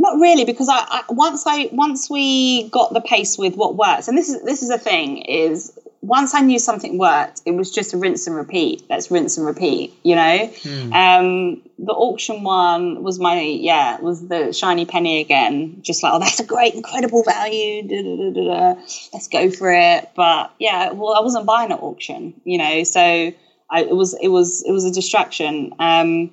Not 0.00 0.20
really, 0.20 0.44
because 0.44 0.68
I, 0.68 0.78
I 0.88 1.02
once 1.08 1.44
I 1.46 1.68
once 1.72 2.08
we 2.08 2.68
got 2.68 2.92
the 2.92 3.00
pace 3.00 3.36
with 3.36 3.56
what 3.56 3.74
works, 3.76 4.06
and 4.06 4.16
this 4.16 4.28
is 4.28 4.42
this 4.44 4.62
is 4.62 4.68
the 4.68 4.78
thing 4.78 5.18
is 5.18 5.76
once 6.00 6.34
I 6.34 6.40
knew 6.40 6.58
something 6.58 6.98
worked, 6.98 7.42
it 7.44 7.50
was 7.52 7.72
just 7.72 7.92
a 7.94 7.96
rinse 7.96 8.26
and 8.28 8.36
repeat. 8.36 8.84
Let's 8.88 9.10
rinse 9.10 9.36
and 9.36 9.46
repeat. 9.46 9.92
You 10.04 10.14
know, 10.14 10.50
um, 10.92 11.62
the 11.78 11.92
auction 11.92 12.44
one 12.44 13.02
was 13.02 13.18
my 13.18 13.40
yeah 13.40 14.00
was 14.00 14.26
the 14.28 14.52
shiny 14.52 14.86
penny 14.86 15.20
again. 15.20 15.78
Just 15.82 16.02
like 16.04 16.12
oh, 16.14 16.20
that's 16.20 16.38
a 16.38 16.44
great, 16.44 16.74
incredible 16.74 17.24
value. 17.24 17.82
Da, 17.82 18.02
da, 18.02 18.74
da. 18.74 18.80
Let's 19.12 19.26
go 19.28 19.50
for 19.50 19.72
it. 19.72 20.10
But 20.14 20.52
yeah, 20.60 20.92
well, 20.92 21.14
I 21.14 21.20
wasn't 21.20 21.46
buying 21.46 21.72
at 21.72 21.80
auction. 21.80 22.40
You 22.44 22.58
know, 22.58 22.84
so. 22.84 23.32
I, 23.70 23.82
it 23.82 23.94
was 23.94 24.14
it 24.14 24.28
was 24.28 24.64
it 24.66 24.72
was 24.72 24.84
a 24.84 24.90
distraction. 24.90 25.74
Um, 25.78 26.30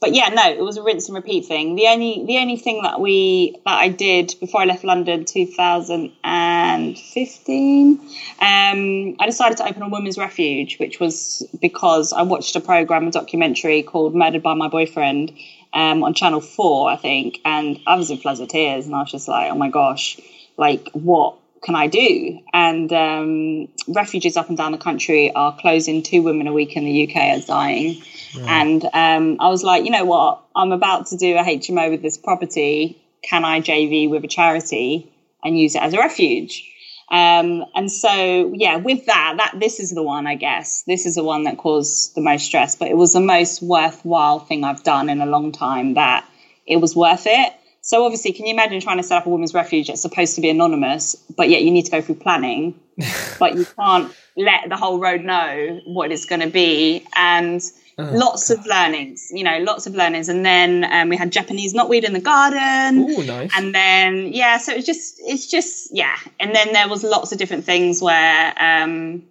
but 0.00 0.14
yeah, 0.14 0.28
no, 0.28 0.48
it 0.50 0.60
was 0.60 0.76
a 0.76 0.82
rinse 0.82 1.08
and 1.08 1.16
repeat 1.16 1.46
thing. 1.46 1.74
The 1.74 1.86
only 1.86 2.22
the 2.26 2.36
only 2.38 2.56
thing 2.56 2.82
that 2.82 3.00
we 3.00 3.56
that 3.64 3.78
I 3.78 3.88
did 3.88 4.34
before 4.40 4.60
I 4.60 4.66
left 4.66 4.84
London, 4.84 5.24
2015, 5.24 7.98
um, 7.98 9.16
I 9.18 9.24
decided 9.24 9.56
to 9.58 9.66
open 9.66 9.82
a 9.82 9.88
women's 9.88 10.18
refuge, 10.18 10.78
which 10.78 11.00
was 11.00 11.42
because 11.60 12.12
I 12.12 12.22
watched 12.22 12.54
a 12.56 12.60
program, 12.60 13.08
a 13.08 13.10
documentary 13.10 13.82
called 13.82 14.14
"Murdered 14.14 14.42
by 14.42 14.54
My 14.54 14.68
Boyfriend." 14.68 15.32
Um, 15.72 16.04
on 16.04 16.14
Channel 16.14 16.40
Four, 16.40 16.88
I 16.88 16.94
think, 16.96 17.40
and 17.44 17.78
I 17.86 17.96
was 17.96 18.10
in 18.10 18.16
floods 18.16 18.40
of 18.40 18.48
tears, 18.48 18.86
and 18.86 18.94
I 18.94 19.00
was 19.00 19.10
just 19.10 19.28
like, 19.28 19.50
"Oh 19.50 19.56
my 19.56 19.68
gosh, 19.68 20.18
like 20.56 20.88
what 20.92 21.36
can 21.66 21.74
I 21.74 21.88
do?" 21.88 22.40
And 22.54 22.90
um, 22.92 23.68
refuges 23.88 24.38
up 24.38 24.48
and 24.48 24.56
down 24.56 24.72
the 24.72 24.78
country 24.78 25.34
are 25.34 25.54
closing. 25.54 26.02
Two 26.02 26.22
women 26.22 26.46
a 26.46 26.52
week 26.52 26.76
in 26.76 26.84
the 26.84 27.06
UK 27.06 27.16
are 27.16 27.46
dying. 27.46 28.02
And 28.48 28.84
um, 28.84 29.36
I 29.40 29.48
was 29.48 29.62
like, 29.62 29.84
you 29.84 29.90
know 29.90 30.04
what? 30.04 30.42
I'm 30.54 30.72
about 30.72 31.06
to 31.08 31.16
do 31.16 31.36
a 31.36 31.42
HMO 31.42 31.90
with 31.90 32.02
this 32.02 32.18
property. 32.18 33.02
Can 33.22 33.44
I 33.44 33.60
JV 33.60 34.08
with 34.08 34.24
a 34.24 34.28
charity 34.28 35.12
and 35.42 35.58
use 35.58 35.74
it 35.74 35.82
as 35.82 35.94
a 35.94 35.98
refuge? 35.98 36.72
Um, 37.08 37.64
and 37.74 37.90
so, 37.90 38.52
yeah, 38.54 38.76
with 38.76 39.06
that, 39.06 39.34
that 39.38 39.54
this 39.60 39.78
is 39.78 39.90
the 39.90 40.02
one, 40.02 40.26
I 40.26 40.34
guess. 40.34 40.82
This 40.82 41.06
is 41.06 41.14
the 41.14 41.22
one 41.22 41.44
that 41.44 41.56
caused 41.56 42.14
the 42.14 42.20
most 42.20 42.46
stress, 42.46 42.74
but 42.74 42.88
it 42.88 42.96
was 42.96 43.12
the 43.12 43.20
most 43.20 43.62
worthwhile 43.62 44.40
thing 44.40 44.64
I've 44.64 44.82
done 44.82 45.08
in 45.08 45.20
a 45.20 45.26
long 45.26 45.52
time. 45.52 45.94
That 45.94 46.28
it 46.66 46.76
was 46.76 46.96
worth 46.96 47.26
it. 47.26 47.52
So 47.86 48.04
obviously, 48.04 48.32
can 48.32 48.46
you 48.46 48.52
imagine 48.52 48.80
trying 48.80 48.96
to 48.98 49.02
set 49.04 49.16
up 49.18 49.26
a 49.26 49.30
women's 49.30 49.54
refuge 49.54 49.86
that's 49.86 50.02
supposed 50.02 50.34
to 50.34 50.40
be 50.40 50.50
anonymous, 50.50 51.14
but 51.36 51.48
yet 51.48 51.62
you 51.62 51.70
need 51.70 51.84
to 51.86 51.90
go 51.92 52.00
through 52.02 52.16
planning, 52.16 52.74
but 53.38 53.54
you 53.56 53.64
can't 53.64 54.12
let 54.36 54.68
the 54.68 54.76
whole 54.76 54.98
road 54.98 55.22
know 55.22 55.80
what 55.86 56.10
it's 56.12 56.24
going 56.26 56.40
to 56.40 56.48
be, 56.50 57.06
and 57.14 57.62
lots 57.98 58.50
of 58.50 58.66
learnings, 58.66 59.28
you 59.32 59.42
know, 59.44 59.58
lots 59.60 59.86
of 59.86 59.94
learnings. 59.94 60.28
And 60.28 60.44
then 60.44 60.84
um, 60.92 61.08
we 61.08 61.16
had 61.16 61.30
Japanese 61.32 61.72
knotweed 61.74 62.02
in 62.04 62.12
the 62.12 62.20
garden, 62.20 63.06
Oh, 63.08 63.22
nice. 63.22 63.50
and 63.56 63.74
then 63.74 64.32
yeah, 64.32 64.58
so 64.58 64.72
it's 64.72 64.84
just 64.84 65.16
it's 65.20 65.46
just 65.46 65.88
yeah, 65.92 66.16
and 66.40 66.54
then 66.54 66.72
there 66.72 66.88
was 66.88 67.04
lots 67.04 67.30
of 67.32 67.38
different 67.38 67.64
things 67.64 68.02
where 68.02 68.52
um, 68.58 69.22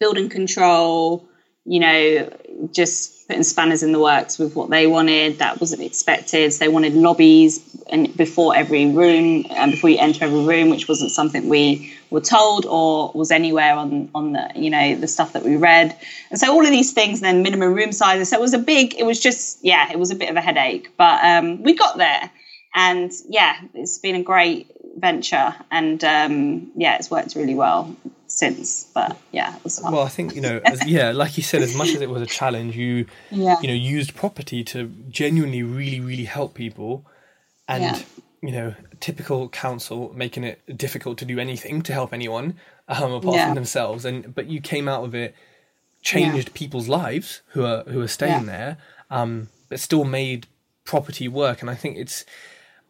building 0.00 0.28
control, 0.28 1.26
you 1.64 1.80
know, 1.80 2.30
just 2.72 3.26
putting 3.26 3.42
spanners 3.42 3.82
in 3.82 3.92
the 3.92 4.00
works 4.00 4.38
with 4.38 4.54
what 4.54 4.70
they 4.70 4.86
wanted. 4.86 5.38
That 5.38 5.60
wasn't 5.60 5.82
expected. 5.82 6.52
So 6.52 6.64
they 6.64 6.68
wanted 6.68 6.94
lobbies 6.94 7.60
and 7.88 8.14
before 8.16 8.54
every 8.56 8.86
room 8.86 9.46
and 9.50 9.72
before 9.72 9.90
you 9.90 9.98
enter 9.98 10.24
every 10.24 10.44
room, 10.44 10.70
which 10.70 10.88
wasn't 10.88 11.10
something 11.10 11.48
we 11.48 11.92
were 12.10 12.20
told 12.20 12.66
or 12.66 13.10
was 13.14 13.30
anywhere 13.30 13.74
on 13.74 14.08
on 14.14 14.32
the 14.32 14.50
you 14.54 14.70
know 14.70 14.94
the 14.96 15.08
stuff 15.08 15.32
that 15.32 15.42
we 15.42 15.56
read. 15.56 15.96
And 16.30 16.38
so 16.38 16.52
all 16.52 16.64
of 16.64 16.70
these 16.70 16.92
things, 16.92 17.20
then 17.20 17.42
minimum 17.42 17.74
room 17.74 17.92
sizes. 17.92 18.30
So 18.30 18.36
it 18.36 18.40
was 18.40 18.54
a 18.54 18.58
big. 18.58 18.94
It 18.94 19.04
was 19.04 19.20
just 19.20 19.64
yeah, 19.64 19.90
it 19.90 19.98
was 19.98 20.10
a 20.10 20.16
bit 20.16 20.30
of 20.30 20.36
a 20.36 20.40
headache, 20.40 20.90
but 20.96 21.24
um, 21.24 21.62
we 21.62 21.74
got 21.74 21.96
there. 21.96 22.30
And 22.74 23.10
yeah, 23.28 23.56
it's 23.74 23.98
been 23.98 24.16
a 24.16 24.22
great 24.22 24.70
venture, 24.96 25.54
and 25.70 26.02
um, 26.04 26.72
yeah, 26.76 26.96
it's 26.96 27.10
worked 27.10 27.34
really 27.34 27.54
well 27.54 27.96
since. 28.36 28.84
But 28.94 29.16
yeah, 29.32 29.56
it 29.56 29.64
was 29.64 29.80
Well, 29.82 30.02
I 30.02 30.08
think 30.08 30.34
you 30.34 30.40
know, 30.40 30.60
as, 30.64 30.86
yeah, 30.86 31.10
like 31.12 31.36
you 31.36 31.42
said, 31.42 31.62
as 31.62 31.74
much 31.74 31.88
as 31.88 32.00
it 32.00 32.10
was 32.10 32.22
a 32.22 32.26
challenge, 32.26 32.76
you 32.76 33.06
yeah. 33.30 33.56
you 33.60 33.68
know 33.68 33.74
used 33.74 34.14
property 34.14 34.62
to 34.64 34.88
genuinely, 35.08 35.62
really, 35.62 36.00
really 36.00 36.24
help 36.24 36.54
people, 36.54 37.04
and 37.68 37.82
Yeah. 37.82 37.98
you 38.42 38.52
know, 38.52 38.74
typical 39.00 39.48
council 39.48 40.12
making 40.14 40.44
it 40.44 40.76
difficult 40.76 41.18
to 41.18 41.24
do 41.24 41.38
anything 41.38 41.82
to 41.82 41.92
help 41.92 42.12
anyone 42.12 42.54
um, 42.88 43.12
apart 43.12 43.36
Yeah. 43.36 43.46
from 43.46 43.54
themselves, 43.54 44.04
and 44.04 44.34
but 44.34 44.46
you 44.46 44.60
came 44.60 44.86
out 44.88 45.04
of 45.04 45.14
it, 45.14 45.34
changed 46.02 46.54
people's 46.54 46.88
lives 46.88 47.42
who 47.48 47.64
are 47.64 47.82
who 47.84 48.00
are 48.00 48.08
staying 48.08 48.46
there, 48.46 48.76
um, 49.10 49.48
but 49.68 49.80
still 49.80 50.04
made 50.04 50.46
property 50.84 51.26
work, 51.28 51.60
and 51.62 51.70
I 51.70 51.74
think 51.74 51.96
it's. 51.96 52.24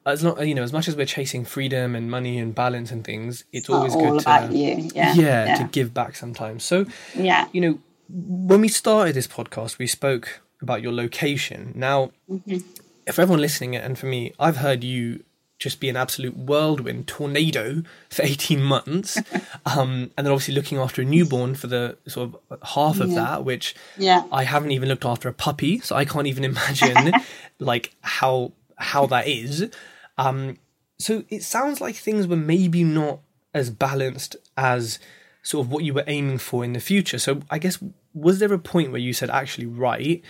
As 0.06 0.22
not, 0.22 0.46
you 0.46 0.54
know, 0.54 0.62
as 0.62 0.72
much 0.72 0.86
as 0.88 0.94
we're 0.96 1.04
chasing 1.06 1.44
freedom 1.44 1.94
and 1.96 2.08
money 2.10 2.38
and 2.38 2.54
balance 2.54 2.90
and 2.92 3.04
things, 3.04 3.40
it's, 3.52 3.68
It's 3.68 3.70
always 3.70 3.94
good 3.94 4.20
to 4.20 4.48
you. 4.56 4.88
Yeah. 4.94 5.12
yeah, 5.14 5.54
to 5.56 5.64
give 5.64 5.92
back 5.92 6.14
sometimes. 6.16 6.62
So, 6.64 6.86
yeah. 7.14 7.48
you 7.52 7.60
know, 7.60 7.78
when 8.08 8.60
we 8.60 8.68
started 8.68 9.14
this 9.16 9.26
podcast, 9.26 9.78
we 9.78 9.86
spoke 9.88 10.40
about 10.62 10.80
your 10.80 10.92
location. 10.92 11.72
Now, 11.74 12.12
Mm-hmm. 12.30 12.58
for 13.12 13.20
everyone 13.22 13.40
listening, 13.40 13.74
and 13.76 13.98
for 13.98 14.06
me, 14.06 14.32
I've 14.38 14.58
heard 14.58 14.84
you 14.84 15.24
just 15.58 15.80
be 15.80 15.88
an 15.88 15.96
absolute 15.96 16.36
whirlwind 16.36 17.08
tornado 17.08 17.82
for 18.10 18.22
18 18.24 18.62
months. 18.62 19.16
um, 19.66 20.10
and 20.16 20.24
then 20.24 20.32
obviously 20.32 20.54
looking 20.54 20.78
after 20.78 21.02
a 21.02 21.04
newborn 21.04 21.54
for 21.56 21.66
the 21.66 21.96
sort 22.06 22.30
of 22.50 22.58
half 22.62 23.00
of 23.00 23.08
Yeah. 23.10 23.14
that, 23.24 23.44
which 23.44 23.74
Yeah. 23.98 24.22
I 24.30 24.44
haven't 24.44 24.70
even 24.70 24.88
looked 24.88 25.04
after 25.04 25.28
a 25.28 25.32
puppy, 25.32 25.80
so 25.80 25.96
I 25.96 26.04
can't 26.04 26.26
even 26.28 26.44
imagine 26.44 27.12
like 27.58 27.92
how 28.02 28.52
how 28.78 29.06
that 29.06 29.26
is. 29.26 29.68
Um, 30.18 30.58
so 30.98 31.24
it 31.28 31.42
sounds 31.42 31.80
like 31.80 31.94
things 31.96 32.26
were 32.26 32.36
maybe 32.36 32.82
not 32.84 33.20
as 33.52 33.70
balanced 33.70 34.36
as 34.56 34.98
sort 35.42 35.66
of 35.66 35.72
what 35.72 35.84
you 35.84 35.94
were 35.94 36.04
aiming 36.06 36.38
for 36.38 36.64
in 36.64 36.72
the 36.72 36.80
future. 36.80 37.18
So 37.18 37.40
I 37.50 37.58
guess 37.58 37.78
was 38.14 38.38
there 38.38 38.52
a 38.52 38.58
point 38.58 38.92
where 38.92 39.00
you 39.00 39.12
said, 39.12 39.30
actually, 39.30 39.66
right, 39.66 40.22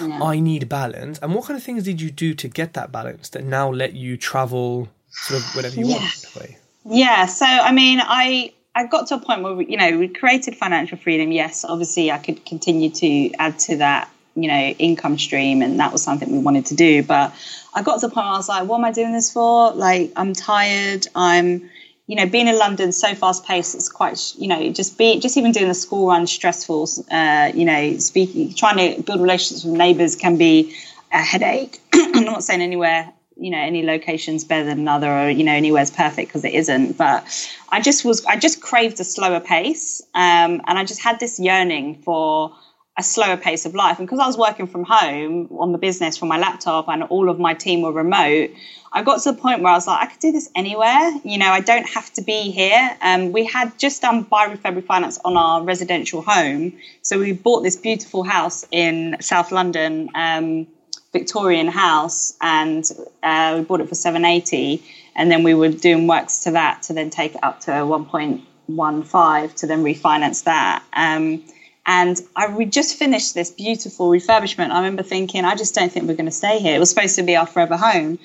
I 0.00 0.40
need 0.40 0.68
balance, 0.68 1.18
and 1.18 1.34
what 1.34 1.46
kind 1.46 1.56
of 1.56 1.62
things 1.62 1.82
did 1.84 2.00
you 2.00 2.10
do 2.10 2.32
to 2.34 2.48
get 2.48 2.74
that 2.74 2.90
balance 2.92 3.28
that 3.30 3.44
now 3.44 3.70
let 3.70 3.92
you 3.94 4.16
travel 4.16 4.88
sort 5.10 5.40
of 5.40 5.56
whatever 5.56 5.76
you 5.80 5.88
Yeah. 5.88 5.98
want? 5.98 6.56
Yeah, 6.86 7.26
so 7.26 7.44
I 7.44 7.72
mean, 7.72 8.00
I 8.02 8.52
I 8.74 8.86
got 8.86 9.06
to 9.08 9.14
a 9.16 9.18
point 9.18 9.42
where 9.42 9.54
we, 9.54 9.66
you 9.66 9.76
know 9.76 9.98
we 9.98 10.08
created 10.08 10.56
financial 10.56 10.96
freedom. 10.98 11.32
Yes, 11.32 11.64
obviously 11.64 12.10
I 12.10 12.18
could 12.18 12.44
continue 12.46 12.90
to 12.90 13.32
add 13.38 13.58
to 13.60 13.76
that, 13.78 14.08
you 14.34 14.48
know, 14.48 14.60
income 14.78 15.18
stream, 15.18 15.62
and 15.62 15.78
that 15.80 15.92
was 15.92 16.02
something 16.02 16.30
we 16.30 16.38
wanted 16.38 16.66
to 16.66 16.74
do. 16.74 17.02
But 17.02 17.34
I 17.72 17.82
got 17.82 18.00
to 18.00 18.08
the 18.08 18.14
point 18.14 18.26
where 18.26 18.34
I 18.34 18.36
was 18.36 18.48
like, 18.48 18.68
what 18.68 18.78
am 18.78 18.84
I 18.84 18.92
doing 18.92 19.12
this 19.12 19.32
for? 19.32 19.72
Like, 19.72 20.12
I'm 20.16 20.32
tired. 20.32 21.06
I'm, 21.14 21.70
you 22.06 22.16
know, 22.16 22.26
being 22.26 22.48
in 22.48 22.58
London 22.58 22.92
so 22.92 23.14
fast 23.14 23.44
paced. 23.44 23.74
It's 23.74 23.88
quite, 23.88 24.34
you 24.36 24.48
know, 24.48 24.72
just 24.72 24.98
be 24.98 25.20
just 25.20 25.36
even 25.36 25.52
doing 25.52 25.68
the 25.68 25.74
school 25.74 26.08
run 26.08 26.26
stressful. 26.26 26.88
Uh, 27.10 27.52
you 27.54 27.64
know, 27.64 27.98
speaking, 27.98 28.54
trying 28.54 28.96
to 28.96 29.02
build 29.02 29.20
relationships 29.20 29.64
with 29.64 29.74
neighbours 29.74 30.16
can 30.16 30.36
be 30.36 30.76
a 31.12 31.18
headache. 31.18 31.80
I'm 31.94 32.24
not 32.24 32.44
saying 32.44 32.60
anywhere 32.60 33.12
you 33.36 33.50
know 33.50 33.58
any 33.58 33.82
location's 33.82 34.44
better 34.44 34.64
than 34.64 34.78
another 34.78 35.10
or 35.10 35.28
you 35.28 35.44
know 35.44 35.52
anywhere's 35.52 35.90
perfect 35.90 36.28
because 36.28 36.44
it 36.44 36.54
isn't 36.54 36.96
but 36.96 37.24
i 37.68 37.80
just 37.80 38.04
was 38.04 38.24
i 38.26 38.36
just 38.36 38.60
craved 38.60 39.00
a 39.00 39.04
slower 39.04 39.40
pace 39.40 40.02
um, 40.14 40.62
and 40.66 40.78
i 40.78 40.84
just 40.84 41.02
had 41.02 41.18
this 41.18 41.40
yearning 41.40 41.96
for 42.02 42.54
a 42.96 43.02
slower 43.02 43.36
pace 43.36 43.66
of 43.66 43.74
life. 43.74 43.98
And 43.98 44.06
because 44.06 44.20
i 44.20 44.26
was 44.26 44.38
working 44.38 44.66
from 44.66 44.84
home 44.84 45.48
on 45.58 45.72
the 45.72 45.78
business 45.78 46.16
from 46.16 46.28
my 46.28 46.38
laptop 46.38 46.88
and 46.88 47.02
all 47.04 47.28
of 47.28 47.38
my 47.38 47.54
team 47.54 47.82
were 47.82 47.92
remote 47.92 48.50
i 48.92 49.02
got 49.02 49.20
to 49.22 49.32
the 49.32 49.38
point 49.38 49.62
where 49.62 49.72
i 49.72 49.74
was 49.74 49.86
like 49.86 50.06
i 50.06 50.10
could 50.10 50.20
do 50.20 50.32
this 50.32 50.48
anywhere. 50.54 51.12
You 51.24 51.38
know 51.38 51.50
i 51.50 51.60
don't 51.60 51.88
have 51.88 52.12
to 52.14 52.22
be 52.22 52.50
here. 52.50 52.96
Um, 53.00 53.32
we 53.32 53.44
had 53.44 53.78
just 53.78 54.02
done 54.02 54.22
buy 54.22 54.48
refurb 54.48 54.80
refinance 54.80 55.18
on 55.24 55.36
our 55.36 55.62
residential 55.62 56.22
home. 56.22 56.74
So 57.02 57.18
we 57.18 57.32
bought 57.32 57.62
this 57.62 57.76
beautiful 57.76 58.22
house 58.22 58.64
in 58.70 59.16
south 59.20 59.50
london 59.50 60.10
um, 60.14 60.66
Victorian 61.14 61.68
house, 61.68 62.34
and 62.40 62.84
uh, 63.22 63.54
we 63.56 63.64
bought 63.64 63.80
it 63.80 63.88
for 63.88 63.94
seven 63.94 64.24
eighty, 64.24 64.82
and 65.14 65.30
then 65.30 65.44
we 65.44 65.54
were 65.54 65.68
doing 65.70 66.06
works 66.06 66.40
to 66.40 66.50
that 66.50 66.82
to 66.82 66.92
then 66.92 67.08
take 67.08 67.36
it 67.36 67.42
up 67.42 67.60
to 67.60 67.86
one 67.86 68.04
point 68.04 68.42
one 68.66 69.02
five 69.04 69.54
to 69.54 69.66
then 69.66 69.84
refinance 69.84 70.44
that. 70.44 70.82
Um, 70.92 71.44
and 71.86 72.20
I 72.34 72.48
we 72.48 72.64
just 72.64 72.96
finished 72.96 73.34
this 73.34 73.50
beautiful 73.50 74.08
refurbishment. 74.08 74.70
I 74.70 74.78
remember 74.78 75.02
thinking, 75.02 75.44
I 75.44 75.54
just 75.54 75.74
don't 75.74 75.92
think 75.92 76.06
we're 76.06 76.14
going 76.14 76.26
to 76.26 76.32
stay 76.32 76.58
here. 76.58 76.74
It 76.74 76.78
was 76.78 76.88
supposed 76.88 77.16
to 77.16 77.22
be 77.22 77.36
our 77.36 77.46
forever 77.46 77.76
home. 77.76 78.18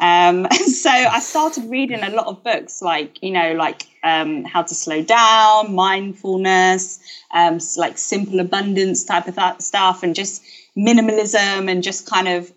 Um, 0.00 0.46
so 0.66 0.90
I 0.90 1.20
started 1.20 1.70
reading 1.70 2.02
a 2.02 2.10
lot 2.10 2.26
of 2.26 2.44
books, 2.44 2.82
like 2.82 3.22
you 3.22 3.30
know, 3.30 3.52
like 3.52 3.86
um, 4.02 4.44
how 4.44 4.62
to 4.62 4.74
slow 4.74 5.02
down, 5.02 5.74
mindfulness, 5.74 6.98
um, 7.32 7.58
like 7.76 7.96
simple 7.96 8.40
abundance 8.40 9.04
type 9.04 9.28
of 9.28 9.36
that 9.36 9.62
stuff, 9.62 10.02
and 10.02 10.14
just 10.14 10.42
minimalism 10.76 11.70
and 11.70 11.82
just 11.82 12.06
kind 12.06 12.28
of 12.28 12.52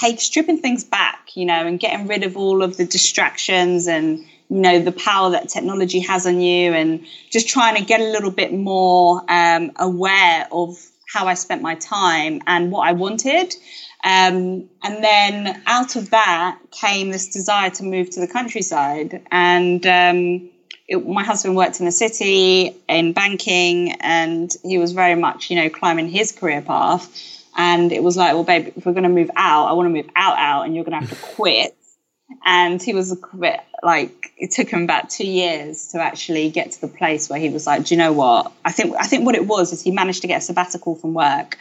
take 0.00 0.20
stripping 0.20 0.58
things 0.58 0.82
back, 0.82 1.36
you 1.36 1.44
know, 1.44 1.66
and 1.66 1.78
getting 1.78 2.08
rid 2.08 2.24
of 2.24 2.36
all 2.36 2.62
of 2.62 2.76
the 2.76 2.84
distractions 2.84 3.86
and 3.86 4.24
you 4.50 4.60
know 4.60 4.80
the 4.80 4.92
power 4.92 5.30
that 5.30 5.48
technology 5.48 6.00
has 6.00 6.26
on 6.26 6.40
you, 6.40 6.72
and 6.72 7.06
just 7.30 7.48
trying 7.48 7.76
to 7.76 7.84
get 7.84 8.00
a 8.00 8.10
little 8.10 8.30
bit 8.30 8.52
more 8.52 9.22
um, 9.28 9.72
aware 9.76 10.46
of 10.50 10.76
how 11.12 11.26
I 11.26 11.34
spent 11.34 11.62
my 11.62 11.74
time 11.76 12.42
and 12.46 12.70
what 12.70 12.86
I 12.86 12.92
wanted. 12.92 13.54
Um, 14.02 14.68
and 14.82 15.04
then 15.04 15.62
out 15.66 15.96
of 15.96 16.10
that 16.10 16.58
came 16.70 17.10
this 17.10 17.28
desire 17.28 17.70
to 17.70 17.84
move 17.84 18.10
to 18.10 18.20
the 18.20 18.28
countryside. 18.28 19.22
And 19.30 19.84
um, 19.86 20.50
it, 20.88 21.06
my 21.06 21.22
husband 21.22 21.56
worked 21.56 21.80
in 21.80 21.86
the 21.86 21.92
city 21.92 22.76
in 22.88 23.12
banking, 23.12 23.92
and 24.00 24.50
he 24.62 24.78
was 24.78 24.92
very 24.92 25.16
much, 25.16 25.50
you 25.50 25.56
know, 25.56 25.68
climbing 25.68 26.08
his 26.08 26.32
career 26.32 26.62
path. 26.62 27.26
And 27.56 27.92
it 27.92 28.02
was 28.02 28.16
like, 28.16 28.34
well, 28.34 28.44
babe, 28.44 28.72
if 28.76 28.86
we're 28.86 28.92
going 28.92 29.02
to 29.02 29.08
move 29.08 29.30
out, 29.36 29.66
I 29.66 29.72
want 29.72 29.86
to 29.86 29.90
move 29.90 30.08
out, 30.16 30.38
out, 30.38 30.62
and 30.62 30.74
you're 30.74 30.84
going 30.84 30.98
to 30.98 31.06
have 31.06 31.18
to 31.18 31.26
quit. 31.34 31.76
And 32.44 32.82
he 32.82 32.94
was 32.94 33.12
a 33.12 33.36
bit 33.36 33.60
like 33.82 34.32
it 34.36 34.50
took 34.52 34.68
him 34.68 34.82
about 34.82 35.10
two 35.10 35.26
years 35.26 35.88
to 35.88 36.00
actually 36.00 36.50
get 36.50 36.72
to 36.72 36.80
the 36.80 36.88
place 36.88 37.28
where 37.28 37.38
he 37.38 37.50
was 37.50 37.66
like, 37.66 37.84
do 37.84 37.94
you 37.94 37.98
know 37.98 38.12
what? 38.12 38.52
I 38.64 38.72
think 38.72 38.94
I 38.98 39.04
think 39.04 39.26
what 39.26 39.34
it 39.34 39.46
was 39.46 39.72
is 39.72 39.82
he 39.82 39.90
managed 39.90 40.22
to 40.22 40.28
get 40.28 40.38
a 40.38 40.40
sabbatical 40.40 40.94
from 40.94 41.14
work, 41.14 41.58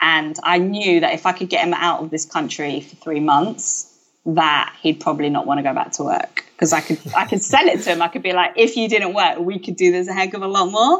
and 0.00 0.36
I 0.42 0.58
knew 0.58 1.00
that 1.00 1.14
if 1.14 1.26
I 1.26 1.32
could 1.32 1.48
get 1.48 1.66
him 1.66 1.74
out 1.74 2.02
of 2.02 2.10
this 2.10 2.24
country 2.24 2.80
for 2.80 2.96
three 2.96 3.20
months, 3.20 3.92
that 4.26 4.74
he'd 4.80 5.00
probably 5.00 5.28
not 5.28 5.46
want 5.46 5.58
to 5.58 5.62
go 5.62 5.74
back 5.74 5.92
to 5.92 6.04
work 6.04 6.44
because 6.62 6.72
I 6.72 6.80
could 6.80 7.00
I 7.16 7.24
could 7.24 7.42
sell 7.42 7.66
it 7.66 7.82
to 7.82 7.90
him. 7.90 8.02
I 8.02 8.06
could 8.06 8.22
be 8.22 8.32
like, 8.32 8.52
if 8.54 8.76
you 8.76 8.88
didn't 8.88 9.14
work, 9.14 9.40
we 9.40 9.58
could 9.58 9.74
do 9.74 9.90
this 9.90 10.06
a 10.06 10.12
heck 10.12 10.32
of 10.34 10.42
a 10.42 10.46
lot 10.46 10.70
more. 10.70 10.98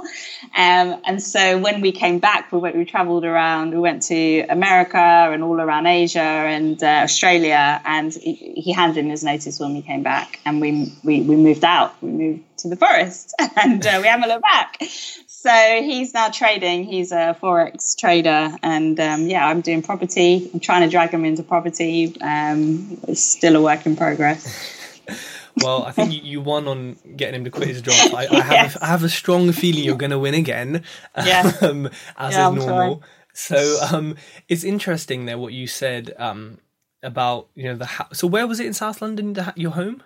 Um, 0.57 1.01
and 1.05 1.23
so 1.23 1.57
when 1.57 1.81
we 1.81 1.93
came 1.93 2.19
back, 2.19 2.51
we 2.51 2.59
went, 2.59 2.75
we 2.75 2.85
travelled 2.85 3.25
around. 3.25 3.71
We 3.71 3.79
went 3.79 4.03
to 4.05 4.41
America 4.49 4.99
and 4.99 5.45
all 5.45 5.61
around 5.61 5.87
Asia 5.87 6.19
and 6.19 6.83
uh, 6.83 6.87
Australia. 7.05 7.81
And 7.85 8.13
he, 8.13 8.55
he 8.57 8.73
handed 8.73 9.05
in 9.05 9.11
his 9.11 9.23
notice 9.23 9.61
when 9.61 9.73
we 9.73 9.83
came 9.83 10.03
back, 10.03 10.41
and 10.45 10.61
we 10.61 10.93
we, 11.05 11.23
we 11.23 11.37
moved 11.37 11.63
out. 11.63 11.95
We 12.03 12.11
moved 12.11 12.59
to 12.59 12.69
the 12.69 12.77
forest, 12.77 13.33
and 13.57 13.87
uh, 13.87 13.99
we 14.03 14.09
haven't 14.09 14.29
looked 14.29 14.43
back. 14.43 14.83
So 14.83 15.81
he's 15.81 16.13
now 16.13 16.31
trading. 16.31 16.85
He's 16.85 17.13
a 17.13 17.37
forex 17.41 17.97
trader, 17.97 18.57
and 18.65 18.99
um, 18.99 19.29
yeah, 19.29 19.47
I'm 19.47 19.61
doing 19.61 19.83
property. 19.83 20.51
I'm 20.53 20.59
trying 20.59 20.83
to 20.83 20.89
drag 20.89 21.11
him 21.11 21.25
into 21.25 21.45
property. 21.45 22.17
Um, 22.21 22.99
it's 23.07 23.23
still 23.23 23.55
a 23.55 23.63
work 23.63 23.87
in 23.87 23.95
progress. 23.95 24.81
Well, 25.57 25.85
I 25.85 25.91
think 25.93 26.13
you, 26.15 26.21
you 26.23 26.41
won 26.41 26.67
on 26.69 26.97
getting 27.17 27.35
him 27.37 27.45
to 27.45 27.51
quit 27.51 27.69
his 27.69 27.83
job. 27.83 27.95
I, 28.15 28.27
I 28.27 28.43
have 28.43 28.53
Yes. 28.53 28.77
a, 28.77 28.85
I 28.85 28.87
have 28.89 29.05
a 29.05 29.09
strong 29.09 29.53
feeling 29.53 29.85
you're 29.85 29.97
going 29.97 30.11
to 30.11 30.19
win 30.19 30.35
again, 30.35 30.83
Yeah. 31.25 31.53
um, 31.61 31.89
as 32.17 32.35
Yeah, 32.35 32.43
is 32.43 32.49
I'm 32.49 32.55
normal. 32.57 33.03
So 33.35 33.79
um, 33.91 34.17
it's 34.49 34.65
interesting 34.65 35.25
there 35.27 35.39
what 35.39 35.53
you 35.53 35.67
said 35.67 36.15
um, 36.19 36.59
about 37.03 37.49
you 37.55 37.65
know 37.65 37.77
the 37.77 37.87
ha- 37.87 38.09
so 38.13 38.27
where 38.27 38.47
was 38.47 38.61
it 38.61 38.67
in 38.67 38.75
South 38.75 39.01
London 39.03 39.33
the, 39.33 39.43
ha- 39.45 39.53
your 39.57 39.73
home? 39.73 40.03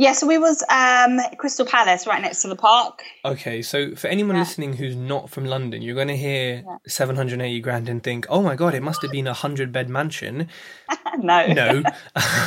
Yeah, 0.00 0.12
so 0.12 0.26
we 0.26 0.38
was 0.38 0.64
um, 0.70 1.20
Crystal 1.36 1.66
Palace, 1.66 2.06
right 2.06 2.22
next 2.22 2.40
to 2.40 2.48
the 2.48 2.56
park. 2.56 3.02
Okay, 3.22 3.60
so 3.60 3.94
for 3.94 4.08
anyone 4.08 4.34
Yeah. 4.34 4.42
listening 4.44 4.72
who's 4.72 4.96
not 4.96 5.28
from 5.28 5.44
London, 5.44 5.82
you're 5.82 5.94
going 5.94 6.08
to 6.08 6.16
hear 6.16 6.64
780 6.86 7.60
grand 7.60 7.86
and 7.86 8.02
think, 8.02 8.24
oh 8.30 8.40
my 8.40 8.56
god, 8.56 8.74
it 8.74 8.82
must 8.82 9.02
have 9.02 9.12
been 9.12 9.26
a 9.26 9.34
hundred 9.34 9.72
bed 9.72 9.90
mansion. 9.90 10.48
no, 11.18 11.46
No, 11.52 11.84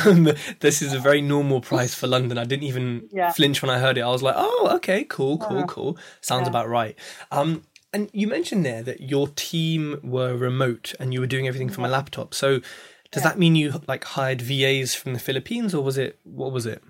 um, 0.04 0.30
this 0.58 0.82
is 0.82 0.92
a 0.94 0.98
very 0.98 1.22
normal 1.22 1.60
price 1.60 1.94
for 1.94 2.08
London. 2.08 2.38
I 2.38 2.44
didn't 2.44 2.64
even 2.64 3.08
Yeah. 3.12 3.30
flinch 3.30 3.62
when 3.62 3.70
I 3.70 3.78
heard 3.78 3.98
it. 3.98 4.00
I 4.00 4.08
was 4.10 4.22
like, 4.22 4.34
oh, 4.36 4.70
okay, 4.78 5.04
cool, 5.04 5.38
cool, 5.38 5.64
cool. 5.68 5.96
Sounds 6.22 6.48
about 6.48 6.68
right. 6.68 6.96
Um, 7.30 7.62
And 7.92 8.10
you 8.12 8.26
mentioned 8.26 8.66
there 8.66 8.82
that 8.82 9.00
your 9.02 9.28
team 9.28 10.00
were 10.02 10.36
remote 10.36 10.92
and 10.98 11.14
you 11.14 11.20
were 11.20 11.28
doing 11.28 11.46
everything 11.46 11.68
from 11.68 11.84
a 11.84 11.88
laptop. 11.88 12.34
So 12.34 12.58
does 13.12 13.22
Yeah. 13.22 13.28
that 13.28 13.38
mean 13.38 13.54
you 13.54 13.80
like 13.86 14.02
hired 14.02 14.42
VAs 14.42 14.96
from 14.96 15.12
the 15.12 15.20
Philippines 15.20 15.72
or 15.72 15.84
was 15.84 15.96
it 15.96 16.18
what 16.24 16.50
was 16.50 16.66
it? 16.66 16.82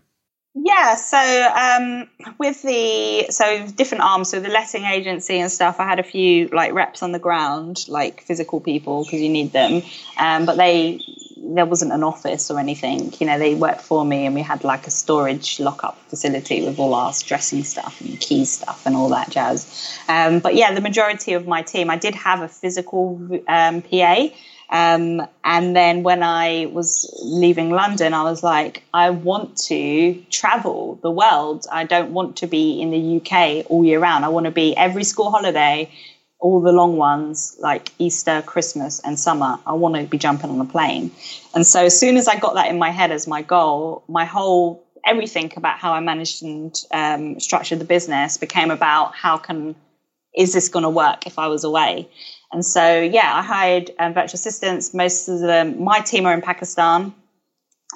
Yeah, 0.56 0.94
so 0.94 1.18
um, 1.18 2.08
with 2.38 2.62
the 2.62 3.26
so 3.30 3.66
different 3.74 4.04
arms, 4.04 4.30
so 4.30 4.38
the 4.38 4.48
letting 4.48 4.84
agency 4.84 5.40
and 5.40 5.50
stuff, 5.50 5.80
I 5.80 5.84
had 5.84 5.98
a 5.98 6.04
few 6.04 6.46
like 6.48 6.72
reps 6.72 7.02
on 7.02 7.10
the 7.10 7.18
ground, 7.18 7.84
like 7.88 8.20
physical 8.20 8.60
people 8.60 9.02
because 9.02 9.20
you 9.20 9.30
need 9.30 9.52
them, 9.52 9.82
um, 10.16 10.46
but 10.46 10.56
they 10.56 11.00
there 11.36 11.66
wasn't 11.66 11.92
an 11.92 12.04
office 12.04 12.52
or 12.52 12.60
anything. 12.60 13.12
You 13.18 13.26
know, 13.26 13.36
they 13.36 13.56
worked 13.56 13.80
for 13.80 14.04
me, 14.04 14.26
and 14.26 14.34
we 14.34 14.42
had 14.42 14.62
like 14.62 14.86
a 14.86 14.92
storage 14.92 15.58
lockup 15.58 15.98
facility 16.08 16.64
with 16.64 16.78
all 16.78 16.94
our 16.94 17.12
dressing 17.26 17.64
stuff 17.64 18.00
and 18.00 18.20
key 18.20 18.44
stuff 18.44 18.86
and 18.86 18.94
all 18.94 19.08
that 19.08 19.30
jazz. 19.30 19.98
Um, 20.08 20.38
but 20.38 20.54
yeah, 20.54 20.72
the 20.72 20.80
majority 20.80 21.32
of 21.32 21.48
my 21.48 21.62
team, 21.62 21.90
I 21.90 21.96
did 21.96 22.14
have 22.14 22.42
a 22.42 22.48
physical 22.48 23.42
um, 23.48 23.82
PA. 23.82 24.28
Um, 24.70 25.26
and 25.44 25.76
then 25.76 26.02
when 26.02 26.22
I 26.22 26.66
was 26.66 27.08
leaving 27.22 27.70
London, 27.70 28.14
I 28.14 28.22
was 28.24 28.42
like, 28.42 28.82
I 28.92 29.10
want 29.10 29.56
to 29.68 30.14
travel 30.30 30.98
the 31.02 31.10
world. 31.10 31.66
I 31.70 31.84
don't 31.84 32.12
want 32.12 32.36
to 32.38 32.46
be 32.46 32.80
in 32.80 32.90
the 32.90 33.16
UK 33.20 33.70
all 33.70 33.84
year 33.84 34.00
round. 34.00 34.24
I 34.24 34.28
want 34.28 34.46
to 34.46 34.52
be 34.52 34.76
every 34.76 35.04
school 35.04 35.30
holiday, 35.30 35.90
all 36.40 36.60
the 36.60 36.72
long 36.72 36.96
ones 36.96 37.56
like 37.60 37.90
Easter, 37.98 38.42
Christmas, 38.42 39.00
and 39.04 39.18
summer. 39.18 39.58
I 39.66 39.74
want 39.74 39.96
to 39.96 40.04
be 40.04 40.18
jumping 40.18 40.50
on 40.50 40.60
a 40.60 40.64
plane. 40.64 41.10
And 41.54 41.66
so 41.66 41.84
as 41.84 41.98
soon 41.98 42.16
as 42.16 42.26
I 42.26 42.38
got 42.38 42.54
that 42.54 42.68
in 42.68 42.78
my 42.78 42.90
head 42.90 43.12
as 43.12 43.26
my 43.26 43.42
goal, 43.42 44.04
my 44.08 44.24
whole 44.24 44.84
everything 45.06 45.52
about 45.56 45.78
how 45.78 45.92
I 45.92 46.00
managed 46.00 46.42
and 46.42 46.74
um, 46.90 47.38
structured 47.38 47.78
the 47.78 47.84
business 47.84 48.38
became 48.38 48.70
about 48.70 49.14
how 49.14 49.36
can 49.36 49.74
is 50.34 50.52
this 50.52 50.68
going 50.68 50.82
to 50.82 50.90
work 50.90 51.26
if 51.26 51.38
I 51.38 51.46
was 51.46 51.64
away? 51.64 52.08
And 52.54 52.64
so, 52.64 53.00
yeah, 53.00 53.34
I 53.34 53.42
hired 53.42 53.90
um, 53.98 54.14
virtual 54.14 54.36
assistants. 54.36 54.94
Most 54.94 55.28
of 55.28 55.40
them, 55.40 55.82
my 55.82 55.98
team 56.00 56.24
are 56.24 56.32
in 56.32 56.40
Pakistan, 56.40 57.12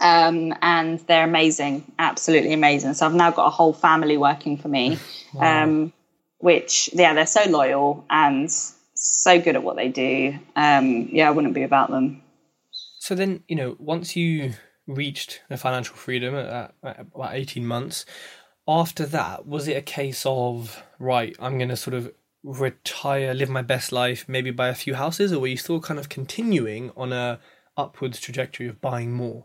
um, 0.00 0.52
and 0.60 0.98
they're 1.06 1.24
amazing, 1.24 1.90
absolutely 2.00 2.52
amazing. 2.52 2.94
So 2.94 3.06
I've 3.06 3.14
now 3.14 3.30
got 3.30 3.46
a 3.46 3.50
whole 3.50 3.72
family 3.72 4.16
working 4.16 4.58
for 4.58 4.66
me, 4.66 4.98
um, 5.38 5.92
which, 6.38 6.90
yeah, 6.92 7.14
they're 7.14 7.24
so 7.24 7.48
loyal 7.48 8.04
and 8.10 8.50
so 8.94 9.40
good 9.40 9.54
at 9.54 9.62
what 9.62 9.76
they 9.76 9.88
do. 9.88 10.36
Um, 10.56 11.08
yeah, 11.12 11.28
I 11.28 11.30
wouldn't 11.30 11.54
be 11.54 11.62
without 11.62 11.90
them. 11.90 12.20
So 12.98 13.14
then, 13.14 13.44
you 13.46 13.54
know, 13.54 13.76
once 13.78 14.16
you 14.16 14.54
reached 14.88 15.40
the 15.48 15.56
financial 15.56 15.94
freedom 15.94 16.34
at, 16.34 16.74
at 16.82 17.00
about 17.00 17.34
18 17.34 17.64
months, 17.64 18.04
after 18.66 19.06
that, 19.06 19.46
was 19.46 19.68
it 19.68 19.76
a 19.76 19.82
case 19.82 20.24
of, 20.26 20.82
right, 20.98 21.36
I'm 21.38 21.58
going 21.58 21.70
to 21.70 21.76
sort 21.76 21.94
of 21.94 22.12
retire, 22.42 23.34
live 23.34 23.48
my 23.48 23.62
best 23.62 23.92
life, 23.92 24.24
maybe 24.28 24.50
buy 24.50 24.68
a 24.68 24.74
few 24.74 24.94
houses, 24.94 25.32
or 25.32 25.40
were 25.40 25.48
you 25.48 25.56
still 25.56 25.80
kind 25.80 25.98
of 25.98 26.08
continuing 26.08 26.92
on 26.96 27.12
a 27.12 27.40
upwards 27.76 28.20
trajectory 28.20 28.68
of 28.68 28.80
buying 28.80 29.12
more? 29.12 29.44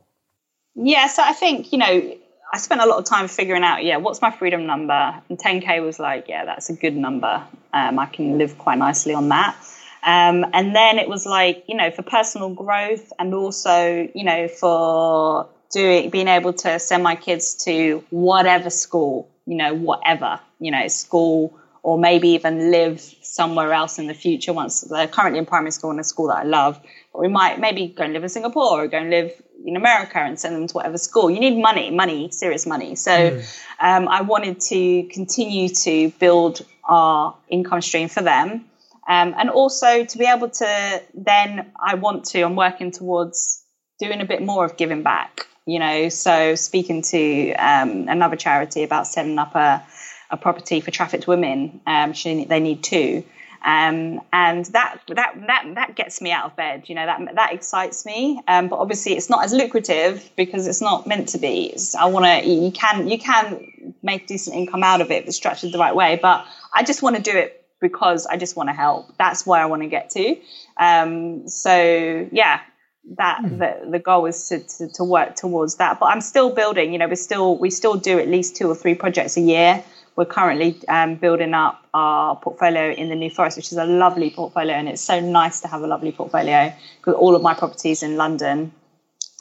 Yeah, 0.76 1.08
so 1.08 1.24
I 1.24 1.34
think, 1.34 1.72
you 1.72 1.78
know, 1.78 2.18
I 2.54 2.58
spent 2.58 2.82
a 2.82 2.86
lot 2.86 3.00
of 3.00 3.06
time 3.06 3.28
figuring 3.28 3.64
out, 3.64 3.84
yeah, 3.84 3.98
what's 3.98 4.22
my 4.22 4.32
freedom 4.32 4.66
number? 4.66 5.22
And 5.30 5.40
10K 5.40 5.84
was 5.84 6.00
like, 6.00 6.28
yeah, 6.28 6.46
that's 6.46 6.70
a 6.70 6.74
good 6.74 6.96
number. 6.96 7.44
Um, 7.74 7.98
I 7.98 8.06
can 8.06 8.38
live 8.38 8.58
quite 8.58 8.78
nicely 8.78 9.14
on 9.14 9.30
that. 9.30 9.56
Um, 10.04 10.46
and 10.54 10.76
then 10.76 11.00
it 11.00 11.08
was 11.08 11.26
like, 11.26 11.64
you 11.68 11.76
know, 11.76 11.90
for 11.90 12.04
personal 12.04 12.54
growth 12.54 13.12
and 13.18 13.34
also, 13.34 14.08
you 14.14 14.24
know, 14.24 14.48
for 14.48 15.48
doing, 15.72 16.10
being 16.10 16.28
able 16.28 16.54
to 16.54 16.78
send 16.78 17.04
my 17.04 17.16
kids 17.16 17.56
to 17.66 18.04
whatever 18.10 18.70
school, 18.70 19.30
you 19.46 19.56
know, 19.56 19.74
whatever, 19.74 20.40
you 20.60 20.72
know, 20.72 20.88
school, 20.90 21.58
or 21.84 21.98
maybe 21.98 22.30
even 22.30 22.72
live 22.72 23.02
somewhere 23.22 23.74
else 23.74 24.00
in 24.00 24.08
the 24.08 24.14
future 24.14 24.54
once 24.54 24.82
they're 24.82 25.08
currently 25.08 25.38
in 25.38 25.46
primary 25.46 25.72
school 25.72 25.92
in 25.92 26.00
a 26.00 26.04
school 26.04 26.28
that 26.28 26.38
I 26.38 26.44
love. 26.44 26.80
We 27.14 27.28
might 27.28 27.60
maybe 27.60 27.88
go 27.88 28.04
and 28.04 28.14
live 28.14 28.24
in 28.24 28.30
Singapore 28.30 28.84
or 28.84 28.88
go 28.88 28.98
and 28.98 29.10
live 29.10 29.32
in 29.66 29.76
America 29.76 30.18
and 30.18 30.40
send 30.40 30.56
them 30.56 30.68
to 30.68 30.74
whatever 30.74 30.98
school. 30.98 31.30
You 31.30 31.42
need 31.42 31.62
money, 31.62 31.92
money, 31.92 32.32
serious 32.32 32.66
money. 32.66 32.96
So 32.96 33.42
um, 33.80 34.08
I 34.08 34.22
wanted 34.22 34.62
to 34.62 35.04
continue 35.12 35.70
to 35.70 36.10
build 36.20 36.66
our 36.86 37.36
income 37.50 37.82
stream 37.82 38.08
for 38.08 38.22
them. 38.24 38.66
Um, 39.08 39.36
and 39.38 39.50
also 39.50 40.06
to 40.06 40.18
be 40.18 40.26
able 40.26 40.50
to 40.50 41.02
then, 41.14 41.72
I 41.80 41.96
want 41.96 42.26
to, 42.28 42.42
I'm 42.42 42.56
working 42.56 42.92
towards 42.92 43.62
doing 44.00 44.22
a 44.22 44.26
bit 44.26 44.42
more 44.42 44.64
of 44.64 44.78
giving 44.78 45.04
back, 45.04 45.48
you 45.66 45.80
know. 45.80 46.08
So 46.08 46.56
speaking 46.56 47.02
to 47.04 47.54
um, 47.56 48.08
another 48.08 48.38
charity 48.38 48.84
about 48.84 49.08
setting 49.08 49.38
up 49.38 49.56
a, 49.56 49.84
a 50.34 50.38
property 50.38 50.82
for 50.82 50.92
trafficked 50.92 51.28
women, 51.28 51.80
um, 51.88 52.12
she, 52.12 52.44
they 52.46 52.60
need 52.60 52.84
two. 52.84 53.24
Um, 53.64 54.20
and 54.34 54.66
that 54.66 55.00
that 55.08 55.36
that 55.48 55.72
that 55.76 55.96
gets 55.96 56.20
me 56.20 56.34
out 56.34 56.48
of 56.48 56.56
bed. 56.58 56.90
You 56.90 56.96
know 56.96 57.06
that 57.06 57.36
that 57.36 57.54
excites 57.54 58.06
me. 58.06 58.42
Um, 58.46 58.68
but 58.68 58.76
obviously, 58.76 59.14
it's 59.14 59.30
not 59.30 59.46
as 59.46 59.54
lucrative 59.54 60.30
because 60.36 60.68
it's 60.68 60.82
not 60.82 61.08
meant 61.08 61.30
to 61.30 61.38
be. 61.38 61.68
It's, 61.68 61.96
I 61.96 62.06
want 62.06 62.26
to. 62.26 62.46
You 62.46 62.72
can 62.72 63.08
you 63.08 63.18
can 63.18 63.96
make 64.04 64.28
decent 64.28 64.58
income 64.58 64.84
out 64.84 65.00
of 65.00 65.12
it 65.12 65.24
if 65.24 65.28
it's 65.30 65.38
structured 65.38 65.72
the 65.72 65.78
right 65.78 65.96
way. 65.96 66.20
But 66.22 66.46
I 66.74 66.84
just 66.84 67.02
want 67.02 67.16
to 67.16 67.22
do 67.22 67.32
it 67.32 67.66
because 67.80 68.26
I 68.26 68.36
just 68.36 68.58
want 68.58 68.68
to 68.68 68.74
help. 68.74 69.16
That's 69.18 69.46
where 69.46 69.62
I 69.62 69.66
want 69.66 69.84
to 69.84 69.88
get 69.88 70.10
to. 70.10 70.36
Um, 70.76 71.48
so 71.48 72.28
yeah, 72.34 72.60
that 73.18 73.42
the, 73.44 73.90
the 73.92 74.00
goal 74.00 74.26
is 74.26 74.48
to, 74.50 74.60
to, 74.60 74.88
to 74.94 75.04
work 75.04 75.36
towards 75.36 75.76
that. 75.76 76.00
But 76.00 76.08
I'm 76.08 76.22
still 76.22 76.50
building. 76.50 76.92
You 76.92 77.00
know, 77.00 77.08
we 77.08 77.16
still 77.16 77.58
we 77.58 77.70
still 77.70 77.96
do 77.96 78.20
at 78.20 78.28
least 78.28 78.56
two 78.56 78.68
or 78.68 78.76
three 78.76 78.96
projects 78.96 79.38
a 79.38 79.42
year. 79.42 79.84
We're 80.16 80.26
currently 80.26 80.80
um, 80.88 81.16
building 81.16 81.54
up 81.54 81.86
our 81.94 82.36
portfolio 82.36 82.92
in 82.92 83.10
the 83.10 83.16
New 83.16 83.30
Forest, 83.30 83.58
which 83.58 83.72
is 83.72 83.78
a 83.78 83.86
lovely 83.86 84.30
portfolio, 84.30 84.76
and 84.76 84.88
it's 84.88 85.02
so 85.02 85.20
nice 85.20 85.62
to 85.62 85.68
have 85.68 85.82
a 85.82 85.88
lovely 85.88 86.12
portfolio 86.12 86.74
because 86.98 87.16
all 87.16 87.36
of 87.36 87.42
my 87.42 87.54
properties 87.54 88.04
in 88.04 88.16
London, 88.16 88.72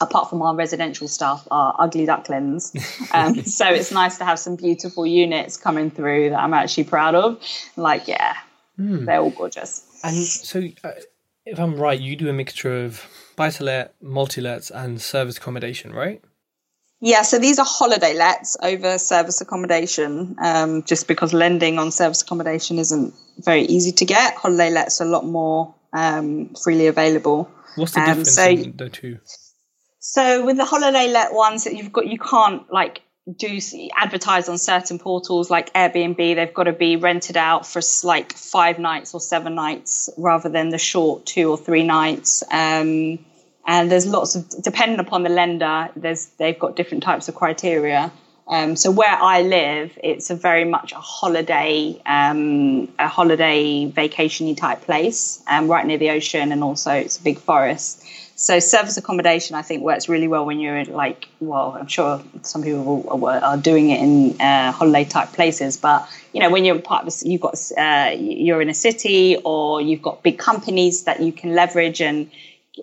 apart 0.01 0.29
from 0.29 0.41
our 0.41 0.55
residential 0.55 1.07
stuff, 1.07 1.47
are 1.51 1.75
ugly 1.77 2.05
ducklings. 2.05 2.73
Um, 3.13 3.43
so 3.43 3.67
it's 3.67 3.91
nice 3.91 4.17
to 4.17 4.25
have 4.25 4.39
some 4.39 4.55
beautiful 4.55 5.05
units 5.05 5.55
coming 5.55 5.91
through 5.91 6.31
that 6.31 6.39
I'm 6.39 6.55
actually 6.55 6.85
proud 6.85 7.13
of. 7.13 7.39
Like, 7.77 8.07
yeah, 8.07 8.35
they're 9.05 9.19
all 9.19 9.29
gorgeous. 9.29 9.85
And 10.03 10.15
so, 10.15 10.67
uh, 10.83 10.91
if 11.45 11.59
I'm 11.59 11.75
right, 11.75 11.99
you 11.99 12.15
do 12.15 12.27
a 12.27 12.33
mixture 12.33 12.85
of 12.85 13.05
buy 13.35 13.49
to 13.51 13.63
let, 13.63 13.93
multi 14.01 14.41
lets, 14.41 14.71
and 14.71 14.99
service 15.01 15.37
accommodation, 15.37 15.91
right? 15.93 16.23
Yeah, 17.05 17.23
so 17.23 17.37
these 17.37 17.59
are 17.59 17.65
holiday 17.65 18.13
lets 18.13 18.55
over 18.63 18.97
service 18.97 19.41
accommodation, 19.41 20.37
um, 20.41 20.83
just 20.83 21.05
because 21.05 21.33
lending 21.33 21.77
on 21.77 21.91
service 21.91 22.21
accommodation 22.21 22.79
isn't 22.79 23.13
very 23.39 23.63
easy 23.63 23.91
to 23.91 24.05
get. 24.05 24.35
Holiday 24.35 24.69
lets 24.69 25.01
are 25.01 25.03
a 25.05 25.09
lot 25.09 25.25
more 25.25 25.75
um, 25.91 26.53
freely 26.63 26.87
available. 26.87 27.51
What's 27.75 27.91
the 27.91 27.99
Um, 27.99 28.05
difference 28.07 28.35
so- 28.35 28.45
in 28.47 28.77
the 28.77 28.89
two? 28.89 29.19
So 29.99 30.45
with 30.45 30.55
the 30.55 30.63
holiday 30.65 31.09
let 31.09 31.33
ones 31.33 31.65
that 31.65 31.75
you've 31.75 31.91
got, 31.91 32.07
you 32.07 32.17
can't 32.17 32.71
like 32.71 33.01
do 33.37 33.59
advertise 33.97 34.47
on 34.47 34.57
certain 34.57 34.97
portals 34.97 35.49
like 35.49 35.73
Airbnb. 35.73 36.35
They've 36.35 36.53
got 36.53 36.63
to 36.63 36.73
be 36.73 36.95
rented 36.95 37.35
out 37.35 37.67
for 37.67 37.81
like 38.05 38.31
five 38.33 38.79
nights 38.79 39.13
or 39.13 39.19
seven 39.19 39.55
nights 39.55 40.09
rather 40.17 40.47
than 40.47 40.69
the 40.69 40.77
short 40.77 41.25
two 41.25 41.49
or 41.51 41.57
three 41.57 41.83
nights. 41.83 42.43
Um, 42.49 43.19
and 43.65 43.91
there's 43.91 44.05
lots 44.05 44.35
of 44.35 44.49
depending 44.61 44.99
upon 44.99 45.23
the 45.23 45.29
lender. 45.29 45.89
There's 45.95 46.27
they've 46.37 46.57
got 46.57 46.75
different 46.75 47.03
types 47.03 47.27
of 47.29 47.35
criteria. 47.35 48.11
Um, 48.45 48.75
so 48.75 48.91
where 48.91 49.07
I 49.07 49.41
live, 49.41 49.97
it's 50.03 50.29
a 50.29 50.35
very 50.35 50.65
much 50.65 50.91
a 50.91 50.97
holiday, 50.97 52.01
um, 52.05 52.91
a 52.99 53.07
holiday 53.07 53.89
vacationy 53.89 54.57
type 54.57 54.81
place, 54.81 55.41
um, 55.47 55.69
right 55.69 55.85
near 55.85 55.97
the 55.97 56.09
ocean, 56.09 56.51
and 56.51 56.61
also 56.61 56.91
it's 56.91 57.17
a 57.17 57.23
big 57.23 57.39
forest. 57.39 58.05
So 58.35 58.59
service 58.59 58.97
accommodation, 58.97 59.55
I 59.55 59.61
think, 59.61 59.83
works 59.83 60.09
really 60.09 60.27
well 60.27 60.45
when 60.45 60.59
you're 60.59 60.83
like, 60.85 61.29
well, 61.39 61.77
I'm 61.79 61.87
sure 61.87 62.21
some 62.41 62.63
people 62.63 63.25
are 63.25 63.57
doing 63.57 63.91
it 63.91 64.01
in 64.01 64.41
uh, 64.41 64.71
holiday 64.73 65.05
type 65.05 65.31
places, 65.31 65.77
but 65.77 66.09
you 66.33 66.41
know, 66.41 66.49
when 66.49 66.65
you're 66.65 66.79
part 66.79 67.07
of, 67.07 67.13
you've 67.23 67.41
got, 67.41 67.55
uh, 67.77 68.13
you're 68.17 68.61
in 68.61 68.69
a 68.69 68.73
city 68.73 69.37
or 69.45 69.79
you've 69.79 70.01
got 70.01 70.23
big 70.23 70.39
companies 70.39 71.03
that 71.03 71.21
you 71.21 71.31
can 71.31 71.53
leverage 71.53 72.01
and 72.01 72.29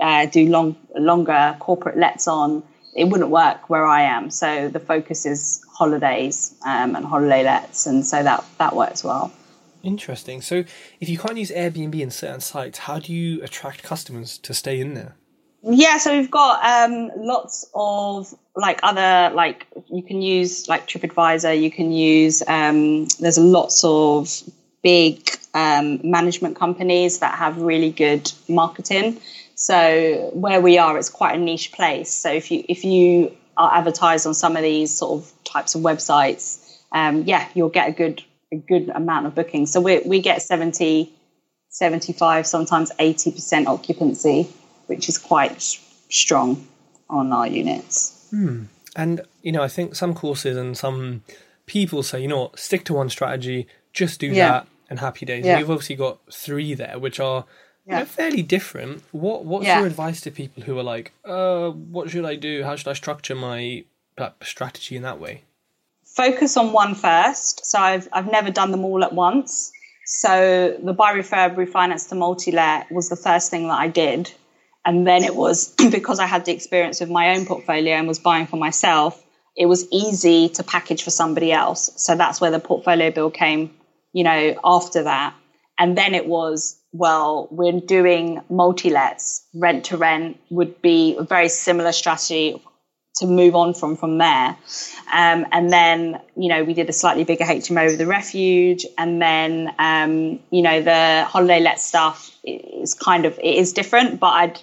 uh, 0.00 0.26
do 0.26 0.48
long, 0.48 0.76
longer 0.96 1.56
corporate 1.58 1.96
lets 1.96 2.28
on. 2.28 2.62
It 2.94 3.04
wouldn't 3.04 3.30
work 3.30 3.70
where 3.70 3.86
I 3.86 4.02
am. 4.02 4.30
So 4.30 4.68
the 4.68 4.80
focus 4.80 5.24
is 5.24 5.64
holidays 5.72 6.54
um, 6.66 6.96
and 6.96 7.04
holiday 7.04 7.44
lets, 7.44 7.86
and 7.86 8.04
so 8.04 8.22
that 8.22 8.44
that 8.58 8.74
works 8.74 9.04
well. 9.04 9.32
Interesting. 9.82 10.42
So, 10.42 10.64
if 11.00 11.08
you 11.08 11.16
can't 11.16 11.38
use 11.38 11.50
Airbnb 11.50 11.98
in 11.98 12.10
certain 12.10 12.40
sites, 12.40 12.80
how 12.80 12.98
do 12.98 13.14
you 13.14 13.42
attract 13.42 13.82
customers 13.82 14.36
to 14.38 14.52
stay 14.52 14.78
in 14.78 14.92
there? 14.94 15.16
Yeah, 15.62 15.98
so 15.98 16.16
we've 16.16 16.30
got 16.30 16.64
um, 16.64 17.10
lots 17.16 17.68
of 17.74 18.34
like 18.56 18.80
other 18.82 19.34
like 19.34 19.66
you 19.90 20.02
can 20.02 20.22
use 20.22 20.68
like 20.68 20.86
TripAdvisor. 20.86 21.60
You 21.60 21.70
can 21.70 21.92
use 21.92 22.42
um, 22.46 23.06
there's 23.20 23.38
lots 23.38 23.82
of 23.84 24.42
big 24.82 25.30
um, 25.52 26.00
management 26.02 26.56
companies 26.56 27.18
that 27.18 27.34
have 27.38 27.60
really 27.60 27.90
good 27.90 28.30
marketing. 28.48 29.20
So 29.62 30.30
where 30.32 30.60
we 30.60 30.78
are, 30.78 30.96
it's 30.96 31.10
quite 31.10 31.34
a 31.34 31.38
niche 31.38 31.72
place. 31.72 32.10
So 32.10 32.32
if 32.32 32.50
you 32.50 32.64
if 32.68 32.84
you 32.84 33.36
are 33.58 33.74
advertised 33.74 34.26
on 34.26 34.32
some 34.32 34.56
of 34.56 34.62
these 34.62 34.96
sort 34.96 35.20
of 35.20 35.32
types 35.44 35.74
of 35.74 35.82
websites, 35.82 36.78
um, 36.92 37.24
yeah, 37.24 37.46
you'll 37.54 37.68
get 37.68 37.88
a 37.88 37.92
good 37.92 38.22
a 38.50 38.56
good 38.56 38.88
amount 38.88 39.26
of 39.26 39.34
bookings. 39.34 39.70
So 39.70 39.82
we 39.82 40.00
we 40.00 40.22
get 40.22 40.40
seventy 40.40 41.12
75, 41.70 42.46
sometimes 42.46 42.90
80% 42.98 43.66
occupancy, 43.66 44.48
which 44.86 45.08
is 45.08 45.18
quite 45.18 45.62
strong 46.08 46.66
on 47.08 47.32
our 47.32 47.46
units. 47.46 48.26
Hmm. 48.30 48.64
And, 48.96 49.22
you 49.42 49.52
know, 49.52 49.62
I 49.62 49.68
think 49.68 49.94
some 49.94 50.14
courses 50.14 50.56
and 50.56 50.76
some 50.76 51.22
people 51.66 52.02
say, 52.02 52.20
you 52.20 52.28
know 52.28 52.40
what, 52.42 52.58
stick 52.58 52.84
to 52.86 52.94
one 52.94 53.08
strategy, 53.08 53.68
just 53.92 54.18
do 54.18 54.26
yeah. 54.26 54.48
that, 54.48 54.66
and 54.88 54.98
happy 54.98 55.24
days. 55.24 55.46
Yeah. 55.46 55.60
You've 55.60 55.70
obviously 55.70 55.94
got 55.94 56.18
three 56.32 56.74
there, 56.74 56.98
which 56.98 57.20
are 57.20 57.44
yeah. 57.86 57.94
you 57.94 57.98
know, 58.00 58.04
fairly 58.04 58.42
different. 58.42 59.02
What 59.12 59.44
What's 59.44 59.66
yeah. 59.66 59.78
your 59.78 59.86
advice 59.86 60.20
to 60.22 60.30
people 60.30 60.62
who 60.62 60.78
are 60.78 60.82
like, 60.82 61.12
uh, 61.24 61.70
what 61.70 62.10
should 62.10 62.24
I 62.24 62.36
do? 62.36 62.62
How 62.62 62.76
should 62.76 62.88
I 62.88 62.94
structure 62.94 63.34
my 63.34 63.84
strategy 64.42 64.96
in 64.96 65.02
that 65.02 65.18
way? 65.18 65.44
Focus 66.04 66.56
on 66.56 66.72
one 66.72 66.94
first. 66.94 67.64
So 67.64 67.78
I've, 67.78 68.08
I've 68.12 68.30
never 68.30 68.50
done 68.50 68.70
them 68.72 68.84
all 68.84 69.04
at 69.04 69.12
once. 69.12 69.72
So 70.04 70.76
the 70.82 70.92
buy 70.92 71.14
refurb 71.14 71.54
refinance 71.54 72.08
to 72.08 72.16
multi-let 72.16 72.90
was 72.90 73.08
the 73.08 73.16
first 73.16 73.50
thing 73.50 73.68
that 73.68 73.78
I 73.78 73.88
did. 73.88 74.32
And 74.84 75.06
then 75.06 75.22
it 75.22 75.36
was 75.36 75.74
because 75.90 76.18
I 76.18 76.26
had 76.26 76.44
the 76.44 76.52
experience 76.52 77.00
with 77.00 77.10
my 77.10 77.36
own 77.36 77.46
portfolio 77.46 77.94
and 77.94 78.08
was 78.08 78.18
buying 78.18 78.46
for 78.46 78.56
myself, 78.56 79.22
it 79.56 79.66
was 79.66 79.86
easy 79.92 80.48
to 80.50 80.64
package 80.64 81.02
for 81.02 81.10
somebody 81.10 81.52
else. 81.52 81.90
So 81.96 82.16
that's 82.16 82.40
where 82.40 82.50
the 82.50 82.60
portfolio 82.60 83.10
bill 83.10 83.30
came, 83.30 83.70
you 84.12 84.24
know, 84.24 84.58
after 84.64 85.04
that. 85.04 85.34
And 85.78 85.96
then 85.96 86.14
it 86.14 86.26
was, 86.26 86.79
well, 86.92 87.48
we're 87.50 87.80
doing 87.80 88.42
multi 88.48 88.90
lets, 88.90 89.46
rent 89.54 89.84
to 89.86 89.96
rent 89.96 90.40
would 90.50 90.82
be 90.82 91.16
a 91.16 91.22
very 91.22 91.48
similar 91.48 91.92
strategy 91.92 92.60
to 93.16 93.26
move 93.26 93.54
on 93.54 93.74
from 93.74 93.96
from 93.96 94.18
there. 94.18 94.56
Um, 95.12 95.46
and 95.52 95.72
then, 95.72 96.20
you 96.36 96.48
know, 96.48 96.64
we 96.64 96.74
did 96.74 96.88
a 96.88 96.92
slightly 96.92 97.24
bigger 97.24 97.44
HMO 97.44 97.86
with 97.86 97.98
the 97.98 98.06
refuge. 98.06 98.86
And 98.96 99.20
then, 99.20 99.72
um, 99.78 100.40
you 100.50 100.62
know, 100.62 100.80
the 100.82 101.24
holiday 101.28 101.60
let 101.60 101.80
stuff 101.80 102.34
is 102.44 102.94
kind 102.94 103.26
of, 103.26 103.38
it 103.38 103.56
is 103.56 103.72
different, 103.72 104.20
but 104.20 104.28
I'd, 104.28 104.60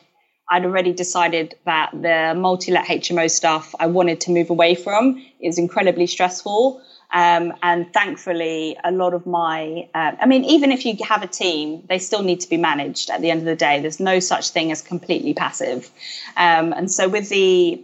I'd 0.50 0.66
already 0.66 0.94
decided 0.94 1.56
that 1.66 1.92
the 1.94 2.34
multi-let 2.36 2.86
HMO 2.86 3.30
stuff 3.30 3.76
I 3.80 3.88
wanted 3.88 4.22
to 4.22 4.32
move 4.32 4.50
away 4.50 4.76
from. 4.76 5.24
is 5.42 5.58
incredibly 5.58 6.08
stressful. 6.08 6.82
Um, 7.14 7.54
and 7.64 7.92
thankfully, 7.94 8.78
a 8.84 8.92
lot 8.92 9.14
of 9.14 9.26
my, 9.26 9.88
uh, 9.96 10.12
I 10.20 10.26
mean, 10.26 10.44
even 10.44 10.72
if 10.72 10.86
you 10.86 10.96
have 11.08 11.24
a 11.24 11.28
team, 11.28 11.84
they 11.88 12.00
still 12.00 12.22
need 12.22 12.42
to 12.42 12.50
be 12.50 12.58
managed 12.58 13.10
at 13.10 13.22
the 13.22 13.32
end 13.32 13.40
of 13.40 13.46
the 13.46 13.56
day. 13.56 13.80
There's 13.80 14.00
no 14.00 14.20
such 14.20 14.50
thing 14.50 14.72
as 14.72 14.82
completely 14.82 15.34
passive. 15.34 15.90
Um, 16.36 16.74
and 16.74 16.92
so 16.92 17.08
with 17.08 17.30
the, 17.30 17.82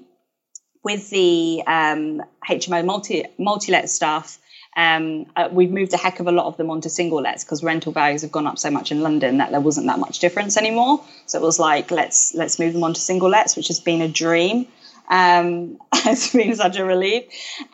with 0.83 1.09
the 1.09 1.63
um, 1.65 2.21
HMO 2.49 2.83
multi, 2.83 3.25
multi-let 3.37 3.89
stuff, 3.89 4.39
um, 4.75 5.27
uh, 5.35 5.49
we've 5.51 5.71
moved 5.71 5.93
a 5.93 5.97
heck 5.97 6.19
of 6.19 6.27
a 6.27 6.31
lot 6.31 6.47
of 6.47 6.57
them 6.57 6.69
onto 6.69 6.89
single 6.89 7.21
lets 7.21 7.43
because 7.43 7.63
rental 7.63 7.91
values 7.91 8.23
have 8.23 8.31
gone 8.31 8.47
up 8.47 8.57
so 8.57 8.71
much 8.71 8.91
in 8.91 9.01
London 9.01 9.37
that 9.37 9.51
there 9.51 9.61
wasn't 9.61 9.87
that 9.87 9.99
much 9.99 10.19
difference 10.19 10.57
anymore. 10.57 11.03
So 11.27 11.37
it 11.37 11.43
was 11.43 11.59
like 11.59 11.91
let's 11.91 12.33
let's 12.33 12.57
move 12.57 12.73
them 12.73 12.83
onto 12.83 12.99
single 12.99 13.29
lets, 13.29 13.55
which 13.55 13.67
has 13.67 13.79
been 13.79 14.01
a 14.01 14.07
dream. 14.07 14.67
Um, 15.09 15.77
it's 15.93 16.33
been 16.33 16.55
such 16.55 16.77
a 16.77 16.85
relief. 16.85 17.25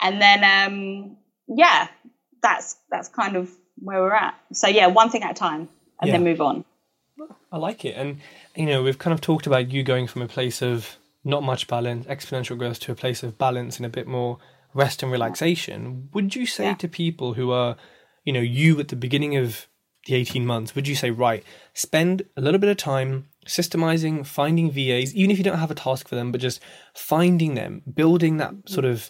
And 0.01 0.21
then 0.21 0.43
um, 0.43 1.17
yeah, 1.49 1.87
that's 2.41 2.77
that's 2.89 3.09
kind 3.09 3.35
of 3.35 3.51
where 3.77 4.01
we're 4.01 4.13
at. 4.13 4.35
So 4.53 4.67
yeah, 4.67 4.87
one 4.87 5.09
thing 5.09 5.23
at 5.23 5.31
a 5.31 5.33
time, 5.33 5.69
and 5.99 6.07
yeah. 6.07 6.11
then 6.13 6.23
move 6.23 6.41
on. 6.41 6.65
I 7.51 7.57
like 7.57 7.83
it, 7.83 7.95
and 7.95 8.19
you 8.55 8.65
know 8.65 8.83
we've 8.83 8.97
kind 8.97 9.13
of 9.13 9.21
talked 9.21 9.47
about 9.47 9.71
you 9.71 9.83
going 9.83 10.07
from 10.07 10.21
a 10.21 10.27
place 10.27 10.61
of 10.61 10.97
not 11.23 11.43
much 11.43 11.67
balance, 11.67 12.05
exponential 12.05 12.57
growth, 12.57 12.79
to 12.81 12.91
a 12.91 12.95
place 12.95 13.23
of 13.23 13.37
balance 13.37 13.77
and 13.77 13.85
a 13.85 13.89
bit 13.89 14.07
more 14.07 14.39
rest 14.73 15.03
and 15.03 15.11
relaxation, 15.11 16.09
would 16.13 16.35
you 16.35 16.45
say 16.45 16.65
yeah. 16.65 16.73
to 16.75 16.87
people 16.87 17.33
who 17.33 17.51
are, 17.51 17.75
you 18.23 18.33
know, 18.33 18.39
you 18.39 18.79
at 18.79 18.89
the 18.89 18.95
beginning 18.95 19.35
of 19.35 19.67
the 20.05 20.15
18 20.15 20.45
months, 20.45 20.75
would 20.75 20.87
you 20.87 20.95
say, 20.95 21.11
right, 21.11 21.43
spend 21.73 22.23
a 22.37 22.41
little 22.41 22.59
bit 22.59 22.69
of 22.69 22.77
time 22.77 23.27
systemizing, 23.45 24.25
finding 24.25 24.71
VAs, 24.71 25.13
even 25.15 25.31
if 25.31 25.37
you 25.37 25.43
don't 25.43 25.57
have 25.57 25.71
a 25.71 25.75
task 25.75 26.07
for 26.07 26.15
them, 26.15 26.31
but 26.31 26.41
just 26.41 26.61
finding 26.93 27.55
them, 27.55 27.81
building 27.93 28.37
that 28.37 28.53
sort 28.67 28.85
of, 28.85 29.09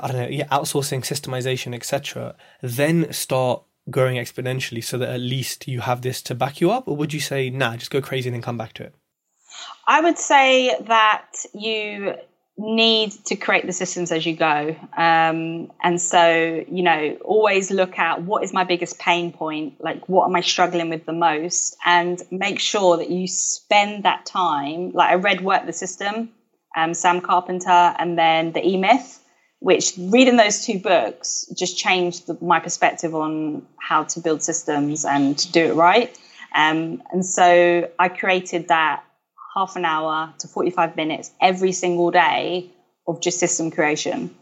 I 0.00 0.08
don't 0.08 0.16
know, 0.16 0.28
yeah, 0.28 0.46
outsourcing, 0.48 1.00
systemization, 1.00 1.74
etc., 1.74 2.36
then 2.62 3.12
start 3.12 3.62
growing 3.90 4.16
exponentially 4.16 4.84
so 4.84 4.98
that 4.98 5.08
at 5.08 5.20
least 5.20 5.66
you 5.66 5.80
have 5.80 6.02
this 6.02 6.22
to 6.22 6.34
back 6.34 6.60
you 6.60 6.70
up? 6.70 6.88
Or 6.88 6.96
would 6.96 7.12
you 7.12 7.20
say, 7.20 7.50
nah, 7.50 7.76
just 7.76 7.90
go 7.90 8.00
crazy 8.00 8.28
and 8.28 8.34
then 8.34 8.42
come 8.42 8.58
back 8.58 8.72
to 8.74 8.84
it? 8.84 8.94
I 9.86 10.00
would 10.00 10.18
say 10.18 10.76
that 10.86 11.32
you 11.54 12.14
need 12.58 13.12
to 13.26 13.36
create 13.36 13.64
the 13.66 13.72
systems 13.72 14.10
as 14.10 14.26
you 14.26 14.34
go. 14.34 14.76
Um, 14.96 15.70
and 15.82 16.00
so, 16.00 16.64
you 16.68 16.82
know, 16.82 17.16
always 17.24 17.70
look 17.70 17.98
at 17.98 18.22
what 18.22 18.42
is 18.42 18.52
my 18.52 18.64
biggest 18.64 18.98
pain 18.98 19.32
point? 19.32 19.74
Like, 19.80 20.08
what 20.08 20.26
am 20.26 20.34
I 20.34 20.40
struggling 20.40 20.90
with 20.90 21.06
the 21.06 21.12
most? 21.12 21.76
And 21.86 22.20
make 22.32 22.58
sure 22.58 22.96
that 22.96 23.10
you 23.10 23.28
spend 23.28 24.04
that 24.04 24.26
time. 24.26 24.90
Like, 24.92 25.10
I 25.10 25.14
read 25.14 25.40
Work 25.40 25.66
the 25.66 25.72
System, 25.72 26.30
um, 26.76 26.94
Sam 26.94 27.20
Carpenter, 27.20 27.94
and 27.98 28.18
then 28.18 28.52
The 28.52 28.66
E 28.66 28.76
Myth, 28.76 29.20
which 29.60 29.94
reading 29.98 30.36
those 30.36 30.64
two 30.64 30.78
books 30.78 31.46
just 31.56 31.76
changed 31.76 32.26
the, 32.26 32.38
my 32.40 32.60
perspective 32.60 33.14
on 33.14 33.66
how 33.80 34.04
to 34.04 34.20
build 34.20 34.42
systems 34.42 35.04
and 35.04 35.36
to 35.38 35.50
do 35.50 35.64
it 35.64 35.74
right. 35.74 36.16
Um, 36.54 37.02
and 37.12 37.24
so 37.24 37.90
I 37.98 38.08
created 38.08 38.68
that 38.68 39.04
half 39.54 39.76
an 39.76 39.84
hour 39.84 40.32
to 40.38 40.48
45 40.48 40.96
minutes 40.96 41.32
every 41.40 41.72
single 41.72 42.10
day 42.10 42.70
of 43.06 43.20
just 43.20 43.38
system 43.40 43.70
creation. 43.70 44.34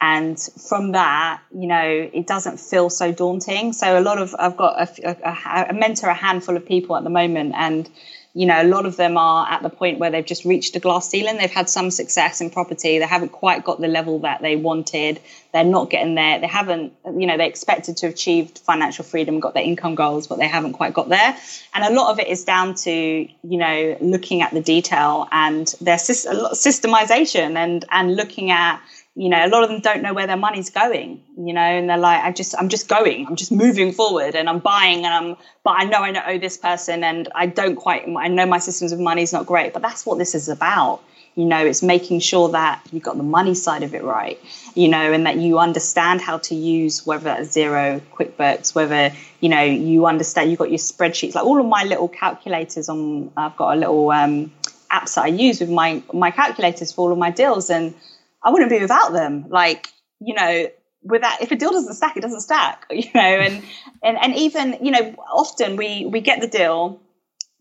And 0.00 0.38
from 0.68 0.92
that, 0.92 1.42
you 1.50 1.66
know, 1.66 2.10
it 2.12 2.26
doesn't 2.26 2.60
feel 2.60 2.88
so 2.88 3.10
daunting. 3.10 3.72
So 3.72 3.98
a 3.98 4.02
lot 4.02 4.18
of, 4.18 4.34
I've 4.38 4.56
got 4.56 4.80
a, 4.80 5.28
a, 5.28 5.66
a 5.70 5.72
mentor, 5.72 6.08
a 6.08 6.14
handful 6.14 6.56
of 6.56 6.64
people 6.64 6.96
at 6.96 7.02
the 7.02 7.10
moment, 7.10 7.54
and 7.56 7.90
you 8.38 8.46
know, 8.46 8.62
a 8.62 8.68
lot 8.68 8.86
of 8.86 8.94
them 8.94 9.16
are 9.16 9.48
at 9.50 9.64
the 9.64 9.68
point 9.68 9.98
where 9.98 10.12
they've 10.12 10.24
just 10.24 10.44
reached 10.44 10.76
a 10.76 10.78
glass 10.78 11.10
ceiling. 11.10 11.38
They've 11.38 11.50
had 11.50 11.68
some 11.68 11.90
success 11.90 12.40
in 12.40 12.50
property. 12.50 13.00
They 13.00 13.04
haven't 13.04 13.30
quite 13.30 13.64
got 13.64 13.80
the 13.80 13.88
level 13.88 14.20
that 14.20 14.42
they 14.42 14.54
wanted. 14.54 15.18
They're 15.52 15.64
not 15.64 15.90
getting 15.90 16.14
there. 16.14 16.38
They 16.38 16.46
haven't, 16.46 16.92
you 17.04 17.26
know, 17.26 17.36
they 17.36 17.48
expected 17.48 17.96
to 17.96 18.06
achieve 18.06 18.50
financial 18.50 19.04
freedom, 19.04 19.40
got 19.40 19.54
their 19.54 19.64
income 19.64 19.96
goals, 19.96 20.28
but 20.28 20.38
they 20.38 20.46
haven't 20.46 20.74
quite 20.74 20.94
got 20.94 21.08
there. 21.08 21.36
And 21.74 21.82
a 21.82 21.90
lot 21.90 22.12
of 22.12 22.20
it 22.20 22.28
is 22.28 22.44
down 22.44 22.76
to, 22.76 22.92
you 22.92 23.28
know, 23.42 23.96
looking 24.00 24.40
at 24.42 24.52
the 24.52 24.60
detail 24.60 25.26
and 25.32 25.66
their 25.80 25.96
systemization 25.96 27.56
and, 27.56 27.84
and 27.90 28.14
looking 28.14 28.52
at, 28.52 28.80
you 29.18 29.28
know, 29.28 29.44
a 29.44 29.48
lot 29.48 29.64
of 29.64 29.68
them 29.68 29.80
don't 29.80 30.00
know 30.00 30.14
where 30.14 30.28
their 30.28 30.36
money's 30.36 30.70
going, 30.70 31.20
you 31.36 31.52
know, 31.52 31.60
and 31.60 31.90
they're 31.90 31.98
like, 31.98 32.22
I 32.22 32.30
just, 32.30 32.54
I'm 32.56 32.68
just 32.68 32.86
going, 32.86 33.26
I'm 33.26 33.34
just 33.34 33.50
moving 33.50 33.90
forward 33.90 34.36
and 34.36 34.48
I'm 34.48 34.60
buying 34.60 35.04
and 35.04 35.12
I'm, 35.12 35.36
but 35.64 35.72
I 35.72 35.84
know 35.86 35.98
I 35.98 36.34
owe 36.34 36.38
this 36.38 36.56
person 36.56 37.02
and 37.02 37.28
I 37.34 37.46
don't 37.46 37.74
quite, 37.74 38.04
I 38.06 38.28
know 38.28 38.46
my 38.46 38.60
systems 38.60 38.92
of 38.92 39.00
money 39.00 39.22
is 39.22 39.32
not 39.32 39.44
great, 39.44 39.72
but 39.72 39.82
that's 39.82 40.06
what 40.06 40.18
this 40.18 40.36
is 40.36 40.48
about. 40.48 41.02
You 41.34 41.46
know, 41.46 41.66
it's 41.66 41.82
making 41.82 42.20
sure 42.20 42.50
that 42.50 42.80
you've 42.92 43.02
got 43.02 43.16
the 43.16 43.24
money 43.24 43.56
side 43.56 43.82
of 43.82 43.92
it 43.92 44.04
right, 44.04 44.38
you 44.74 44.86
know, 44.86 45.12
and 45.12 45.26
that 45.26 45.36
you 45.36 45.58
understand 45.58 46.20
how 46.20 46.38
to 46.38 46.54
use 46.54 47.04
whether 47.04 47.24
that's 47.24 47.56
Xero 47.56 48.00
QuickBooks, 48.12 48.72
whether, 48.76 49.12
you 49.40 49.48
know, 49.48 49.62
you 49.62 50.06
understand, 50.06 50.48
you've 50.50 50.60
got 50.60 50.70
your 50.70 50.78
spreadsheets, 50.78 51.34
like 51.34 51.44
all 51.44 51.58
of 51.58 51.66
my 51.66 51.82
little 51.82 52.06
calculators 52.06 52.88
on, 52.88 53.32
I've 53.36 53.56
got 53.56 53.76
a 53.76 53.80
little, 53.80 54.12
um, 54.12 54.52
apps 54.92 55.16
that 55.16 55.24
I 55.24 55.28
use 55.28 55.58
with 55.58 55.70
my, 55.70 56.04
my 56.14 56.30
calculators 56.30 56.92
for 56.92 57.06
all 57.06 57.12
of 57.12 57.18
my 57.18 57.32
deals 57.32 57.68
and, 57.68 57.94
I 58.42 58.50
wouldn't 58.50 58.70
be 58.70 58.80
without 58.80 59.12
them. 59.12 59.46
Like, 59.48 59.88
you 60.20 60.34
know, 60.34 60.68
without 61.02 61.40
if 61.40 61.50
a 61.50 61.56
deal 61.56 61.70
doesn't 61.70 61.94
stack, 61.94 62.16
it 62.16 62.20
doesn't 62.20 62.40
stack, 62.40 62.86
you 62.90 63.10
know, 63.14 63.20
and 63.20 63.62
and 64.02 64.18
and 64.18 64.34
even, 64.34 64.78
you 64.82 64.90
know, 64.90 65.14
often 65.32 65.76
we 65.76 66.06
we 66.06 66.20
get 66.20 66.40
the 66.40 66.48
deal, 66.48 67.00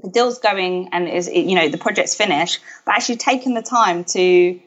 the 0.01 0.09
deal's 0.09 0.39
going 0.39 0.89
and 0.91 1.07
is 1.07 1.27
you 1.29 1.55
know, 1.55 1.69
the 1.69 1.77
project's 1.77 2.15
finished, 2.15 2.61
but 2.85 2.95
actually 2.95 3.17
taking 3.17 3.53
the 3.53 3.61
time 3.61 4.03
to 4.05 4.59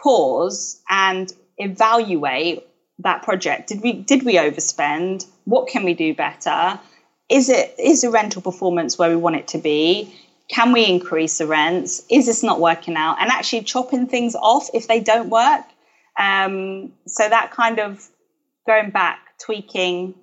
pause 0.00 0.80
and 0.88 1.32
evaluate 1.56 2.64
that 3.00 3.22
project. 3.22 3.68
Did 3.68 3.82
we 3.82 3.92
did 3.92 4.22
we 4.24 4.34
overspend? 4.34 5.26
What 5.44 5.68
can 5.68 5.84
we 5.84 5.94
do 5.94 6.14
better? 6.14 6.78
Is 7.28 7.48
it 7.48 7.74
is 7.78 8.02
the 8.02 8.10
rental 8.10 8.42
performance 8.42 8.98
where 8.98 9.10
we 9.10 9.16
want 9.16 9.36
it 9.36 9.48
to 9.48 9.58
be? 9.58 10.14
Can 10.48 10.72
we 10.72 10.86
increase 10.86 11.38
the 11.38 11.46
rents? 11.46 12.04
Is 12.10 12.26
this 12.26 12.42
not 12.42 12.58
working 12.58 12.96
out? 12.96 13.20
And 13.20 13.30
actually 13.30 13.62
chopping 13.62 14.06
things 14.06 14.34
off 14.34 14.68
if 14.72 14.88
they 14.88 15.00
don't 15.00 15.28
work. 15.28 15.64
Um, 16.18 16.92
so 17.06 17.28
that 17.28 17.50
kind 17.50 17.78
of 17.78 18.08
going 18.66 18.90
back, 18.90 19.18
tweaking, 19.38 20.14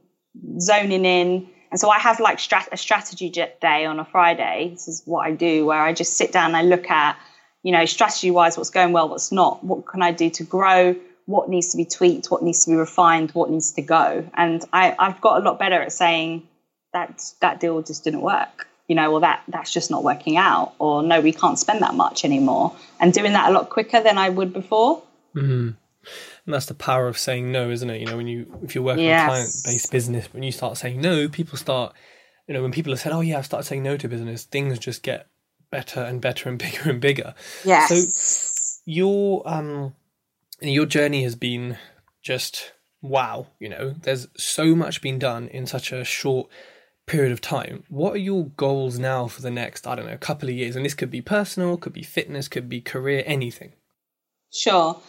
zoning 0.59 1.05
in. 1.05 1.47
And 1.69 1.79
so 1.79 1.89
I 1.89 1.99
have 1.99 2.19
like 2.19 2.39
strat- 2.39 2.71
a 2.71 2.77
strategy 2.77 3.29
day 3.29 3.85
on 3.85 3.99
a 3.99 4.05
Friday. 4.05 4.69
This 4.71 4.87
is 4.87 5.03
what 5.05 5.25
I 5.25 5.31
do, 5.31 5.65
where 5.65 5.81
I 5.81 5.93
just 5.93 6.17
sit 6.17 6.31
down 6.31 6.47
and 6.47 6.57
I 6.57 6.63
look 6.63 6.89
at, 6.89 7.17
you 7.61 7.71
know, 7.71 7.85
strategy 7.85 8.31
wise, 8.31 8.57
what's 8.57 8.71
going 8.71 8.93
well, 8.93 9.09
what's 9.09 9.31
not, 9.31 9.63
what 9.63 9.87
can 9.87 10.01
I 10.01 10.11
do 10.11 10.29
to 10.31 10.43
grow, 10.43 10.95
what 11.25 11.49
needs 11.49 11.69
to 11.69 11.77
be 11.77 11.85
tweaked, 11.85 12.27
what 12.27 12.41
needs 12.41 12.65
to 12.65 12.71
be 12.71 12.77
refined, 12.77 13.31
what 13.31 13.51
needs 13.51 13.73
to 13.73 13.81
go. 13.81 14.27
And 14.33 14.63
I, 14.73 14.95
I've 14.97 15.21
got 15.21 15.41
a 15.41 15.45
lot 15.45 15.59
better 15.59 15.81
at 15.81 15.91
saying 15.91 16.47
that 16.93 17.23
that 17.41 17.59
deal 17.59 17.81
just 17.83 18.03
didn't 18.03 18.21
work 18.21 18.67
you 18.87 18.95
know, 18.95 19.11
well 19.11 19.21
that 19.21 19.43
that's 19.47 19.71
just 19.71 19.91
not 19.91 20.03
working 20.03 20.37
out, 20.37 20.73
or 20.79 21.03
no, 21.03 21.21
we 21.21 21.31
can't 21.31 21.59
spend 21.59 21.81
that 21.81 21.95
much 21.95 22.25
anymore, 22.25 22.75
and 22.99 23.13
doing 23.13 23.33
that 23.33 23.49
a 23.49 23.53
lot 23.53 23.69
quicker 23.69 24.01
than 24.01 24.17
I 24.17 24.29
would 24.29 24.53
before. 24.53 25.01
Mm-hmm. 25.35 25.69
And 26.45 26.53
that's 26.53 26.67
the 26.67 26.75
power 26.75 27.07
of 27.07 27.17
saying 27.17 27.51
no, 27.51 27.71
isn't 27.71 27.89
it? 27.89 27.99
You 27.99 28.07
know, 28.07 28.17
when 28.17 28.27
you 28.27 28.59
if 28.63 28.75
you're 28.75 28.83
working 28.83 29.05
yes. 29.05 29.23
a 29.23 29.27
client 29.27 29.51
based 29.65 29.91
business, 29.91 30.33
when 30.33 30.43
you 30.43 30.51
start 30.51 30.77
saying 30.77 31.01
no, 31.01 31.27
people 31.27 31.57
start 31.57 31.95
you 32.47 32.53
know, 32.53 32.61
when 32.61 32.71
people 32.71 32.91
have 32.91 32.99
said, 32.99 33.11
"Oh 33.11 33.21
yeah, 33.21 33.37
I've 33.37 33.45
started 33.45 33.67
saying 33.67 33.83
no 33.83 33.97
to 33.97 34.07
business," 34.07 34.43
things 34.43 34.77
just 34.79 35.03
get 35.03 35.27
better 35.71 36.01
and 36.01 36.21
better 36.21 36.49
and 36.49 36.59
bigger 36.59 36.89
and 36.89 37.01
bigger. 37.01 37.33
Yes. 37.63 37.89
So 37.89 38.81
your 38.85 39.47
um 39.47 39.95
your 40.61 40.85
journey 40.85 41.23
has 41.23 41.35
been 41.35 41.77
just 42.21 42.73
wow. 43.01 43.47
You 43.59 43.69
know, 43.69 43.95
there's 44.01 44.27
so 44.37 44.75
much 44.75 45.01
been 45.01 45.19
done 45.19 45.47
in 45.47 45.65
such 45.65 45.91
a 45.91 46.03
short 46.03 46.49
period 47.07 47.31
of 47.31 47.41
time. 47.41 47.83
What 47.89 48.13
are 48.13 48.19
your 48.19 48.45
goals 48.57 48.97
now 48.97 49.27
for 49.27 49.41
the 49.41 49.51
next, 49.51 49.85
I 49.87 49.95
don't 49.95 50.05
know, 50.05 50.17
couple 50.17 50.49
of 50.49 50.55
years? 50.55 50.75
And 50.75 50.85
this 50.85 50.93
could 50.93 51.11
be 51.11 51.21
personal, 51.21 51.77
could 51.77 51.93
be 51.93 52.03
fitness, 52.03 52.47
could 52.47 52.69
be 52.69 52.81
career, 52.81 53.23
anything. 53.25 53.73
Sure. 54.51 54.99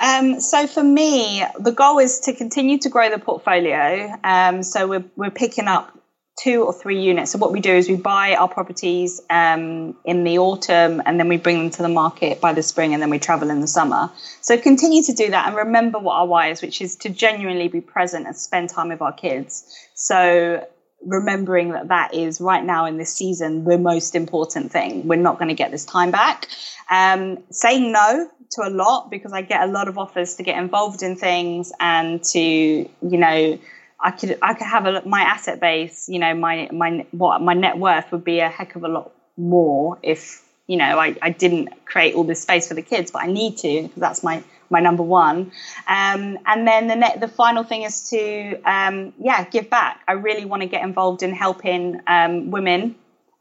Um, 0.00 0.40
so 0.40 0.66
for 0.66 0.82
me, 0.82 1.44
the 1.58 1.72
goal 1.72 1.98
is 1.98 2.20
to 2.20 2.34
continue 2.34 2.78
to 2.78 2.88
grow 2.88 3.10
the 3.10 3.18
portfolio. 3.18 4.14
Um, 4.24 4.62
so 4.62 4.86
we're, 4.86 5.04
we're 5.16 5.30
picking 5.30 5.66
up 5.66 5.96
two 6.42 6.64
or 6.64 6.72
three 6.72 7.02
units. 7.02 7.32
So 7.32 7.38
what 7.38 7.52
we 7.52 7.60
do 7.60 7.72
is 7.72 7.88
we 7.88 7.96
buy 7.96 8.34
our 8.34 8.48
properties 8.48 9.20
um, 9.28 9.94
in 10.04 10.24
the 10.24 10.38
autumn 10.38 11.02
and 11.04 11.20
then 11.20 11.28
we 11.28 11.36
bring 11.36 11.58
them 11.58 11.70
to 11.70 11.82
the 11.82 11.88
market 11.88 12.40
by 12.40 12.54
the 12.54 12.62
spring 12.62 12.94
and 12.94 13.02
then 13.02 13.10
we 13.10 13.18
travel 13.18 13.50
in 13.50 13.60
the 13.60 13.66
summer. 13.66 14.10
So 14.40 14.56
continue 14.56 15.02
to 15.02 15.12
do 15.12 15.30
that 15.30 15.48
and 15.48 15.56
remember 15.56 15.98
what 15.98 16.14
our 16.14 16.26
why 16.26 16.48
is, 16.48 16.62
which 16.62 16.80
is 16.80 16.96
to 16.96 17.10
genuinely 17.10 17.68
be 17.68 17.82
present 17.82 18.26
and 18.26 18.34
spend 18.34 18.70
time 18.70 18.88
with 18.88 19.02
our 19.02 19.12
kids. 19.12 19.64
So 19.94 20.66
remembering 21.04 21.70
that 21.72 21.88
that 21.88 22.14
is 22.14 22.40
right 22.40 22.64
now 22.64 22.84
in 22.84 22.98
this 22.98 23.14
season 23.14 23.64
the 23.64 23.78
most 23.78 24.14
important 24.14 24.70
thing. 24.70 25.06
We're 25.06 25.16
not 25.16 25.38
going 25.38 25.48
to 25.48 25.54
get 25.54 25.70
this 25.70 25.84
time 25.84 26.10
back. 26.10 26.48
Um, 26.90 27.38
saying 27.50 27.92
no 27.92 28.28
to 28.50 28.62
a 28.62 28.70
lot 28.70 29.10
because 29.10 29.32
I 29.32 29.42
get 29.42 29.62
a 29.62 29.66
lot 29.66 29.88
of 29.88 29.96
offers 29.96 30.36
to 30.36 30.42
get 30.42 30.58
involved 30.58 31.02
in 31.02 31.16
things 31.16 31.72
and 31.78 32.22
to 32.24 32.40
you 32.40 32.88
know 33.02 33.58
I 34.00 34.10
could 34.10 34.38
I 34.40 34.54
could 34.54 34.66
have 34.66 34.86
a, 34.86 35.02
my 35.06 35.20
asset 35.22 35.60
base, 35.60 36.08
you 36.08 36.18
know, 36.18 36.34
my 36.34 36.68
my 36.72 37.06
what 37.10 37.42
my 37.42 37.54
net 37.54 37.78
worth 37.78 38.10
would 38.12 38.24
be 38.24 38.40
a 38.40 38.48
heck 38.48 38.74
of 38.76 38.84
a 38.84 38.88
lot 38.88 39.12
more 39.36 39.98
if 40.02 40.42
you 40.66 40.76
know 40.76 40.98
I, 40.98 41.16
I 41.20 41.30
didn't 41.30 41.84
create 41.84 42.14
all 42.14 42.24
this 42.24 42.40
space 42.40 42.68
for 42.68 42.74
the 42.74 42.82
kids, 42.82 43.10
but 43.10 43.22
I 43.22 43.26
need 43.26 43.58
to 43.58 43.82
because 43.82 44.00
that's 44.00 44.22
my 44.22 44.42
my 44.70 44.80
number 44.80 45.02
one. 45.02 45.52
Um, 45.86 46.38
and 46.46 46.66
then 46.66 46.88
the 46.88 47.12
the 47.18 47.28
final 47.28 47.64
thing 47.64 47.82
is 47.82 48.08
to 48.10 48.60
um, 48.62 49.12
yeah 49.18 49.44
give 49.44 49.68
back. 49.70 50.02
I 50.08 50.12
really 50.12 50.44
want 50.44 50.62
to 50.62 50.68
get 50.68 50.82
involved 50.82 51.22
in 51.22 51.32
helping 51.32 52.00
um, 52.06 52.50
women 52.50 52.94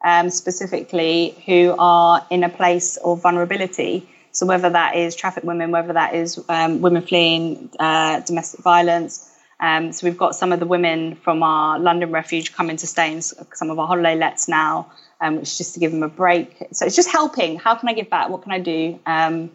um, 0.04 0.30
specifically 0.30 1.36
who 1.46 1.76
are 1.78 2.26
in 2.30 2.44
a 2.44 2.50
place 2.50 2.98
of 2.98 3.22
vulnerability. 3.22 4.10
So 4.32 4.46
whether 4.46 4.70
that 4.70 4.96
is 4.96 5.16
traffic 5.16 5.44
women, 5.44 5.72
whether 5.72 5.94
that 5.94 6.14
is 6.14 6.40
um, 6.50 6.82
women 6.82 7.02
fleeing 7.02 7.70
uh, 7.80 8.20
domestic 8.22 8.62
violence 8.62 9.30
um, 9.60 9.92
so 9.92 10.08
we've 10.08 10.18
got 10.18 10.36
some 10.36 10.52
of 10.52 10.60
the 10.60 10.66
women 10.66 11.16
from 11.16 11.44
our 11.44 11.80
London 11.80 12.12
refuge 12.12 12.54
coming 12.54 12.78
to 12.78 12.88
stay 12.88 13.12
in 13.12 13.22
some 13.22 13.70
of 13.70 13.78
our 13.78 13.88
holiday 13.88 14.16
lets 14.16 14.48
now, 14.48 14.92
which 15.22 15.44
is 15.44 15.58
just 15.58 15.74
to 15.74 15.80
give 15.80 15.92
them 15.92 16.04
a 16.04 16.08
break. 16.08 16.56
So 16.72 16.86
it's 16.86 16.96
just 16.96 17.10
helping. 17.10 17.60
How 17.60 17.76
can 17.76 17.90
I 17.90 17.94
give 17.94 18.10
back? 18.10 18.30
What 18.30 18.44
can 18.44 18.52
I 18.54 18.60
do? 18.60 19.00
And 19.06 19.52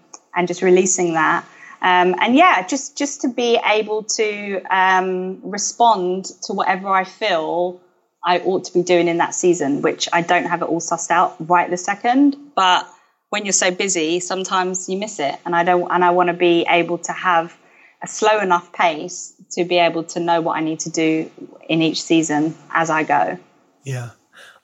just 0.47 0.62
releasing 0.62 1.14
that. 1.14 1.47
Um, 1.85 2.14
and 2.18 2.35
yeah, 2.35 2.66
just 2.66 2.97
just 2.97 3.20
to 3.20 3.28
be 3.28 3.61
able 3.62 4.05
to 4.05 4.62
um, 4.70 5.39
respond 5.43 6.24
to 6.45 6.55
whatever 6.55 6.89
I 6.89 7.05
feel 7.05 7.78
I 8.24 8.39
ought 8.39 8.64
to 8.64 8.72
be 8.72 8.82
doing 8.82 9.07
in 9.07 9.18
that 9.18 9.35
season, 9.35 9.82
which 9.82 10.09
I 10.11 10.22
don't 10.22 10.47
have 10.47 10.62
it 10.62 10.64
all 10.64 10.80
sussed 10.80 11.11
out 11.11 11.37
right 11.39 11.68
the 11.68 11.76
second. 11.76 12.37
But 12.57 12.89
when 13.28 13.45
you're 13.45 13.53
so 13.53 13.70
busy, 13.70 14.18
sometimes 14.20 14.89
you 14.89 14.97
miss 14.97 15.20
it, 15.20 15.39
and 15.45 15.55
I 15.55 15.62
don't. 15.62 15.87
And 15.91 16.03
I 16.03 16.12
want 16.12 16.28
to 16.28 16.32
be 16.32 16.64
able 16.70 16.97
to 16.99 17.12
have 17.12 17.55
a 18.03 18.07
slow 18.07 18.41
enough 18.41 18.72
pace 18.72 19.35
to 19.51 19.64
be 19.66 19.76
able 19.76 20.05
to 20.05 20.20
know 20.20 20.41
what 20.41 20.57
I 20.57 20.61
need 20.61 20.80
to 20.80 20.91
do 20.91 21.30
in 21.68 21.82
each 21.82 22.03
season 22.03 22.55
as 22.70 22.89
I 22.89 23.03
go. 23.03 23.39
Yeah, 23.85 24.12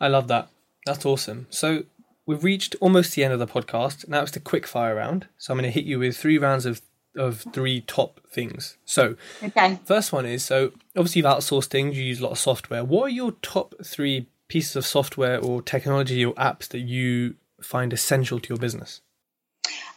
I 0.01 0.09
love 0.09 0.29
that. 0.29 0.49
That's 0.87 1.05
awesome. 1.05 1.49
So 1.51 1.83
we've 2.25 2.45
reached 2.45 2.77
almost 2.81 3.15
the 3.15 3.25
end 3.25 3.35
of 3.35 3.39
the 3.39 3.47
podcast. 3.47 4.09
Now 4.09 4.23
it's 4.23 4.33
the 4.33 4.41
quick 4.41 4.67
fire 4.67 4.95
round. 4.95 5.29
So 5.37 5.53
I'm 5.53 5.59
going 5.59 5.71
to 5.71 5.75
hit 5.75 5.85
you 5.85 5.99
with 5.99 6.17
three 6.17 6.39
rounds 6.39 6.65
of 6.65 6.81
of 7.21 7.45
three 7.53 7.83
top 7.83 8.21
things. 8.29 8.79
So, 8.85 9.17
okay. 9.43 9.79
First 9.85 10.13
one 10.13 10.27
is 10.27 10.45
so 10.45 10.73
obviously 10.97 11.21
you've 11.21 11.31
outsourced 11.31 11.67
things. 11.67 11.97
You 11.97 12.05
use 12.05 12.21
a 12.21 12.25
lot 12.25 12.33
of 12.33 12.39
software. 12.39 12.83
What 12.83 13.05
are 13.05 13.11
your 13.11 13.33
top 13.43 13.75
three 13.85 14.27
pieces 14.49 14.75
of 14.75 14.87
software 14.87 15.39
or 15.39 15.63
technology 15.63 16.25
or 16.25 16.35
apps 16.35 16.69
that 16.69 16.81
you 16.81 17.35
find 17.61 17.93
essential 17.93 18.41
to 18.41 18.49
your 18.49 18.59
business? 18.59 19.03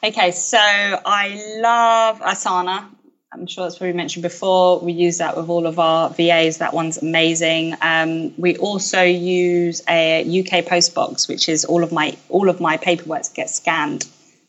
Okay, 0.04 0.32
so 0.32 0.60
I 0.60 1.42
love 1.62 2.20
Asana. 2.20 2.86
I'm 3.32 3.48
sure 3.48 3.64
that's 3.64 3.78
probably 3.78 3.94
mentioned 3.94 4.22
before. 4.22 4.80
We 4.80 4.92
use 4.92 5.18
that 5.18 5.36
with 5.36 5.50
all 5.50 5.66
of 5.66 5.80
our 5.80 6.10
VAs. 6.10 6.60
That 6.60 6.74
one's 6.74 7.00
amazing. 7.02 7.76
Um, 7.82 8.34
we 8.40 8.58
also 8.58 9.02
use 9.02 9.82
a 9.90 10.22
UK 10.42 10.66
post 10.66 10.94
box, 10.94 11.28
which 11.28 11.50
is 11.50 11.66
all 11.66 11.84
of 11.84 11.92
my 11.92 12.16
all 12.30 12.50
of 12.50 12.60
my 12.60 12.78
paperwork 12.78 13.24
gets 13.34 13.56
scanned, 13.56 14.06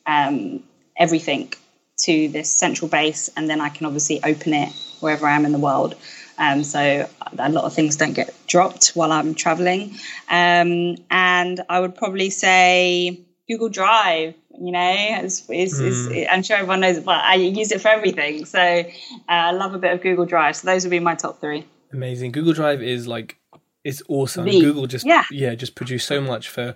um, 0.07 0.63
everything 0.99 1.55
to 1.99 2.29
this 2.29 2.51
central 2.51 2.89
base, 2.89 3.31
and 3.37 3.49
then 3.49 3.61
I 3.61 3.69
can 3.69 3.87
obviously 3.87 4.23
open 4.23 4.55
it 4.55 4.73
wherever 5.01 5.27
I 5.27 5.37
am 5.37 5.45
in 5.45 5.53
the 5.53 5.59
world. 5.59 5.95
Um, 6.39 6.65
so 6.65 7.09
a 7.39 7.51
lot 7.51 7.65
of 7.65 7.73
things 7.73 7.97
don't 7.97 8.13
get 8.13 8.35
dropped 8.47 8.89
while 8.89 9.13
I'm 9.13 9.35
traveling. 9.35 9.95
Um, 10.29 10.97
and 11.11 11.61
I 11.69 11.79
would 11.79 11.95
probably 11.95 12.31
say 12.31 13.21
Google 13.49 13.69
Drive 13.69 14.35
you 14.61 14.73
know 14.73 14.95
it's, 15.23 15.45
it's, 15.49 15.81
mm. 15.81 16.15
it's, 16.15 16.31
i'm 16.31 16.43
sure 16.43 16.57
everyone 16.57 16.81
knows 16.81 17.01
but 17.01 17.17
i 17.17 17.35
use 17.35 17.73
it 17.73 17.81
for 17.81 17.89
everything 17.89 18.45
so 18.45 18.61
uh, 18.61 18.83
i 19.29 19.51
love 19.51 19.75
a 19.75 19.79
bit 19.79 19.93
of 19.93 20.01
google 20.01 20.25
drive 20.25 20.57
so 20.57 20.67
those 20.67 20.85
would 20.85 20.91
be 20.91 21.01
my 21.01 21.15
top 21.15 21.41
three 21.41 21.65
amazing 21.93 22.33
google 22.33 22.53
drive 22.53 22.83
is 22.83 23.07
like 23.07 23.37
it's 23.83 24.03
awesome 24.09 24.45
the, 24.45 24.61
google 24.61 24.87
just 24.87 25.07
yeah. 25.07 25.25
yeah 25.31 25.55
just 25.55 25.75
produce 25.75 26.05
so 26.05 26.21
much 26.21 26.49
for 26.49 26.75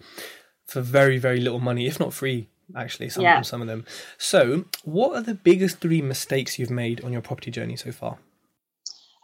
for 0.67 0.81
very 0.81 1.19
very 1.19 1.41
little 1.41 1.61
money 1.61 1.87
if 1.87 2.01
not 2.01 2.13
free 2.13 2.49
actually 2.77 3.09
some, 3.09 3.23
yeah. 3.23 3.41
some 3.43 3.61
of 3.61 3.67
them 3.67 3.85
so 4.19 4.65
what 4.85 5.15
are 5.15 5.23
the 5.23 5.35
biggest 5.35 5.81
three 5.81 6.03
mistakes 6.03 6.59
you've 6.59 6.71
made 6.71 7.03
on 7.05 7.13
your 7.13 7.23
property 7.23 7.51
journey 7.51 7.77
so 7.77 7.91
far 7.91 8.19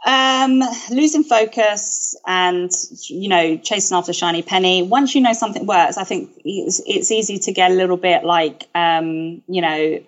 um, 0.05 0.63
losing 0.91 1.25
focus 1.25 2.15
and 2.27 2.71
you 3.09 3.29
know 3.29 3.57
chasing 3.57 3.97
after 3.97 4.13
shiny 4.13 4.43
penny. 4.43 4.83
Once 4.83 5.15
you 5.15 5.23
know 5.23 5.33
something 5.33 5.65
works, 5.65 5.97
I 5.97 6.05
think 6.05 6.31
it's, 6.45 6.83
it's 6.87 7.11
easy 7.11 7.39
to 7.39 7.53
get 7.53 7.71
a 7.71 7.75
little 7.75 7.97
bit 7.97 8.23
like 8.25 8.69
um, 8.75 9.43
you 9.49 9.63
know, 9.63 10.05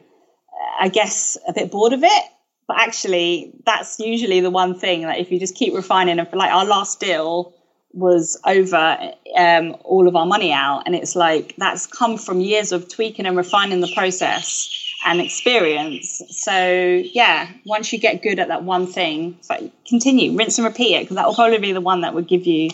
I 0.81 0.89
guess 0.89 1.39
a 1.49 1.53
bit 1.55 1.71
bored 1.71 1.95
of 1.95 2.05
it. 2.05 2.25
But 2.69 2.79
actually, 2.79 3.55
that's 3.65 3.99
usually 3.99 4.41
the 4.41 4.51
one 4.51 4.79
thing 4.79 5.03
that 5.03 5.19
if 5.19 5.31
you 5.31 5.39
just 5.39 5.55
keep 5.55 5.73
refining 5.73 6.19
and 6.19 6.29
like 6.33 6.53
our 6.53 6.67
last 6.67 7.01
deal 7.01 7.55
was 7.97 8.39
over 8.45 9.13
um, 9.37 9.77
all 9.83 10.07
of 10.07 10.15
our 10.15 10.27
money 10.27 10.53
out, 10.53 10.83
and 10.87 10.95
it's 10.95 11.17
like 11.17 11.55
that's 11.57 11.87
come 11.87 12.19
from 12.19 12.41
years 12.41 12.73
of 12.73 12.89
tweaking 12.89 13.27
and 13.27 13.37
refining 13.37 13.81
the 13.81 13.91
process 13.95 14.73
and 15.05 15.21
experience. 15.21 16.21
So 16.31 17.03
yeah, 17.13 17.49
once 17.65 17.93
you 17.93 17.99
get 17.99 18.23
good 18.23 18.39
at 18.39 18.49
that 18.49 18.65
one 18.65 18.87
thing, 18.87 19.39
so 19.41 19.71
continue, 19.89 20.37
rinse 20.37 20.59
and 20.59 20.67
repeat 20.67 20.95
it 20.95 21.05
because 21.05 21.17
that 21.17 21.27
will 21.27 21.35
probably 21.35 21.59
be 21.59 21.73
the 21.73 21.81
one 21.81 22.03
that 22.03 22.13
would 22.13 22.29
give 22.29 22.47
you, 22.47 22.71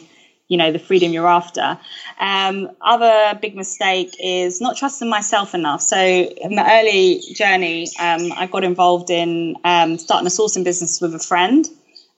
you 0.48 0.56
know, 0.56 0.72
the 0.72 0.78
freedom 0.78 1.12
you're 1.12 1.28
after. 1.28 1.78
Um, 2.18 2.70
other 2.80 3.38
big 3.40 3.54
mistake 3.54 4.16
is 4.18 4.60
not 4.60 4.76
trusting 4.76 5.08
myself 5.08 5.54
enough. 5.54 5.82
So 5.82 5.96
in 5.98 6.56
the 6.56 6.64
early 6.66 7.20
journey, 7.34 7.86
um, 8.00 8.32
I 8.32 8.48
got 8.50 8.64
involved 8.64 9.10
in 9.10 9.56
um, 9.62 9.98
starting 9.98 10.26
a 10.26 10.30
sourcing 10.30 10.64
business 10.64 11.00
with 11.00 11.14
a 11.14 11.20
friend. 11.20 11.66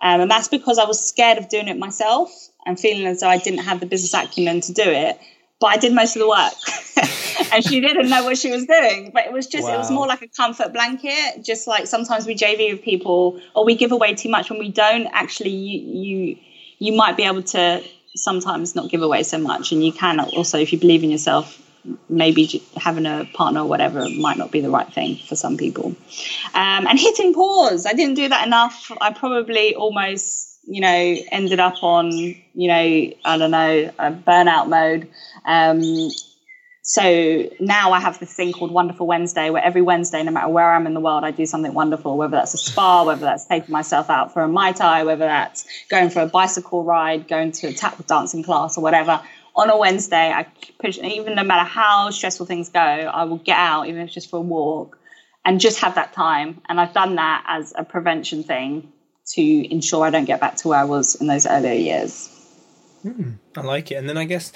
Um, 0.00 0.20
and 0.20 0.30
that's 0.30 0.48
because 0.48 0.78
I 0.78 0.84
was 0.84 1.06
scared 1.06 1.38
of 1.38 1.48
doing 1.48 1.68
it 1.68 1.78
myself 1.78 2.30
and 2.66 2.78
feeling 2.78 3.06
as 3.06 3.20
though 3.20 3.28
I 3.28 3.38
didn't 3.38 3.64
have 3.64 3.80
the 3.80 3.86
business 3.86 4.14
acumen 4.14 4.60
to 4.62 4.72
do 4.72 4.84
it 4.84 5.18
but 5.64 5.68
I 5.68 5.76
did 5.78 5.94
most 5.94 6.14
of 6.16 6.20
the 6.20 6.28
work. 6.28 6.52
and 7.52 7.64
she 7.64 7.80
didn't 7.80 8.10
know 8.10 8.24
what 8.24 8.36
she 8.36 8.50
was 8.50 8.66
doing. 8.66 9.10
But 9.14 9.24
it 9.24 9.32
was 9.32 9.46
just, 9.46 9.64
wow. 9.66 9.74
it 9.74 9.78
was 9.78 9.90
more 9.90 10.06
like 10.06 10.20
a 10.20 10.28
comfort 10.28 10.74
blanket. 10.74 11.42
Just 11.42 11.66
like 11.66 11.86
sometimes 11.86 12.26
we 12.26 12.34
JV 12.34 12.72
with 12.72 12.82
people 12.82 13.40
or 13.54 13.64
we 13.64 13.74
give 13.74 13.90
away 13.90 14.14
too 14.14 14.28
much 14.28 14.50
when 14.50 14.58
we 14.58 14.70
don't. 14.70 15.06
Actually, 15.06 15.50
you, 15.52 15.80
you, 15.80 16.36
you 16.80 16.92
might 16.94 17.16
be 17.16 17.22
able 17.22 17.42
to 17.42 17.82
sometimes 18.14 18.74
not 18.74 18.90
give 18.90 19.00
away 19.00 19.22
so 19.22 19.38
much. 19.38 19.72
And 19.72 19.82
you 19.82 19.92
can 19.92 20.20
also, 20.20 20.58
if 20.58 20.72
you 20.72 20.78
believe 20.78 21.02
in 21.02 21.10
yourself, 21.10 21.60
maybe 22.10 22.62
having 22.76 23.06
a 23.06 23.28
partner 23.32 23.60
or 23.60 23.66
whatever 23.66 24.08
might 24.10 24.36
not 24.36 24.50
be 24.50 24.60
the 24.60 24.70
right 24.70 24.92
thing 24.92 25.16
for 25.16 25.34
some 25.36 25.56
people. 25.56 25.96
Um, 26.54 26.86
and 26.86 26.98
hitting 26.98 27.32
pause, 27.32 27.86
I 27.86 27.92
didn't 27.92 28.16
do 28.16 28.28
that 28.28 28.46
enough. 28.46 28.90
I 29.00 29.12
probably 29.12 29.74
almost 29.74 30.53
you 30.66 30.80
know, 30.80 31.16
ended 31.30 31.60
up 31.60 31.82
on, 31.82 32.10
you 32.12 32.68
know, 32.68 32.74
I 33.24 33.38
don't 33.38 33.50
know, 33.50 33.90
burnout 33.98 34.68
mode. 34.68 35.08
Um, 35.44 36.10
so 36.86 37.48
now 37.60 37.92
I 37.92 38.00
have 38.00 38.18
this 38.18 38.34
thing 38.34 38.52
called 38.52 38.70
Wonderful 38.70 39.06
Wednesday, 39.06 39.48
where 39.48 39.64
every 39.64 39.80
Wednesday, 39.80 40.22
no 40.22 40.30
matter 40.30 40.48
where 40.48 40.70
I'm 40.70 40.86
in 40.86 40.92
the 40.92 41.00
world, 41.00 41.24
I 41.24 41.30
do 41.30 41.46
something 41.46 41.72
wonderful, 41.72 42.18
whether 42.18 42.32
that's 42.32 42.52
a 42.52 42.58
spa, 42.58 43.04
whether 43.04 43.22
that's 43.22 43.46
taking 43.46 43.72
myself 43.72 44.10
out 44.10 44.34
for 44.34 44.42
a 44.42 44.48
Mai 44.48 44.72
Tai, 44.72 45.04
whether 45.04 45.24
that's 45.24 45.66
going 45.88 46.10
for 46.10 46.20
a 46.20 46.26
bicycle 46.26 46.84
ride, 46.84 47.26
going 47.26 47.52
to 47.52 47.68
a 47.68 47.72
tap 47.72 48.06
dancing 48.06 48.42
class 48.42 48.76
or 48.76 48.82
whatever. 48.82 49.22
On 49.56 49.70
a 49.70 49.78
Wednesday, 49.78 50.30
I 50.30 50.46
push, 50.78 50.98
even 50.98 51.36
no 51.36 51.44
matter 51.44 51.66
how 51.66 52.10
stressful 52.10 52.44
things 52.46 52.68
go, 52.68 52.80
I 52.80 53.24
will 53.24 53.38
get 53.38 53.56
out, 53.56 53.86
even 53.86 54.02
if 54.02 54.08
it's 54.08 54.14
just 54.14 54.28
for 54.28 54.36
a 54.36 54.42
walk, 54.42 54.98
and 55.44 55.60
just 55.60 55.80
have 55.80 55.94
that 55.94 56.12
time. 56.12 56.60
And 56.68 56.78
I've 56.78 56.92
done 56.92 57.14
that 57.14 57.44
as 57.46 57.72
a 57.76 57.84
prevention 57.84 58.42
thing 58.42 58.92
to 59.26 59.72
ensure 59.72 60.04
I 60.04 60.10
don't 60.10 60.24
get 60.24 60.40
back 60.40 60.56
to 60.56 60.68
where 60.68 60.78
I 60.78 60.84
was 60.84 61.14
in 61.16 61.26
those 61.26 61.46
earlier 61.46 61.74
years. 61.74 62.30
Mm, 63.04 63.38
I 63.56 63.60
like 63.62 63.90
it. 63.90 63.96
And 63.96 64.08
then 64.08 64.16
I 64.16 64.24
guess 64.24 64.52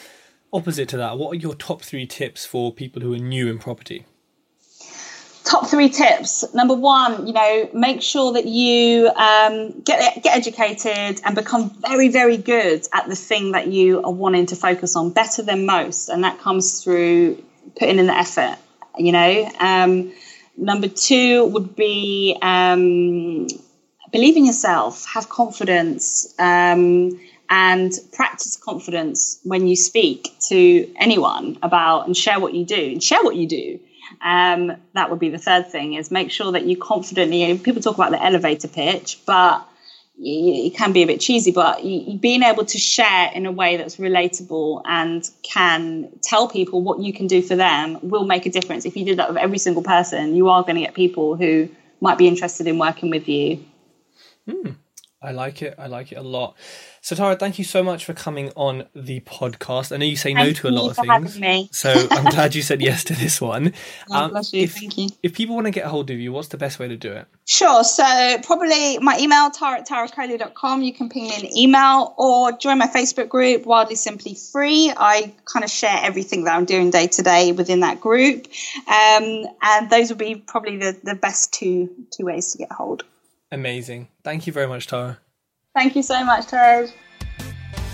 opposite 0.52 0.88
to 0.90 0.96
that, 0.98 1.18
what 1.18 1.32
are 1.32 1.36
your 1.36 1.54
top 1.54 1.82
three 1.82 2.06
tips 2.06 2.44
for 2.44 2.72
people 2.72 3.02
who 3.02 3.14
are 3.14 3.18
new 3.18 3.48
in 3.48 3.58
property? 3.58 4.06
top 5.48 5.66
three 5.66 5.88
tips 5.88 6.44
number 6.54 6.74
one 6.74 7.26
you 7.26 7.32
know 7.32 7.70
make 7.72 8.02
sure 8.02 8.34
that 8.34 8.44
you 8.44 9.08
um, 9.08 9.80
get 9.80 10.22
get 10.22 10.36
educated 10.36 11.20
and 11.24 11.34
become 11.34 11.70
very 11.80 12.08
very 12.08 12.36
good 12.36 12.86
at 12.92 13.08
the 13.08 13.16
thing 13.16 13.52
that 13.52 13.66
you 13.66 14.02
are 14.02 14.12
wanting 14.12 14.44
to 14.44 14.54
focus 14.54 14.94
on 14.94 15.10
better 15.10 15.42
than 15.42 15.64
most 15.64 16.10
and 16.10 16.22
that 16.24 16.38
comes 16.40 16.82
through 16.82 17.42
putting 17.76 17.98
in 17.98 18.06
the 18.06 18.12
effort 18.12 18.58
you 18.98 19.10
know 19.10 19.50
um, 19.58 20.12
number 20.56 20.88
two 20.88 21.46
would 21.46 21.74
be 21.74 22.36
um, 22.42 23.46
believe 24.12 24.36
in 24.36 24.46
yourself 24.46 25.06
have 25.06 25.28
confidence 25.28 26.34
um, 26.38 27.20
and 27.50 27.92
practice 28.12 28.56
confidence 28.56 29.40
when 29.44 29.66
you 29.66 29.76
speak 29.76 30.34
to 30.48 30.90
anyone 30.96 31.58
about 31.62 32.06
and 32.06 32.16
share 32.16 32.38
what 32.40 32.54
you 32.54 32.64
do 32.64 32.92
and 32.92 33.02
share 33.02 33.22
what 33.22 33.36
you 33.36 33.46
do 33.46 33.80
um, 34.22 34.72
that 34.94 35.10
would 35.10 35.18
be 35.18 35.28
the 35.28 35.38
third 35.38 35.70
thing 35.70 35.94
is 35.94 36.10
make 36.10 36.30
sure 36.30 36.52
that 36.52 36.64
you 36.64 36.76
confidently, 36.76 37.58
people 37.58 37.82
talk 37.82 37.94
about 37.94 38.10
the 38.10 38.22
elevator 38.22 38.68
pitch, 38.68 39.20
but 39.26 39.66
it 40.20 40.74
can 40.74 40.92
be 40.92 41.02
a 41.02 41.06
bit 41.06 41.20
cheesy, 41.20 41.52
but 41.52 41.80
being 41.82 42.42
able 42.42 42.64
to 42.64 42.78
share 42.78 43.30
in 43.32 43.46
a 43.46 43.52
way 43.52 43.76
that's 43.76 43.96
relatable 43.96 44.82
and 44.84 45.30
can 45.42 46.10
tell 46.22 46.48
people 46.48 46.82
what 46.82 46.98
you 46.98 47.12
can 47.12 47.28
do 47.28 47.40
for 47.40 47.54
them 47.54 47.98
will 48.02 48.24
make 48.24 48.44
a 48.44 48.50
difference. 48.50 48.84
If 48.84 48.96
you 48.96 49.04
did 49.04 49.18
that 49.18 49.28
with 49.28 49.38
every 49.38 49.58
single 49.58 49.82
person, 49.82 50.34
you 50.34 50.48
are 50.48 50.62
going 50.62 50.74
to 50.74 50.80
get 50.80 50.94
people 50.94 51.36
who 51.36 51.68
might 52.00 52.18
be 52.18 52.26
interested 52.26 52.66
in 52.66 52.78
working 52.78 53.10
with 53.10 53.28
you. 53.28 53.64
Mm, 54.48 54.76
I 55.20 55.32
like 55.32 55.62
it. 55.62 55.74
I 55.78 55.88
like 55.88 56.12
it 56.12 56.14
a 56.14 56.22
lot. 56.22 56.56
So 57.00 57.16
Tara, 57.16 57.34
thank 57.34 57.58
you 57.58 57.64
so 57.64 57.82
much 57.82 58.04
for 58.04 58.12
coming 58.12 58.52
on 58.54 58.86
the 58.94 59.20
podcast. 59.20 59.92
I 59.92 59.96
know 59.96 60.04
you 60.04 60.16
say 60.16 60.32
no 60.32 60.52
to 60.52 60.68
a 60.68 60.70
lot 60.70 60.96
of 60.96 61.32
things, 61.32 61.76
so 61.76 62.06
I'm 62.10 62.24
glad 62.30 62.54
you 62.54 62.62
said 62.62 62.80
yes 62.80 63.02
to 63.04 63.14
this 63.14 63.40
one. 63.40 63.72
Oh, 64.10 64.16
um, 64.16 64.30
bless 64.30 64.52
you. 64.52 64.62
If, 64.62 64.74
thank 64.74 64.96
you. 64.96 65.08
If 65.22 65.34
people 65.34 65.56
want 65.56 65.66
to 65.66 65.72
get 65.72 65.86
a 65.86 65.88
hold 65.88 66.10
of 66.10 66.18
you, 66.18 66.32
what's 66.32 66.48
the 66.48 66.56
best 66.56 66.78
way 66.78 66.86
to 66.86 66.96
do 66.96 67.12
it? 67.12 67.26
Sure. 67.46 67.82
So 67.82 68.04
probably 68.44 68.98
my 68.98 69.18
email, 69.18 69.50
tara 69.50 69.80
at 69.80 69.88
tarakoli.com. 69.88 70.82
You 70.82 70.92
can 70.92 71.08
ping 71.08 71.24
me 71.24 71.36
an 71.36 71.56
email 71.56 72.14
or 72.16 72.52
join 72.52 72.78
my 72.78 72.86
Facebook 72.86 73.28
group, 73.28 73.66
Wildly 73.66 73.96
Simply 73.96 74.34
Free. 74.34 74.92
I 74.96 75.32
kind 75.52 75.64
of 75.64 75.70
share 75.70 75.98
everything 76.00 76.44
that 76.44 76.54
I'm 76.54 76.64
doing 76.64 76.90
day 76.90 77.08
to 77.08 77.22
day 77.22 77.50
within 77.50 77.80
that 77.80 78.00
group. 78.00 78.46
Um, 78.86 79.46
and 79.62 79.90
those 79.90 80.10
would 80.10 80.18
be 80.18 80.36
probably 80.36 80.76
the, 80.76 80.96
the 81.02 81.14
best 81.16 81.52
two 81.52 82.06
two 82.12 82.26
ways 82.26 82.52
to 82.52 82.58
get 82.58 82.70
a 82.70 82.74
hold. 82.74 83.04
Amazing. 83.50 84.08
Thank 84.24 84.46
you 84.46 84.52
very 84.52 84.66
much, 84.66 84.86
Tara. 84.86 85.18
Thank 85.74 85.96
you 85.96 86.02
so 86.02 86.24
much, 86.24 86.46
Tej. 86.46 86.92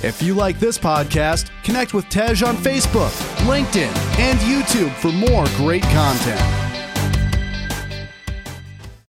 If 0.02 0.22
you 0.22 0.34
like 0.34 0.58
this 0.58 0.78
podcast, 0.78 1.50
connect 1.62 1.94
with 1.94 2.08
Tej 2.08 2.42
on 2.42 2.56
Facebook, 2.56 3.12
LinkedIn, 3.46 3.92
and 4.18 4.38
YouTube 4.40 4.92
for 4.96 5.12
more 5.12 5.46
great 5.56 5.82
content. 5.82 6.63